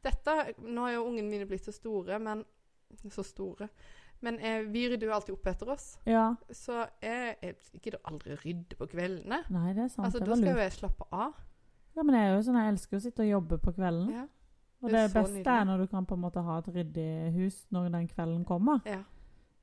Dette, 0.01 0.55
Nå 0.65 0.81
har 0.87 0.95
jo 0.95 1.05
ungene 1.11 1.29
mine 1.29 1.45
blitt 1.45 1.65
så 1.67 1.71
store, 1.75 2.17
men 2.19 2.43
Så 3.09 3.23
store. 3.23 3.69
Men 4.21 4.37
jeg, 4.39 4.65
vi 4.73 4.81
rydder 4.89 5.07
jo 5.07 5.13
alltid 5.15 5.33
opp 5.33 5.47
etter 5.47 5.69
oss. 5.73 5.85
Ja. 6.05 6.35
Så 6.51 6.75
jeg, 7.01 7.37
jeg 7.41 7.55
gidder 7.81 8.01
aldri 8.03 8.33
å 8.35 8.41
rydde 8.41 8.75
på 8.77 8.87
kveldene. 8.91 9.39
Nei, 9.49 9.71
det 9.73 9.85
er 9.85 9.87
sant. 9.93 10.05
Altså, 10.09 10.19
Da 10.25 10.35
skal 10.35 10.51
jo 10.51 10.59
jeg 10.61 10.73
slappe 10.75 11.07
av. 11.11 11.37
Ja, 11.95 12.03
men 12.03 12.15
jeg 12.15 12.27
er 12.27 12.35
jo 12.35 12.43
sånn, 12.45 12.59
jeg 12.61 12.73
elsker 12.75 12.97
å 12.99 13.01
sitte 13.05 13.23
og 13.25 13.29
jobbe 13.31 13.57
på 13.63 13.73
kvelden. 13.77 14.11
Ja. 14.13 14.25
Og 14.81 14.89
det 14.89 14.99
det 14.99 15.13
beste 15.13 15.33
nydelig. 15.37 15.47
er 15.47 15.63
når 15.65 15.77
du 15.77 15.87
kan 15.87 16.05
på 16.05 16.15
en 16.17 16.21
måte 16.21 16.41
ha 16.41 16.57
et 16.57 16.69
ryddig 16.75 17.09
hus 17.33 17.65
når 17.71 17.89
den 17.91 18.07
kvelden 18.07 18.45
kommer. 18.45 18.79
ja. 18.85 19.01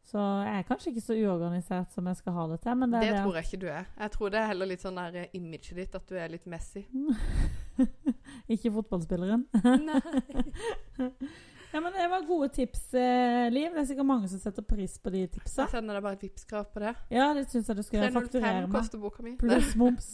Så 0.08 0.18
jeg 0.18 0.58
er 0.58 0.62
kanskje 0.64 0.88
ikke 0.90 1.02
så 1.04 1.14
uorganisert 1.20 1.92
som 1.92 2.06
jeg 2.08 2.16
skal 2.16 2.32
ha 2.32 2.46
det 2.48 2.60
til, 2.64 2.76
men 2.80 2.92
det 2.92 3.00
Det 3.02 3.08
er 3.08 3.12
det 3.12 3.24
tror 3.24 3.34
jeg 3.34 3.44
ikke 3.44 3.60
du 3.60 3.66
er. 3.68 3.84
Jeg 4.00 4.10
tror 4.14 4.28
det 4.32 4.38
er 4.40 4.46
heller 4.46 4.70
litt 4.70 4.80
sånn 4.80 4.96
der 4.96 5.26
imaget 5.36 5.76
ditt, 5.76 5.94
at 5.98 6.08
du 6.08 6.14
er 6.16 6.30
litt 6.32 6.46
messy. 6.48 6.86
Ikke 8.54 8.72
fotballspilleren. 8.72 9.44
Nei. 9.84 10.00
ja, 11.74 11.82
men 11.82 11.92
det 11.92 12.08
var 12.10 12.24
gode 12.24 12.48
tips, 12.56 12.94
eh, 12.94 13.50
Liv. 13.52 13.68
Det 13.74 13.82
er 13.82 13.90
sikkert 13.90 14.08
mange 14.08 14.32
som 14.32 14.40
setter 14.40 14.64
pris 14.64 14.96
på 14.98 15.12
de 15.12 15.26
tipsa. 15.26 15.66
Jeg 15.66 15.74
sender 15.76 16.00
deg 16.00 16.08
bare 16.08 16.16
et 16.16 16.24
Vipps-krav 16.24 16.72
på 16.72 16.86
det. 16.86 16.94
Ja, 17.12 17.28
det 17.36 17.44
syns 17.52 17.68
jeg 17.68 17.76
du 17.76 17.84
skal 17.84 18.08
fakturere 18.16 18.64
305 18.64 19.28
med. 19.28 19.38
Pluss 19.44 19.76
moms. 19.76 20.10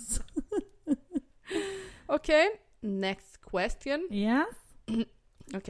OK, 2.19 2.35
next 2.83 3.39
question. 3.47 4.09
Yes. 4.11 4.64
Ok. 5.59 5.69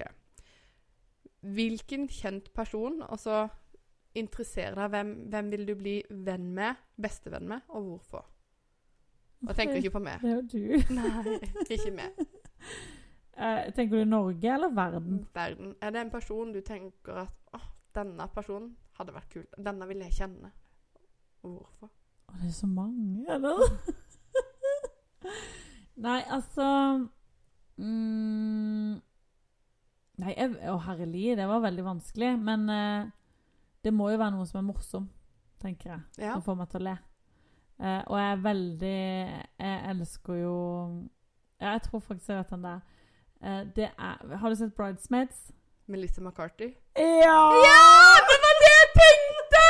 Hvilken 1.54 2.08
kjent 2.08 2.52
person, 2.54 3.02
altså 3.02 3.48
interesserer 4.14 4.74
deg, 4.78 4.88
hvem, 4.92 5.08
hvem 5.32 5.50
vil 5.50 5.66
du 5.66 5.74
bli 5.78 5.94
venn 6.24 6.54
med, 6.54 6.74
bestevenn 7.02 7.48
med, 7.50 7.60
og 7.68 7.82
hvorfor? 7.88 8.24
Og 9.44 9.56
tenker 9.56 9.76
ikke 9.80 9.96
på 9.96 10.04
meg. 10.04 10.16
Det 10.22 10.30
er 10.30 10.34
jo 10.36 10.42
du. 10.52 10.58
Nei, 10.98 11.38
ikke 11.68 11.92
meg. 11.92 12.10
Uh, 13.34 13.62
tenker 13.76 13.94
du 13.98 14.04
Norge 14.08 14.48
eller 14.54 14.70
verden? 14.74 15.26
Verden. 15.34 15.68
Er 15.82 15.88
det 15.90 16.00
en 16.00 16.10
person 16.14 16.52
du 16.54 16.60
tenker 16.64 17.14
at 17.26 17.34
åh, 17.58 17.66
denne 17.98 18.24
personen 18.34 18.76
hadde 18.98 19.12
vært 19.14 19.30
kul, 19.32 19.46
denne 19.58 19.84
vil 19.90 20.00
jeg 20.06 20.12
kjenne, 20.20 20.48
og 21.42 21.48
hvorfor? 21.58 21.88
Å, 22.30 22.32
det 22.38 22.46
er 22.48 22.56
så 22.56 22.68
mange, 22.70 23.24
eller? 23.34 23.56
Nei, 26.06 26.20
altså 26.30 26.66
mm, 27.78 29.00
Nei, 30.22 30.30
jeg, 30.36 30.52
å 30.70 30.76
herlig, 30.78 31.32
det 31.34 31.46
var 31.50 31.62
veldig 31.64 31.84
vanskelig. 31.88 32.30
Men 32.38 32.68
eh, 32.70 33.08
det 33.82 33.92
må 33.94 34.12
jo 34.12 34.20
være 34.20 34.36
noe 34.36 34.46
som 34.46 34.60
er 34.60 34.68
morsom, 34.68 35.08
tenker 35.62 35.90
jeg. 35.90 36.04
Ja. 36.28 36.36
Som 36.36 36.44
får 36.46 36.60
meg 36.60 36.70
til 36.70 36.84
å 36.84 36.86
le. 36.86 36.94
Eh, 37.82 38.02
og 38.06 38.14
jeg 38.20 38.30
er 38.30 38.42
veldig 38.44 38.98
Jeg 39.58 39.78
elsker 39.90 40.36
jo 40.38 40.58
Ja, 41.58 41.72
jeg 41.72 41.80
tror 41.88 42.04
faktisk 42.06 42.30
jeg 42.30 42.38
vet 42.38 42.52
den 42.54 42.68
der. 42.68 42.84
Eh, 43.42 43.62
det 43.74 43.88
er 43.90 44.36
Har 44.38 44.48
du 44.48 44.54
sett 44.54 44.76
'Bridesmaids'? 44.76 45.50
Melissa 45.86 46.20
McCarthy. 46.20 46.70
Ja! 46.96 47.40
det 48.28 48.38
var 48.44 48.54
det 48.62 48.70
jeg 48.78 48.88
tenkte! 49.00 49.64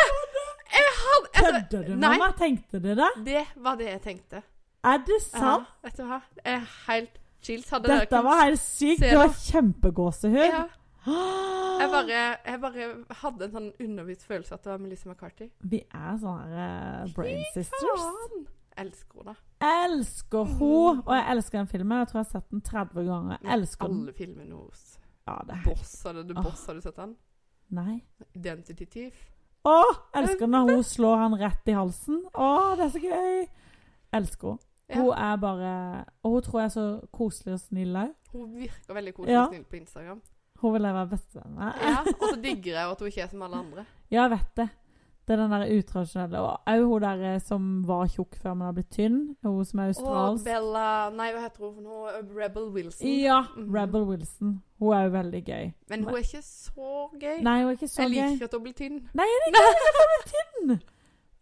Jeg 0.74 0.92
hadde, 1.00 1.28
altså, 1.34 1.66
Kødder 1.70 1.86
du 1.86 1.94
med 1.96 2.18
meg? 2.18 2.36
Tenkte 2.38 2.78
du 2.78 2.88
det? 2.94 3.10
det 3.26 3.46
var 3.56 3.74
det 3.74 3.88
jeg 3.88 4.00
tenkte. 4.02 4.42
Er 4.84 4.98
det 5.06 5.22
sant? 5.22 5.42
Ja, 5.42 5.88
vet 5.88 5.98
du 5.98 6.04
hva? 6.04 6.20
Jeg 6.44 6.54
er 6.54 6.66
helt 6.86 7.18
chills. 7.46 7.68
Hadde 7.74 7.92
Dette 7.92 8.22
var 8.24 8.42
helt 8.44 8.62
sykt. 8.62 9.04
Det 9.04 9.14
var 9.18 9.36
kjempegåsehud. 9.38 10.40
Ja, 10.44 10.64
jeg 11.80 11.90
bare, 11.92 12.18
jeg 12.48 12.60
bare 12.62 12.88
hadde 13.20 13.48
en 13.48 13.54
sånn 13.58 13.70
undervist 13.84 14.24
følelse 14.28 14.56
at 14.56 14.64
det 14.64 14.72
var 14.72 14.82
Melissa 14.82 15.10
McCarthy. 15.10 15.50
Vi 15.60 15.82
er 15.84 16.18
sånne 16.22 16.66
eh, 16.66 17.14
brain 17.16 17.44
sisters. 17.54 18.04
Faen! 18.04 18.46
Elsker 18.84 19.20
henne. 19.20 19.36
Elsker 19.62 20.48
hun! 20.58 21.02
Og 21.04 21.12
jeg 21.14 21.26
elsker 21.34 21.60
den 21.60 21.68
filmen. 21.70 22.00
Jeg 22.02 22.10
tror 22.10 22.20
jeg 22.20 22.26
har 22.26 22.32
sett 22.32 22.50
den 22.50 22.64
30 22.66 23.06
ganger. 23.06 23.38
Jeg 23.38 23.52
elsker 23.58 23.92
den. 23.92 24.00
Alle 24.02 24.16
filmene 24.16 24.58
hos 24.58 24.82
Ja, 25.28 25.36
det 25.46 25.54
er 25.54 25.62
Boss. 25.68 25.94
Har 26.04 26.18
du, 26.18 26.34
Boss, 26.34 26.66
har 26.66 26.74
du 26.74 26.82
sett 26.84 26.98
den? 26.98 27.14
Nei. 27.74 28.00
Identity 28.34 28.88
Thief. 28.90 29.22
Å! 29.64 29.78
Elsker 30.20 30.50
når 30.50 30.74
hun 30.74 30.82
slår 30.84 31.22
han 31.22 31.36
rett 31.40 31.70
i 31.70 31.76
halsen. 31.76 32.18
Å, 32.34 32.48
det 32.76 32.88
er 32.88 32.94
så 32.96 33.04
gøy! 33.04 33.44
Elsker 34.18 34.56
henne. 34.56 34.68
Ja. 34.90 35.00
Hun 35.00 35.10
er 35.16 35.36
bare 35.40 36.04
Og 36.22 36.30
hun 36.30 36.42
tror 36.42 36.60
jeg 36.60 36.64
er 36.64 36.74
så 36.74 37.00
koselig 37.12 37.54
og 37.54 37.60
snill 37.60 37.96
òg. 37.96 38.10
Hun 38.32 38.54
virker 38.58 38.94
veldig 38.94 39.14
koselig 39.14 39.32
Ja. 39.32 39.42
og 39.46 39.48
snill 39.54 39.64
på 39.64 39.76
Instagram. 39.76 40.22
Hun 40.60 40.72
vil 40.74 40.82
jeg 40.82 40.94
være 40.94 41.08
bestevenn 41.08 41.54
med. 41.54 41.72
Ja, 41.82 41.98
Og 42.00 42.28
så 42.34 42.40
digger 42.46 42.72
jeg 42.72 42.90
at 42.90 42.98
hun 42.98 43.06
ikke 43.08 43.20
er 43.22 43.26
som 43.28 43.42
alle 43.42 43.56
andre. 43.56 43.84
Ja, 44.10 44.22
jeg 44.22 44.30
vet 44.30 44.56
det. 44.56 44.68
Det 45.26 45.32
er 45.32 45.36
den 45.40 45.50
der 45.52 45.78
utradisjonelle 45.78 46.38
Og 46.38 46.58
òg 46.68 46.82
hun 46.84 47.00
der 47.02 47.22
eh, 47.34 47.40
som 47.40 47.82
var 47.88 48.06
tjukk 48.12 48.36
før 48.42 48.54
man 48.54 48.66
har 48.66 48.72
blitt 48.76 48.90
tynn. 48.92 49.36
Hun 49.42 49.64
som 49.64 49.80
er 49.80 49.94
Og 49.96 50.04
Å, 50.04 50.44
Bella 50.44 51.10
Nei, 51.16 51.30
hva 51.32 51.40
heter 51.46 51.64
hun 51.64 51.74
for 51.74 51.82
noe? 51.82 52.10
Rebel 52.36 52.68
Wilson. 52.74 53.08
Ja, 53.08 53.40
Mhm. 53.56 53.72
Rebel 53.74 54.04
Wilson. 54.04 54.62
Hun 54.78 54.92
er 54.94 55.04
jo 55.04 55.10
veldig 55.16 55.44
gøy. 55.46 55.72
Men 55.88 56.04
hun 56.04 56.12
er 56.14 56.18
ikke 56.18 56.42
så 56.44 57.08
gøy. 57.20 57.40
Nei, 57.42 57.58
hun 57.62 57.68
er 57.70 57.76
ikke 57.78 57.88
så 57.88 58.02
jeg 58.02 58.10
gøy. 58.10 58.20
liker 58.20 58.34
ikke 58.34 58.44
at 58.44 58.52
hun 58.52 58.62
blir 58.62 58.72
tynn. 58.82 59.00
Nei, 59.14 59.24
jeg 59.32 59.40
liker 59.46 59.64
ikke 59.70 59.88
at 59.88 60.00
hun 60.02 60.12
blir 60.12 60.28
tynn! 60.34 60.80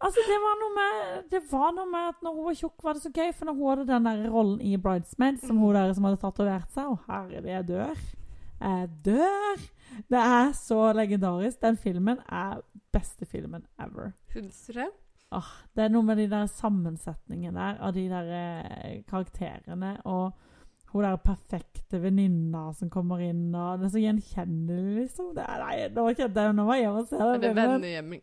Altså, 0.03 0.23
det 0.27 0.39
var, 0.43 0.63
med, 0.75 0.97
det 1.31 1.41
var 1.53 1.75
noe 1.77 1.87
med 1.87 2.09
at 2.11 2.25
når 2.27 2.35
hun 2.35 2.47
var 2.49 2.57
tjukk, 2.59 2.81
var 2.83 2.97
det 2.97 3.05
så 3.05 3.13
gøy. 3.15 3.31
For 3.37 3.47
når 3.47 3.59
hun 3.59 3.69
hadde 3.71 3.87
den 3.93 4.09
der 4.09 4.25
rollen 4.33 4.59
i 4.61 4.75
Bridesmaids, 4.77 5.47
som 5.47 5.61
hun 5.63 5.77
der 5.77 5.95
som 5.95 6.09
hadde 6.09 6.19
tatovert 6.25 6.75
seg 6.75 6.91
Å, 6.91 6.97
herre, 7.07 7.45
jeg 7.47 7.69
dør. 7.69 8.03
Jeg 8.63 8.91
dør! 9.07 9.63
Det 10.11 10.19
er 10.19 10.51
så 10.59 10.81
legendarisk. 10.97 11.61
Den 11.63 11.79
filmen 11.79 12.19
er 12.27 12.63
beste 12.95 13.29
filmen 13.29 13.65
ever. 13.81 14.13
Syns 14.33 14.67
du 14.67 14.81
det? 14.81 14.91
Det 15.73 15.85
er 15.87 15.93
noe 15.93 16.05
med 16.05 16.19
de 16.21 16.27
der 16.29 16.49
sammensetningene 16.51 17.57
der 17.57 17.79
av 17.81 17.95
de 17.97 18.05
der 18.11 18.33
eh, 18.37 18.97
karakterene. 19.09 19.95
Og 20.05 20.35
hun 20.93 21.05
der 21.05 21.17
perfekte 21.25 21.99
venninna 22.03 22.63
som 22.77 22.91
kommer 22.93 23.21
inn, 23.25 23.55
og 23.55 23.81
det 23.81 23.87
er 23.89 23.93
så 23.95 24.03
gjenkjennelig, 24.03 24.95
liksom. 25.01 25.31
Det 25.37 25.45
er, 25.45 25.63
nei, 25.65 25.89
nå 25.97 26.05
kjente 26.19 26.45
jeg 26.47 26.57
Nå 26.59 26.67
må 26.69 26.77
jeg 26.77 26.85
hjem 26.87 26.99
og 27.01 27.09
se 27.09 27.17
Er 27.17 27.33
den 27.33 27.43
det 27.43 27.53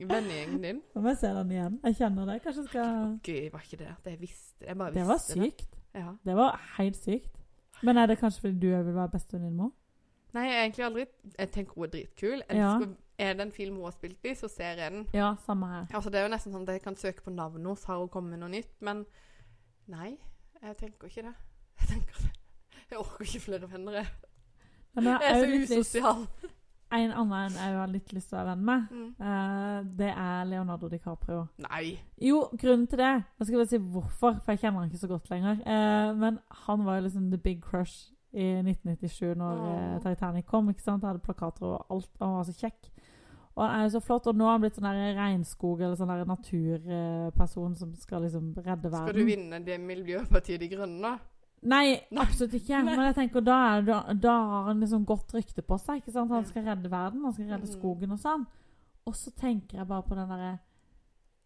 vennegjengen 0.10 0.62
din? 0.64 0.82
Nå 0.96 1.02
må 1.04 1.14
jeg 1.14 1.20
se 1.22 1.34
den 1.40 1.52
igjen. 1.56 1.80
Jeg 1.84 1.98
kjenner 2.00 2.32
det. 2.32 2.38
Kanskje 2.46 2.62
jeg 2.64 2.70
skal 2.70 3.20
Gøy, 3.26 3.50
var 3.54 3.66
ikke 3.68 3.82
det? 3.84 3.92
Det 4.06 4.14
jeg 4.16 4.22
visste. 4.22 4.66
Jeg 4.68 4.78
bare 4.78 4.94
Det 4.94 5.08
var 5.08 5.22
sykt. 5.26 5.44
sykt. 5.66 5.78
Ja. 5.96 6.14
Det 6.26 6.36
var 6.38 6.62
helt 6.78 6.98
sykt. 6.98 7.36
Men 7.84 7.98
er 7.98 8.06
det 8.12 8.18
kanskje 8.20 8.42
fordi 8.48 8.60
du 8.60 8.68
vil 8.70 8.96
være 8.96 9.10
bestevenninne 9.18 9.56
med 9.58 9.64
henne? 9.70 9.76
Nei, 10.34 10.42
jeg 10.46 10.54
har 10.56 10.64
egentlig 10.68 10.86
aldri 10.86 11.06
Jeg 11.40 11.52
tenker 11.52 11.74
hun 11.76 11.84
er 11.88 11.94
dritkul. 11.96 12.42
Ja. 12.54 12.74
Er 13.20 13.34
det 13.34 13.42
en 13.42 13.52
film 13.52 13.76
hun 13.76 13.84
har 13.84 13.92
spilt 13.92 14.26
i, 14.26 14.34
så 14.36 14.48
ser 14.48 14.78
jeg 14.78 14.92
den. 14.94 15.08
Ja, 15.14 15.34
samme 15.46 15.68
her. 15.68 15.88
Altså, 15.94 16.10
det 16.10 16.20
er 16.20 16.28
jo 16.28 16.32
nesten 16.32 16.54
sånn 16.54 16.64
at 16.68 16.76
jeg 16.78 16.84
kan 16.86 16.96
søke 16.96 17.24
på 17.26 17.34
navnet 17.34 17.60
hennes. 17.66 17.84
Har 17.90 17.98
hun 18.00 18.08
kommet 18.14 18.32
med 18.36 18.40
noe 18.46 18.50
nytt? 18.54 18.70
Men 18.86 19.06
nei, 19.92 20.14
jeg 20.62 20.78
tenker 20.80 21.08
ikke 21.10 21.26
det. 21.28 21.34
Jeg 21.82 21.88
tenker 21.96 22.22
det. 22.22 22.29
Jeg 22.90 23.00
orker 23.00 23.26
ikke 23.26 23.40
flere 23.40 23.72
venner, 23.72 24.00
jeg. 24.02 24.08
Men 24.96 25.06
jeg 25.06 25.20
er 25.24 25.40
så 25.40 25.78
usosial. 25.78 26.24
en 26.98 27.12
annen 27.14 27.54
jeg 27.54 27.74
har 27.78 27.90
litt 27.92 28.14
lyst 28.16 28.32
til 28.32 28.38
å 28.38 28.40
være 28.40 28.54
venn 28.56 28.64
med. 28.66 28.86
Mm. 28.92 29.10
uh, 29.22 29.82
det 30.00 30.10
er 30.10 30.48
Leonardo 30.50 30.90
DiCaprio. 30.90 31.44
Nei. 31.68 32.00
Jo, 32.18 32.48
grunnen 32.58 32.88
til 32.90 33.02
det 33.02 33.12
Jeg 33.12 33.46
skal 33.46 33.60
bare 33.60 33.70
si 33.70 33.78
hvorfor, 33.78 34.40
for 34.42 34.56
jeg 34.56 34.64
kjenner 34.64 34.82
han 34.82 34.90
ikke 34.90 35.04
så 35.04 35.12
godt 35.12 35.30
lenger. 35.30 35.62
Uh, 35.66 36.16
men 36.18 36.40
han 36.66 36.88
var 36.88 36.98
jo 36.98 37.06
liksom 37.06 37.30
the 37.30 37.38
big 37.38 37.62
crush 37.62 38.10
i 38.30 38.46
1997 38.62 39.38
når 39.40 39.62
eh, 39.66 40.02
Titanic 40.04 40.46
kom. 40.46 40.70
ikke 40.70 40.84
sant? 40.84 41.02
Jeg 41.04 41.10
hadde 41.10 41.26
plakater 41.26 41.66
og 41.66 41.86
alt, 41.90 42.12
og 42.20 42.28
han 42.28 42.36
var 42.36 42.44
så 42.46 42.54
kjekk. 42.60 42.92
Og 43.56 43.64
han 43.66 43.80
er 43.80 43.88
jo 43.88 43.94
så 43.96 44.02
flott, 44.06 44.28
og 44.30 44.38
nå 44.38 44.46
har 44.46 44.56
han 44.56 44.62
blitt 44.64 44.78
sånn 44.78 44.86
der 44.88 45.18
regnskog 45.18 45.82
eller 45.82 45.98
sånn 45.98 46.12
der 46.14 46.30
naturperson 46.30 47.74
som 47.80 47.96
skal 48.00 48.24
liksom 48.28 48.52
redde 48.54 48.92
verden. 48.92 49.10
Skal 49.10 49.18
du 49.18 49.28
vinne 49.28 49.60
det 49.66 49.80
Miljøpartiet 49.82 50.62
De 50.62 50.70
Grønne? 50.72 51.18
Nei, 51.62 52.00
Nei. 52.12 52.22
absolutt 52.24 52.54
ikke. 52.54 52.84
Nei. 52.84 52.96
Men 52.96 53.06
jeg 53.10 53.16
tenker, 53.16 53.42
da, 53.44 53.58
er, 53.78 53.82
det- 53.82 54.22
da, 54.22 54.32
har 54.48 54.64
han 54.70 54.80
liksom 54.80 55.06
godt 55.06 55.34
rykte 55.34 55.62
på 55.62 55.78
seg. 55.80 55.98
ikke 56.02 56.12
sant? 56.12 56.32
Han 56.32 56.46
skal 56.46 56.64
redde 56.64 56.90
verden, 56.92 57.24
han 57.24 57.34
skal 57.34 57.46
redde 57.50 57.68
Mhm. 57.68 57.74
skogen 57.80 58.12
og 58.12 58.20
sånn. 58.20 58.46
Og 59.06 59.14
så 59.16 59.32
tenker 59.36 59.78
jeg 59.78 59.88
bare 59.88 60.04
på 60.04 60.16
den 60.16 60.30
derre 60.30 60.60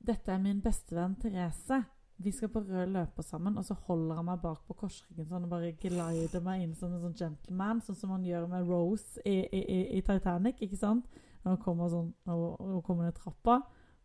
Dette 0.06 0.32
er 0.34 0.38
min 0.38 0.62
bestevenn 0.62 1.15
Therese. 1.15 1.86
Vi 2.19 2.32
skal 2.32 2.49
på 2.49 2.60
rød 2.60 2.89
løper 2.91 3.23
sammen, 3.23 3.58
og 3.58 3.63
så 3.63 3.73
holder 3.88 4.15
han 4.15 4.26
meg 4.26 4.41
bak 4.41 4.67
på 4.67 4.73
korsryggen 4.76 5.26
sånn 5.30 5.43
og 5.45 5.49
bare 5.49 5.71
glider 5.71 6.41
meg 6.41 6.62
inn 6.62 6.76
som 6.76 6.93
en 6.93 6.99
sånn 7.02 7.15
gentleman, 7.15 7.80
sånn 7.82 7.95
som 7.95 8.10
han 8.10 8.23
gjør 8.23 8.49
med 8.49 8.67
Rose 8.67 9.19
i, 9.26 9.47
i, 9.52 9.97
i, 9.97 10.02
Titanic, 10.02 10.60
ikke 10.62 10.78
sant? 10.78 11.06
Når 11.45 11.56
hun 11.56 11.63
kommer 11.63 11.89
sånn, 11.89 12.13
når 12.28 12.58
hun 12.60 12.82
kommer 12.82 13.04
ned 13.06 13.15
trappa. 13.15 13.62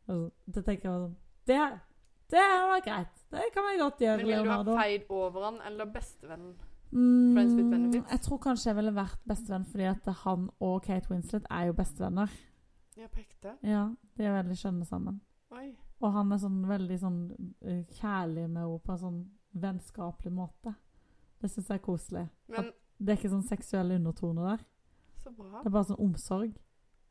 Og 0.08 0.14
så, 0.14 0.30
det 0.52 0.64
tenker 0.64 0.82
jeg 0.88 1.00
sånn 1.02 1.16
Det, 1.46 1.80
det 2.30 2.46
var 2.70 2.80
greit. 2.84 3.14
Det 3.30 3.44
kan 3.54 3.64
vi 3.72 3.78
godt 3.80 3.98
gjøre, 4.00 4.16
Men 4.16 4.26
vil 4.26 4.44
du 4.44 4.50
ha 4.50 4.82
feid 4.82 5.06
over 5.08 5.44
han 5.44 5.60
eller 5.66 5.84
bestevennen? 5.92 6.54
Mm, 6.92 7.34
Friends 7.34 7.54
with 7.54 7.70
benefits? 7.70 8.10
Jeg 8.10 8.20
tror 8.24 8.38
kanskje 8.38 8.70
jeg 8.70 8.76
ville 8.76 8.94
vært 8.96 9.18
bestevenn 9.28 9.64
fordi 9.68 9.84
at 9.90 10.06
han 10.24 10.46
og 10.60 10.82
Kate 10.82 11.10
Winslet 11.10 11.44
er 11.50 11.66
jo 11.68 11.72
bestevenner. 11.76 12.30
Ja, 12.96 13.06
på 13.12 13.20
ekte? 13.20 13.52
Ja, 13.62 13.82
De 14.16 14.24
er 14.24 14.32
veldig 14.42 14.56
skjønne 14.58 14.86
sammen. 14.88 15.20
Oi. 15.52 15.74
Og 16.00 16.12
han 16.12 16.32
er 16.32 16.38
sånn 16.38 16.62
veldig 16.68 16.98
sånn 17.00 17.18
eh, 17.62 17.84
kjærlig 18.00 18.48
med 18.48 18.62
henne 18.62 18.78
på 18.78 18.92
en 18.92 18.98
sånn 19.02 19.20
vennskapelig 19.52 20.32
måte. 20.32 20.74
Det 21.40 21.50
syns 21.50 21.68
jeg 21.68 21.78
er 21.80 21.84
koselig. 21.84 22.28
Men 22.48 22.72
Det 22.98 23.12
er 23.12 23.16
ikke 23.20 23.30
sånn 23.30 23.46
seksuelle 23.46 23.94
undertoner 23.94 24.56
der. 24.56 24.64
så 25.22 25.30
bra. 25.30 25.60
Det 25.62 25.66
er 25.66 25.70
bare 25.70 25.84
sånn 25.84 26.00
omsorg. 26.02 26.56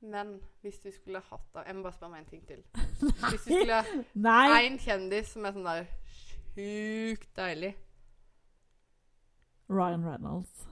Men 0.02 0.40
hvis 0.62 0.78
du 0.84 0.92
skulle 0.94 1.20
hatt 1.26 1.46
da 1.56 1.64
Jeg 1.66 1.76
må 1.76 1.82
bare 1.88 1.94
spørre 1.96 2.12
meg 2.12 2.20
en 2.22 2.30
ting 2.30 2.44
til. 2.48 2.60
Hvis 3.32 3.48
du 3.48 3.50
skulle 3.50 3.80
Nei! 4.14 4.66
en 4.68 4.78
kjendis 4.80 5.32
som 5.34 5.46
er 5.50 5.56
sånn 5.56 5.66
der 5.66 5.88
sjukt 6.54 7.32
deilig 7.38 7.72
Ryan 9.70 10.06
Reynolds. 10.06 10.68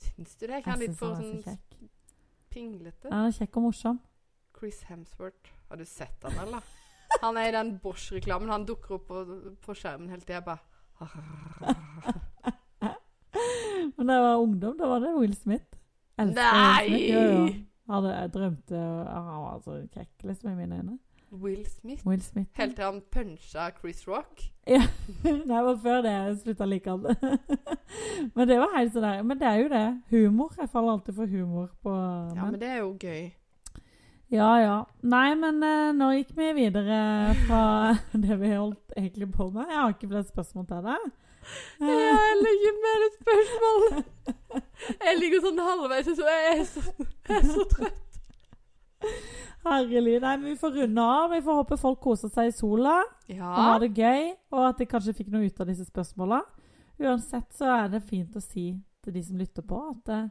Syns 0.00 0.32
du 0.40 0.46
det? 0.46 0.54
Jeg 0.58 0.64
kan 0.64 0.72
Jeg 0.80 0.88
litt 0.88 0.96
syns 0.96 0.98
for 0.98 1.14
han 1.14 1.22
er 1.22 1.26
så 1.28 1.30
sånn 1.30 1.42
kjekk. 1.44 1.90
pinglete. 2.50 3.12
Han 3.12 3.28
er 3.28 3.36
kjekk 3.36 3.56
og 3.60 3.66
morsom. 3.68 4.00
Chris 4.58 4.80
Hemsworth. 4.88 5.52
Har 5.68 5.76
du 5.78 5.84
sett 5.86 6.24
han, 6.26 6.34
eller? 6.46 6.64
Han 7.22 7.36
er 7.38 7.48
i 7.48 7.54
den 7.54 7.70
Bosch-reklamen. 7.84 8.50
Han 8.50 8.64
dukker 8.66 8.96
opp 8.96 9.06
på, 9.06 9.22
på 9.62 9.74
skjermen 9.78 10.10
hele 10.10 10.24
tida. 10.26 10.40
Bare 10.40 10.58
Men 13.96 14.06
da 14.08 14.16
jeg 14.16 14.24
var 14.24 14.36
ungdom, 14.42 14.74
da 14.78 14.88
var 14.90 14.98
det 15.04 15.12
Will 15.16 15.34
Smith. 15.36 15.78
Elsker 16.18 16.40
Nei! 16.40 16.84
Will 16.88 16.96
Smith. 16.96 17.10
Jo, 17.12 17.20
jo. 17.20 17.66
Hadde, 17.90 18.10
jeg 18.14 18.32
drømte 18.34 18.80
Han 19.10 19.30
var 19.44 19.62
så 19.64 19.80
kjekk, 19.90 20.12
liksom, 20.22 20.52
i 20.52 20.58
mine 20.60 20.80
øyne. 20.80 20.98
Will 21.32 21.66
Smith. 21.66 22.06
Will 22.06 22.22
Smith. 22.22 22.50
Helt 22.58 22.74
til 22.76 22.84
han 22.84 23.02
puncha 23.10 23.70
Chris 23.80 24.08
Rock. 24.08 24.42
Ja. 24.66 24.82
Det 25.22 25.64
var 25.64 25.76
før 25.82 26.00
det 26.02 26.14
jeg 26.14 26.38
slutta 26.42 26.66
å 26.66 26.70
like 26.70 26.90
han. 26.90 27.04
men 28.34 28.48
det 28.48 28.58
var 28.58 28.74
helt 28.74 28.94
sånn 28.94 29.06
der 29.06 29.22
Men 29.22 29.38
det 29.38 29.46
er 29.46 29.60
jo 29.62 29.68
det. 29.70 29.84
Humor. 30.10 30.50
Jeg 30.58 30.72
faller 30.72 30.96
alltid 30.96 31.14
for 31.14 31.30
humor 31.30 31.68
på 31.82 31.94
Ja, 32.34 32.48
men 32.50 32.58
det 32.58 32.72
er 32.72 32.82
jo 32.82 32.96
gøy. 32.98 33.30
Ja, 34.30 34.50
ja. 34.62 34.76
Nei, 35.02 35.28
men 35.38 35.62
uh, 35.62 35.90
nå 35.94 36.12
gikk 36.18 36.36
vi 36.38 36.52
videre 36.58 37.00
fra 37.46 37.62
det 38.26 38.36
vi 38.42 38.52
holdt 38.54 38.94
egentlig 38.96 39.30
på 39.34 39.48
med. 39.54 39.70
Jeg 39.70 39.80
har 39.80 39.94
ikke 39.94 40.10
flere 40.10 40.28
spørsmål 40.28 40.68
til 40.70 40.86
deg. 40.90 41.10
Jeg 41.80 42.54
ikke 42.54 42.74
mer 42.84 43.06
et 43.06 43.18
spørsmål. 43.20 44.04
Jeg 45.00 45.18
ligger 45.20 45.42
sånn 45.44 45.60
halvveis, 45.64 46.08
så 46.16 46.30
jeg 46.30 46.52
er 46.52 46.62
så, 46.68 46.84
jeg 47.28 47.36
er 47.38 47.48
så 47.48 47.66
trøtt. 47.74 48.06
Herlig. 49.64 50.16
Nei, 50.22 50.36
men 50.40 50.46
vi 50.52 50.56
får 50.60 50.76
runde 50.78 51.04
av. 51.04 51.30
Vi 51.34 51.42
får 51.44 51.58
håpe 51.60 51.76
folk 51.80 52.00
koser 52.00 52.32
seg 52.32 52.48
i 52.48 52.54
sola 52.56 52.96
og 53.04 53.42
har 53.60 53.82
det 53.82 53.92
gøy, 53.96 54.30
og 54.56 54.64
at 54.70 54.80
de 54.80 54.88
kanskje 54.88 55.14
fikk 55.18 55.28
noe 55.34 55.48
ut 55.48 55.60
av 55.60 55.68
disse 55.68 55.84
spørsmåla. 55.88 56.40
Uansett 57.00 57.52
så 57.56 57.68
er 57.76 57.92
det 57.92 58.02
fint 58.08 58.36
å 58.36 58.42
si 58.44 58.72
til 59.04 59.16
de 59.16 59.22
som 59.24 59.38
lytter 59.40 59.64
på, 59.64 59.78
at 59.92 60.10
eh, 60.12 60.26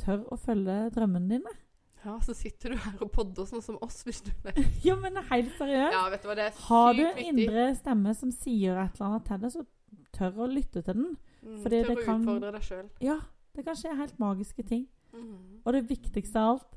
tør 0.00 0.22
å 0.32 0.38
følge 0.40 0.76
drømmene 0.94 1.34
dine. 1.34 1.56
ja, 2.04 2.14
så 2.24 2.32
sitter 2.36 2.72
du 2.72 2.78
her 2.80 3.02
og 3.04 3.10
podder 3.12 3.48
sånn 3.48 3.64
som 3.64 3.76
oss, 3.84 3.98
hvis 4.08 4.22
du 4.24 4.30
Jo, 4.86 4.96
men 5.00 5.20
helt 5.28 5.52
seriøst. 5.58 5.92
Ja, 5.96 6.06
vet 6.12 6.24
du 6.24 6.30
hva, 6.30 6.38
det 6.38 6.46
er 6.46 6.54
sykt 6.54 6.64
Har 6.70 6.94
du 6.96 7.02
en 7.04 7.20
indre 7.26 7.66
stemme 7.76 8.14
som 8.16 8.32
sier 8.32 8.80
et 8.80 8.96
eller 8.96 9.10
annet 9.10 9.28
til 9.28 9.42
deg, 9.44 9.52
så 9.56 9.66
tør 10.12 10.38
å 10.44 10.46
lytte 10.50 10.82
til 10.82 10.94
den. 10.94 11.16
Mm, 11.42 11.58
fordi 11.62 11.82
Tør 11.82 11.88
det 11.88 11.96
å 11.96 12.00
utfordre 12.18 12.52
deg 12.52 12.62
sjøl. 12.62 12.88
Ja, 13.00 13.18
det 13.56 13.64
kan 13.64 13.74
skje 13.80 13.96
helt 13.96 14.18
magiske 14.18 14.62
ting. 14.66 14.86
Mm. 15.12 15.60
Og 15.64 15.72
det 15.72 15.84
viktigste 15.88 16.38
av 16.38 16.54
alt 16.56 16.76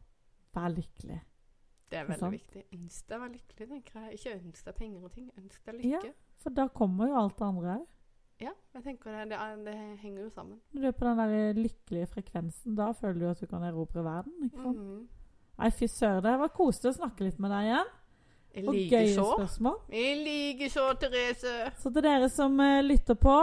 vær 0.53 0.69
lykkelig. 0.73 1.21
Det 1.93 1.99
er 1.99 2.05
veldig 2.09 2.31
viktig. 2.33 2.63
Ønsk 2.73 3.07
deg 3.07 3.17
å 3.17 3.21
være 3.21 3.33
lykkelig, 3.35 3.67
tenker 3.69 3.99
jeg. 3.99 4.13
Ikke 4.17 4.35
ønsk 4.39 4.65
deg 4.65 4.75
penger 4.75 5.03
og 5.03 5.11
ting. 5.13 5.27
Ønsk 5.37 5.65
deg 5.65 5.75
lykke. 5.75 5.89
Ja. 6.07 6.13
For 6.41 6.49
da 6.49 6.67
kommer 6.67 7.07
jo 7.11 7.17
alt 7.19 7.37
det 7.37 7.45
andre 7.45 7.75
òg. 7.79 7.83
Ja, 8.41 8.51
jeg 8.73 8.83
tenker 8.83 9.11
det, 9.13 9.27
det, 9.29 9.37
er- 9.39 9.59
det 9.63 9.75
henger 10.01 10.23
jo 10.23 10.29
sammen. 10.33 10.57
Når 10.73 10.81
du 10.81 10.87
er 10.87 10.95
på 10.97 11.05
den 11.05 11.17
der 11.21 11.53
lykkelige 11.61 12.07
frekvensen, 12.07 12.75
da 12.75 12.91
føler 12.97 13.19
du 13.19 13.27
at 13.29 13.39
du 13.39 13.45
kan 13.47 13.61
erobre 13.63 14.03
verden. 14.03 14.33
ikke 14.47 14.57
sant? 14.63 14.77
Mhm. 14.79 15.07
Nei, 15.59 15.69
fy 15.69 15.85
søren. 15.87 16.23
Det 16.25 16.39
var 16.39 16.49
koselig 16.49 16.89
å 16.95 16.97
snakke 16.97 17.23
litt 17.27 17.37
med 17.39 17.51
deg 17.53 17.67
igjen. 17.69 17.91
Og 18.67 18.75
gøye 18.75 19.13
så. 19.13 19.33
spørsmål. 19.37 19.77
Jeg 19.91 20.17
liker 20.17 20.69
så, 20.69 20.93
Therese. 21.01 21.53
Så 21.81 21.89
til 21.93 22.03
dere 22.05 22.29
som 22.29 22.59
uh, 22.59 22.81
lytter 22.85 23.17
på, 23.17 23.37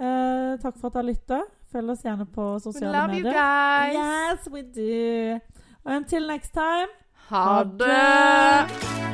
uh, 0.00 0.54
takk 0.62 0.78
for 0.80 0.88
at 0.88 0.96
dere 0.98 1.06
lytter. 1.12 1.44
Følg 1.72 1.90
oss 1.90 2.04
gjerne 2.06 2.26
på 2.26 2.52
We 2.54 2.60
sosiale 2.60 2.92
love 2.92 3.18
you 3.18 3.24
guys. 3.24 3.98
Yes, 3.98 4.48
we 4.50 4.62
do. 4.62 5.40
And 5.84 6.04
until 6.04 6.26
next 6.26 6.54
time. 6.54 6.88
Ha 7.28 7.64
det. 7.78 9.13